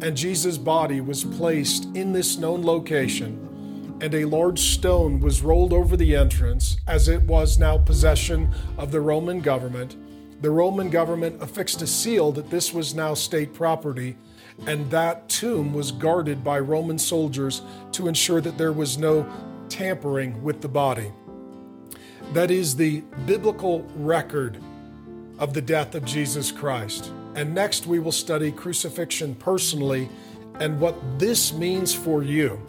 And 0.00 0.16
Jesus' 0.16 0.56
body 0.56 1.00
was 1.00 1.24
placed 1.24 1.84
in 1.96 2.12
this 2.12 2.36
known 2.36 2.62
location, 2.62 3.43
and 4.04 4.14
a 4.14 4.26
large 4.26 4.58
stone 4.60 5.18
was 5.18 5.40
rolled 5.40 5.72
over 5.72 5.96
the 5.96 6.14
entrance, 6.14 6.76
as 6.86 7.08
it 7.08 7.22
was 7.22 7.58
now 7.58 7.78
possession 7.78 8.52
of 8.76 8.92
the 8.92 9.00
Roman 9.00 9.40
government. 9.40 9.96
The 10.42 10.50
Roman 10.50 10.90
government 10.90 11.42
affixed 11.42 11.80
a 11.80 11.86
seal 11.86 12.30
that 12.32 12.50
this 12.50 12.70
was 12.70 12.94
now 12.94 13.14
state 13.14 13.54
property, 13.54 14.18
and 14.66 14.90
that 14.90 15.30
tomb 15.30 15.72
was 15.72 15.90
guarded 15.90 16.44
by 16.44 16.58
Roman 16.58 16.98
soldiers 16.98 17.62
to 17.92 18.06
ensure 18.06 18.42
that 18.42 18.58
there 18.58 18.74
was 18.74 18.98
no 18.98 19.26
tampering 19.70 20.42
with 20.42 20.60
the 20.60 20.68
body. 20.68 21.10
That 22.34 22.50
is 22.50 22.76
the 22.76 23.00
biblical 23.24 23.88
record 23.96 24.58
of 25.38 25.54
the 25.54 25.62
death 25.62 25.94
of 25.94 26.04
Jesus 26.04 26.52
Christ. 26.52 27.10
And 27.36 27.54
next, 27.54 27.86
we 27.86 28.00
will 28.00 28.12
study 28.12 28.52
crucifixion 28.52 29.34
personally 29.34 30.10
and 30.60 30.78
what 30.78 30.94
this 31.18 31.54
means 31.54 31.94
for 31.94 32.22
you 32.22 32.60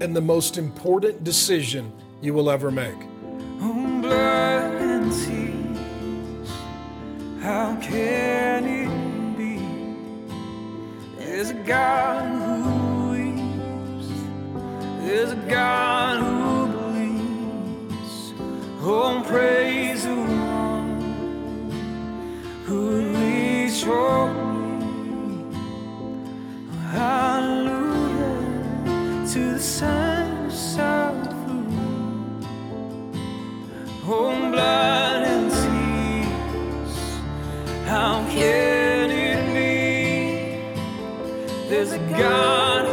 and 0.00 0.14
the 0.14 0.20
most 0.20 0.58
important 0.58 1.24
decision 1.24 1.92
you 2.20 2.34
will 2.34 2.50
ever 2.50 2.70
make. 2.70 2.98
Blood 4.00 4.78
how 7.40 7.76
can 7.80 8.66
it 8.66 9.36
be? 9.38 9.58
There's 11.16 11.50
a 11.50 11.54
God 11.54 12.24
who 12.42 13.10
weeps, 13.10 14.08
there's 15.00 15.32
a 15.32 15.42
God 15.48 16.18
who 16.18 16.66
believes. 16.76 18.34
Oh, 18.82 19.24
praise 19.26 20.02
the 20.04 20.14
one 20.14 21.00
who 22.66 22.80
reached 23.14 23.84
for 23.84 24.32
me. 24.34 25.56
Hallelujah 26.90 27.77
to 29.32 29.52
the 29.52 29.60
Son 29.60 30.46
of 30.46 30.52
suffering. 30.52 31.68
Oh, 34.06 34.50
blood 34.50 35.22
and 35.22 35.50
tears, 35.50 36.94
how 37.84 38.24
can 38.30 39.10
it 39.10 39.52
be? 39.52 40.62
There's 41.68 41.92
a 41.92 41.98
God 41.98 42.87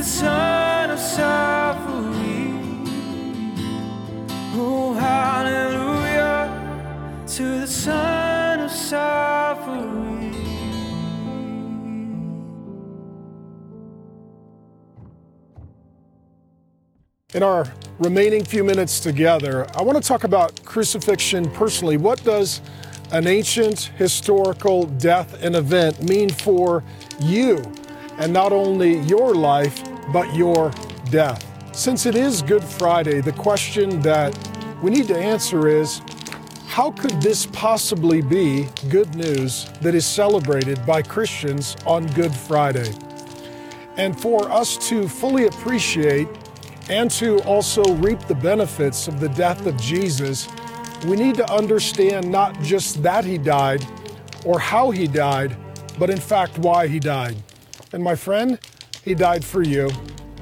the 0.00 0.06
Son 0.06 0.90
of 0.90 0.98
suffering. 0.98 2.88
Oh, 4.54 4.94
hallelujah 4.94 6.48
to 7.26 7.42
the 7.60 7.66
Son 7.66 8.60
of 8.60 8.70
suffering. 8.70 10.34
In 17.34 17.42
our 17.42 17.70
remaining 17.98 18.42
few 18.42 18.64
minutes 18.64 19.00
together, 19.00 19.66
I 19.76 19.82
want 19.82 20.02
to 20.02 20.08
talk 20.08 20.24
about 20.24 20.64
crucifixion 20.64 21.50
personally. 21.50 21.98
What 21.98 22.24
does 22.24 22.62
an 23.12 23.26
ancient 23.26 23.90
historical 23.98 24.86
death 24.86 25.42
and 25.42 25.54
event 25.54 26.02
mean 26.02 26.30
for 26.30 26.82
you? 27.20 27.62
And 28.16 28.32
not 28.34 28.52
only 28.52 28.98
your 29.00 29.34
life, 29.34 29.89
but 30.12 30.34
your 30.34 30.70
death. 31.10 31.46
Since 31.72 32.06
it 32.06 32.14
is 32.14 32.42
Good 32.42 32.64
Friday, 32.64 33.20
the 33.20 33.32
question 33.32 34.00
that 34.02 34.36
we 34.82 34.90
need 34.90 35.08
to 35.08 35.16
answer 35.16 35.68
is 35.68 36.02
how 36.66 36.92
could 36.92 37.20
this 37.20 37.46
possibly 37.46 38.22
be 38.22 38.68
good 38.88 39.14
news 39.14 39.66
that 39.80 39.94
is 39.94 40.06
celebrated 40.06 40.84
by 40.86 41.02
Christians 41.02 41.76
on 41.84 42.06
Good 42.08 42.34
Friday? 42.34 42.92
And 43.96 44.18
for 44.18 44.50
us 44.50 44.76
to 44.88 45.08
fully 45.08 45.46
appreciate 45.46 46.28
and 46.88 47.10
to 47.12 47.42
also 47.42 47.82
reap 47.94 48.20
the 48.20 48.34
benefits 48.34 49.08
of 49.08 49.20
the 49.20 49.28
death 49.30 49.66
of 49.66 49.76
Jesus, 49.78 50.48
we 51.06 51.16
need 51.16 51.34
to 51.36 51.52
understand 51.52 52.30
not 52.30 52.60
just 52.62 53.02
that 53.02 53.24
he 53.24 53.36
died 53.36 53.84
or 54.44 54.58
how 54.58 54.90
he 54.90 55.06
died, 55.06 55.56
but 55.98 56.08
in 56.08 56.18
fact 56.18 56.58
why 56.58 56.86
he 56.86 56.98
died. 56.98 57.36
And 57.92 58.02
my 58.02 58.14
friend, 58.14 58.58
he 59.04 59.14
died 59.14 59.44
for 59.44 59.62
you 59.62 59.90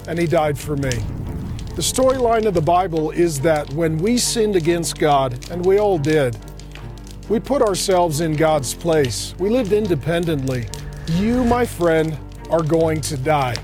and 0.07 0.19
he 0.19 0.27
died 0.27 0.59
for 0.59 0.77
me. 0.77 0.91
The 1.75 1.83
storyline 1.85 2.47
of 2.47 2.55
the 2.55 2.61
Bible 2.61 3.11
is 3.13 3.41
that 3.41 3.73
when 3.75 3.99
we 3.99 4.19
sinned 4.19 4.57
against 4.57 4.99
God, 4.99 5.49
and 5.51 5.65
we 5.65 5.79
all 5.79 5.99
did, 5.99 6.37
we 7.29 7.39
put 7.39 7.63
ourselves 7.63 8.21
in 8.21 8.35
God's 8.35 8.75
place. 8.75 9.35
We 9.39 9.49
lived 9.49 9.73
independently. 9.73 10.67
You, 11.13 11.45
my 11.45 11.65
friend, 11.65 12.19
are 12.51 12.63
going 12.63 13.01
to 13.03 13.17
die. 13.17 13.55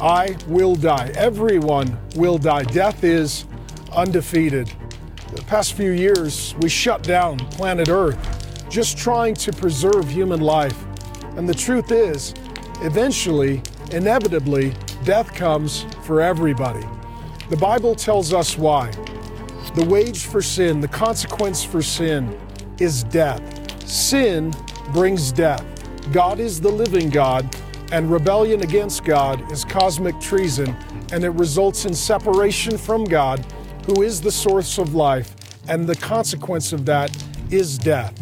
I 0.00 0.36
will 0.48 0.74
die. 0.74 1.12
Everyone 1.14 1.96
will 2.16 2.38
die. 2.38 2.64
Death 2.64 3.04
is 3.04 3.44
undefeated. 3.92 4.72
The 5.32 5.42
past 5.42 5.74
few 5.74 5.92
years, 5.92 6.56
we 6.60 6.68
shut 6.68 7.02
down 7.02 7.38
planet 7.50 7.88
Earth 7.88 8.18
just 8.68 8.96
trying 8.96 9.34
to 9.34 9.52
preserve 9.52 10.08
human 10.08 10.40
life. 10.40 10.76
And 11.36 11.48
the 11.48 11.54
truth 11.54 11.92
is, 11.92 12.34
eventually, 12.82 13.62
inevitably, 13.92 14.74
death 15.04 15.32
comes 15.34 15.86
for 16.02 16.20
everybody. 16.20 16.86
The 17.48 17.56
Bible 17.56 17.94
tells 17.94 18.32
us 18.32 18.56
why. 18.56 18.90
The 19.74 19.86
wage 19.88 20.26
for 20.26 20.42
sin, 20.42 20.80
the 20.80 20.88
consequence 20.88 21.64
for 21.64 21.82
sin, 21.82 22.38
is 22.78 23.04
death. 23.04 23.88
Sin 23.88 24.54
brings 24.92 25.32
death. 25.32 25.64
God 26.12 26.40
is 26.40 26.60
the 26.60 26.70
living 26.70 27.10
God, 27.10 27.54
and 27.92 28.10
rebellion 28.10 28.62
against 28.62 29.04
God 29.04 29.50
is 29.50 29.64
cosmic 29.64 30.18
treason, 30.20 30.76
and 31.12 31.24
it 31.24 31.30
results 31.30 31.84
in 31.84 31.94
separation 31.94 32.78
from 32.78 33.04
God, 33.04 33.44
who 33.86 34.02
is 34.02 34.20
the 34.20 34.30
source 34.30 34.78
of 34.78 34.94
life, 34.94 35.34
and 35.68 35.86
the 35.86 35.96
consequence 35.96 36.72
of 36.72 36.84
that 36.86 37.10
is 37.50 37.78
death. 37.78 38.19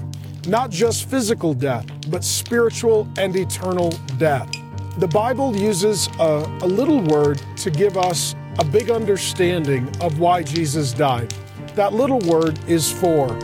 Not 0.48 0.70
just 0.70 1.10
physical 1.10 1.52
death, 1.52 1.84
but 2.10 2.24
spiritual 2.24 3.06
and 3.18 3.36
eternal 3.36 3.90
death. 4.16 4.50
The 4.96 5.06
Bible 5.06 5.54
uses 5.54 6.08
a, 6.18 6.58
a 6.62 6.66
little 6.66 7.02
word 7.02 7.42
to 7.56 7.70
give 7.70 7.98
us 7.98 8.34
a 8.58 8.64
big 8.64 8.90
understanding 8.90 9.94
of 10.00 10.20
why 10.20 10.42
Jesus 10.42 10.94
died. 10.94 11.34
That 11.74 11.92
little 11.92 12.20
word 12.20 12.58
is 12.66 12.90
for. 12.90 13.38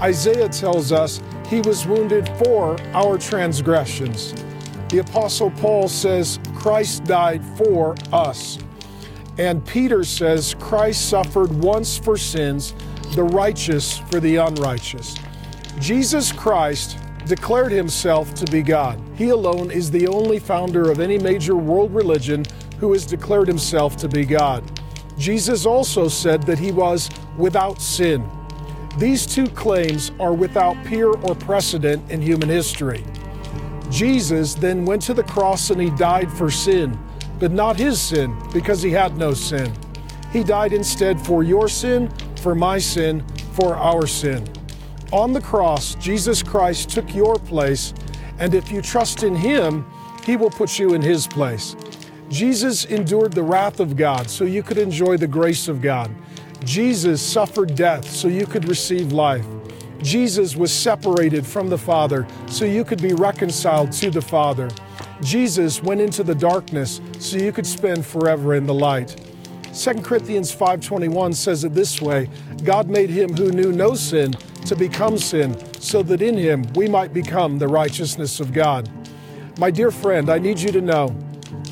Isaiah 0.00 0.48
tells 0.48 0.92
us 0.92 1.20
he 1.48 1.60
was 1.62 1.88
wounded 1.88 2.28
for 2.44 2.80
our 2.92 3.18
transgressions. 3.18 4.32
The 4.90 4.98
Apostle 4.98 5.50
Paul 5.50 5.88
says 5.88 6.38
Christ 6.54 7.02
died 7.02 7.44
for 7.56 7.96
us. 8.12 8.58
And 9.38 9.66
Peter 9.66 10.04
says 10.04 10.54
Christ 10.60 11.08
suffered 11.08 11.50
once 11.50 11.98
for 11.98 12.16
sins, 12.16 12.74
the 13.16 13.24
righteous 13.24 13.98
for 13.98 14.20
the 14.20 14.36
unrighteous. 14.36 15.16
Jesus 15.80 16.32
Christ 16.32 16.98
declared 17.26 17.70
himself 17.70 18.34
to 18.34 18.50
be 18.50 18.62
God. 18.62 19.00
He 19.14 19.28
alone 19.28 19.70
is 19.70 19.90
the 19.90 20.08
only 20.08 20.38
founder 20.38 20.90
of 20.90 20.98
any 20.98 21.18
major 21.18 21.56
world 21.56 21.94
religion 21.94 22.44
who 22.80 22.92
has 22.92 23.06
declared 23.06 23.46
himself 23.46 23.96
to 23.98 24.08
be 24.08 24.24
God. 24.24 24.64
Jesus 25.18 25.66
also 25.66 26.08
said 26.08 26.42
that 26.44 26.58
he 26.58 26.72
was 26.72 27.10
without 27.36 27.80
sin. 27.80 28.28
These 28.98 29.26
two 29.26 29.46
claims 29.46 30.10
are 30.18 30.32
without 30.32 30.82
peer 30.84 31.08
or 31.10 31.34
precedent 31.34 32.10
in 32.10 32.20
human 32.20 32.48
history. 32.48 33.04
Jesus 33.90 34.54
then 34.54 34.84
went 34.84 35.02
to 35.02 35.14
the 35.14 35.22
cross 35.22 35.70
and 35.70 35.80
he 35.80 35.90
died 35.90 36.30
for 36.32 36.50
sin, 36.50 36.98
but 37.38 37.52
not 37.52 37.76
his 37.76 38.00
sin 38.00 38.36
because 38.52 38.82
he 38.82 38.90
had 38.90 39.16
no 39.16 39.32
sin. 39.32 39.72
He 40.32 40.42
died 40.42 40.72
instead 40.72 41.20
for 41.20 41.42
your 41.42 41.68
sin, 41.68 42.10
for 42.42 42.54
my 42.54 42.78
sin, 42.78 43.24
for 43.52 43.76
our 43.76 44.06
sin. 44.06 44.44
On 45.12 45.32
the 45.32 45.40
cross, 45.40 45.94
Jesus 45.94 46.42
Christ 46.42 46.90
took 46.90 47.14
your 47.14 47.36
place, 47.36 47.94
and 48.38 48.52
if 48.52 48.70
you 48.70 48.82
trust 48.82 49.22
in 49.22 49.34
him, 49.34 49.86
he 50.22 50.36
will 50.36 50.50
put 50.50 50.78
you 50.78 50.92
in 50.92 51.00
his 51.00 51.26
place. 51.26 51.76
Jesus 52.28 52.84
endured 52.84 53.32
the 53.32 53.42
wrath 53.42 53.80
of 53.80 53.96
God 53.96 54.28
so 54.28 54.44
you 54.44 54.62
could 54.62 54.76
enjoy 54.76 55.16
the 55.16 55.26
grace 55.26 55.66
of 55.66 55.80
God. 55.80 56.10
Jesus 56.62 57.22
suffered 57.22 57.74
death 57.74 58.06
so 58.06 58.28
you 58.28 58.44
could 58.44 58.68
receive 58.68 59.12
life. 59.12 59.46
Jesus 60.02 60.56
was 60.56 60.70
separated 60.70 61.46
from 61.46 61.70
the 61.70 61.78
Father 61.78 62.26
so 62.46 62.66
you 62.66 62.84
could 62.84 63.00
be 63.00 63.14
reconciled 63.14 63.92
to 63.92 64.10
the 64.10 64.20
Father. 64.20 64.68
Jesus 65.22 65.82
went 65.82 66.02
into 66.02 66.22
the 66.22 66.34
darkness 66.34 67.00
so 67.18 67.38
you 67.38 67.50
could 67.50 67.66
spend 67.66 68.04
forever 68.04 68.54
in 68.56 68.66
the 68.66 68.74
light. 68.74 69.16
2 69.72 70.02
Corinthians 70.02 70.54
5:21 70.54 71.32
says 71.32 71.64
it 71.64 71.72
this 71.72 72.02
way, 72.02 72.28
God 72.62 72.90
made 72.90 73.08
him 73.08 73.34
who 73.34 73.50
knew 73.50 73.72
no 73.72 73.94
sin 73.94 74.34
to 74.68 74.76
become 74.76 75.18
sin, 75.18 75.56
so 75.80 76.02
that 76.02 76.22
in 76.22 76.36
him 76.36 76.64
we 76.74 76.88
might 76.88 77.12
become 77.12 77.58
the 77.58 77.68
righteousness 77.68 78.40
of 78.40 78.52
God. 78.52 78.88
My 79.58 79.70
dear 79.70 79.90
friend, 79.90 80.30
I 80.30 80.38
need 80.38 80.60
you 80.60 80.70
to 80.72 80.80
know 80.80 81.08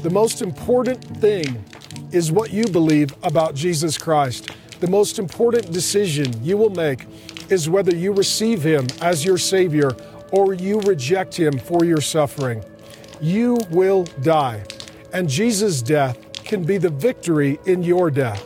the 0.02 0.10
most 0.10 0.42
important 0.42 1.02
thing 1.18 1.64
is 2.12 2.32
what 2.32 2.52
you 2.52 2.64
believe 2.66 3.14
about 3.22 3.54
Jesus 3.54 3.98
Christ. 3.98 4.50
The 4.80 4.88
most 4.88 5.18
important 5.18 5.72
decision 5.72 6.32
you 6.42 6.56
will 6.56 6.70
make 6.70 7.06
is 7.48 7.68
whether 7.68 7.94
you 7.94 8.12
receive 8.12 8.62
him 8.62 8.86
as 9.00 9.24
your 9.24 9.38
Savior 9.38 9.92
or 10.32 10.54
you 10.54 10.80
reject 10.80 11.34
him 11.34 11.58
for 11.58 11.84
your 11.84 12.00
suffering. 12.00 12.64
You 13.20 13.58
will 13.70 14.04
die, 14.22 14.64
and 15.12 15.28
Jesus' 15.28 15.82
death 15.82 16.18
can 16.44 16.64
be 16.64 16.78
the 16.78 16.90
victory 16.90 17.58
in 17.66 17.82
your 17.82 18.10
death. 18.10 18.44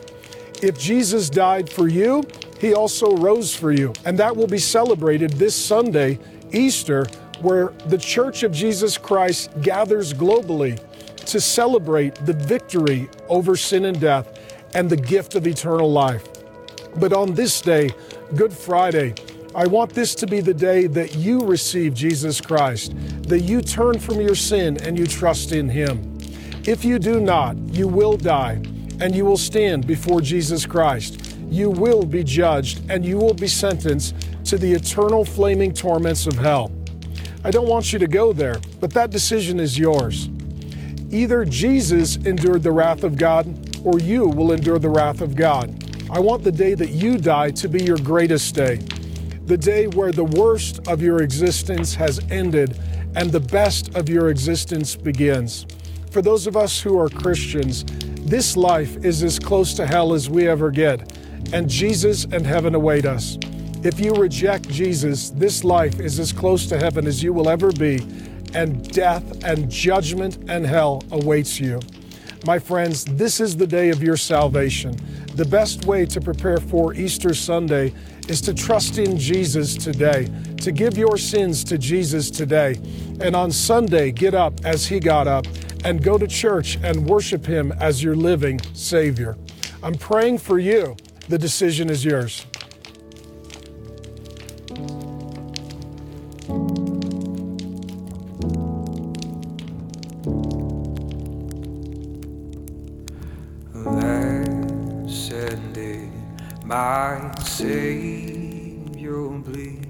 If 0.62 0.78
Jesus 0.78 1.30
died 1.30 1.70
for 1.70 1.88
you, 1.88 2.22
he 2.60 2.74
also 2.74 3.16
rose 3.16 3.54
for 3.54 3.72
you, 3.72 3.92
and 4.04 4.18
that 4.18 4.36
will 4.36 4.46
be 4.46 4.58
celebrated 4.58 5.32
this 5.32 5.56
Sunday, 5.56 6.18
Easter, 6.52 7.06
where 7.40 7.72
the 7.86 7.96
Church 7.96 8.42
of 8.42 8.52
Jesus 8.52 8.98
Christ 8.98 9.50
gathers 9.62 10.12
globally 10.12 10.78
to 11.24 11.40
celebrate 11.40 12.14
the 12.26 12.34
victory 12.34 13.08
over 13.28 13.56
sin 13.56 13.86
and 13.86 13.98
death 13.98 14.38
and 14.74 14.90
the 14.90 14.96
gift 14.96 15.34
of 15.34 15.46
eternal 15.46 15.90
life. 15.90 16.26
But 16.96 17.12
on 17.12 17.34
this 17.34 17.60
day, 17.60 17.90
Good 18.36 18.52
Friday, 18.52 19.14
I 19.54 19.66
want 19.66 19.92
this 19.92 20.14
to 20.16 20.26
be 20.26 20.40
the 20.40 20.54
day 20.54 20.86
that 20.86 21.16
you 21.16 21.40
receive 21.40 21.94
Jesus 21.94 22.40
Christ, 22.40 22.94
that 23.22 23.40
you 23.40 23.62
turn 23.62 23.98
from 23.98 24.20
your 24.20 24.34
sin 24.34 24.76
and 24.82 24.98
you 24.98 25.06
trust 25.06 25.52
in 25.52 25.68
Him. 25.68 26.18
If 26.66 26.84
you 26.84 26.98
do 26.98 27.20
not, 27.20 27.56
you 27.56 27.88
will 27.88 28.16
die 28.16 28.62
and 29.00 29.14
you 29.14 29.24
will 29.24 29.38
stand 29.38 29.86
before 29.86 30.20
Jesus 30.20 30.66
Christ. 30.66 31.29
You 31.50 31.70
will 31.70 32.04
be 32.04 32.24
judged 32.24 32.88
and 32.88 33.04
you 33.04 33.18
will 33.18 33.34
be 33.34 33.48
sentenced 33.48 34.14
to 34.44 34.56
the 34.56 34.72
eternal 34.72 35.24
flaming 35.24 35.74
torments 35.74 36.26
of 36.26 36.34
hell. 36.34 36.70
I 37.44 37.50
don't 37.50 37.68
want 37.68 37.92
you 37.92 37.98
to 37.98 38.06
go 38.06 38.32
there, 38.32 38.60
but 38.80 38.92
that 38.94 39.10
decision 39.10 39.58
is 39.58 39.78
yours. 39.78 40.30
Either 41.10 41.44
Jesus 41.44 42.16
endured 42.16 42.62
the 42.62 42.70
wrath 42.70 43.02
of 43.02 43.16
God 43.16 43.46
or 43.84 43.98
you 43.98 44.26
will 44.26 44.52
endure 44.52 44.78
the 44.78 44.88
wrath 44.88 45.20
of 45.20 45.34
God. 45.34 45.74
I 46.10 46.20
want 46.20 46.44
the 46.44 46.52
day 46.52 46.74
that 46.74 46.90
you 46.90 47.18
die 47.18 47.50
to 47.52 47.68
be 47.68 47.82
your 47.82 47.98
greatest 47.98 48.54
day, 48.54 48.76
the 49.46 49.56
day 49.56 49.86
where 49.88 50.12
the 50.12 50.24
worst 50.24 50.86
of 50.86 51.02
your 51.02 51.22
existence 51.22 51.94
has 51.94 52.20
ended 52.30 52.78
and 53.16 53.32
the 53.32 53.40
best 53.40 53.94
of 53.96 54.08
your 54.08 54.28
existence 54.28 54.94
begins. 54.94 55.66
For 56.10 56.22
those 56.22 56.46
of 56.46 56.56
us 56.56 56.80
who 56.80 56.98
are 56.98 57.08
Christians, 57.08 57.84
this 58.22 58.56
life 58.56 59.04
is 59.04 59.22
as 59.22 59.38
close 59.38 59.74
to 59.74 59.86
hell 59.86 60.12
as 60.12 60.28
we 60.30 60.46
ever 60.46 60.70
get, 60.70 61.16
and 61.52 61.68
Jesus 61.68 62.24
and 62.24 62.46
heaven 62.46 62.74
await 62.74 63.06
us. 63.06 63.38
If 63.82 63.98
you 63.98 64.14
reject 64.14 64.68
Jesus, 64.68 65.30
this 65.30 65.64
life 65.64 66.00
is 66.00 66.20
as 66.20 66.32
close 66.32 66.66
to 66.66 66.78
heaven 66.78 67.06
as 67.06 67.22
you 67.22 67.32
will 67.32 67.48
ever 67.48 67.72
be, 67.72 67.96
and 68.54 68.88
death 68.92 69.44
and 69.44 69.70
judgment 69.70 70.38
and 70.48 70.66
hell 70.66 71.02
awaits 71.10 71.58
you. 71.58 71.80
My 72.46 72.58
friends, 72.58 73.04
this 73.04 73.40
is 73.40 73.56
the 73.56 73.66
day 73.66 73.90
of 73.90 74.02
your 74.02 74.16
salvation. 74.16 74.96
The 75.34 75.44
best 75.44 75.84
way 75.84 76.06
to 76.06 76.20
prepare 76.20 76.58
for 76.58 76.94
Easter 76.94 77.34
Sunday 77.34 77.94
is 78.28 78.40
to 78.42 78.54
trust 78.54 78.98
in 78.98 79.18
Jesus 79.18 79.74
today, 79.74 80.28
to 80.58 80.72
give 80.72 80.96
your 80.96 81.16
sins 81.16 81.64
to 81.64 81.78
Jesus 81.78 82.30
today. 82.30 82.80
And 83.20 83.34
on 83.34 83.50
Sunday, 83.50 84.10
get 84.12 84.34
up 84.34 84.54
as 84.64 84.86
he 84.86 85.00
got 85.00 85.26
up 85.26 85.46
and 85.84 86.02
go 86.02 86.18
to 86.18 86.26
church 86.26 86.78
and 86.82 87.06
worship 87.06 87.46
him 87.46 87.72
as 87.72 88.02
your 88.02 88.14
living 88.14 88.60
Savior. 88.74 89.36
I'm 89.82 89.94
praying 89.94 90.38
for 90.38 90.58
you. 90.58 90.96
The 91.28 91.38
decision 91.38 91.90
is 91.90 92.04
yours. 92.04 92.44
my 106.70 107.34
Savior 107.42 109.28
bleed 109.44 109.88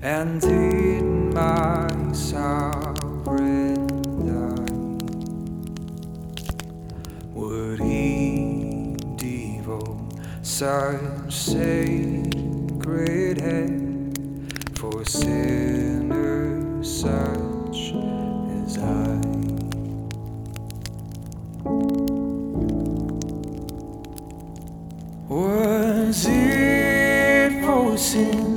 and 0.00 0.40
did 0.40 1.02
my 1.02 1.88
sovereign 2.12 2.91
such 10.62 11.28
sacred 11.28 12.20
head 13.40 14.78
for 14.78 15.04
sinners 15.04 16.20
such 17.00 17.92
as 18.62 18.78
I? 18.78 19.20
Was 25.28 26.26
it 26.28 27.64
for 27.64 27.98
sins 27.98 28.51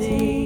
and 0.00 0.37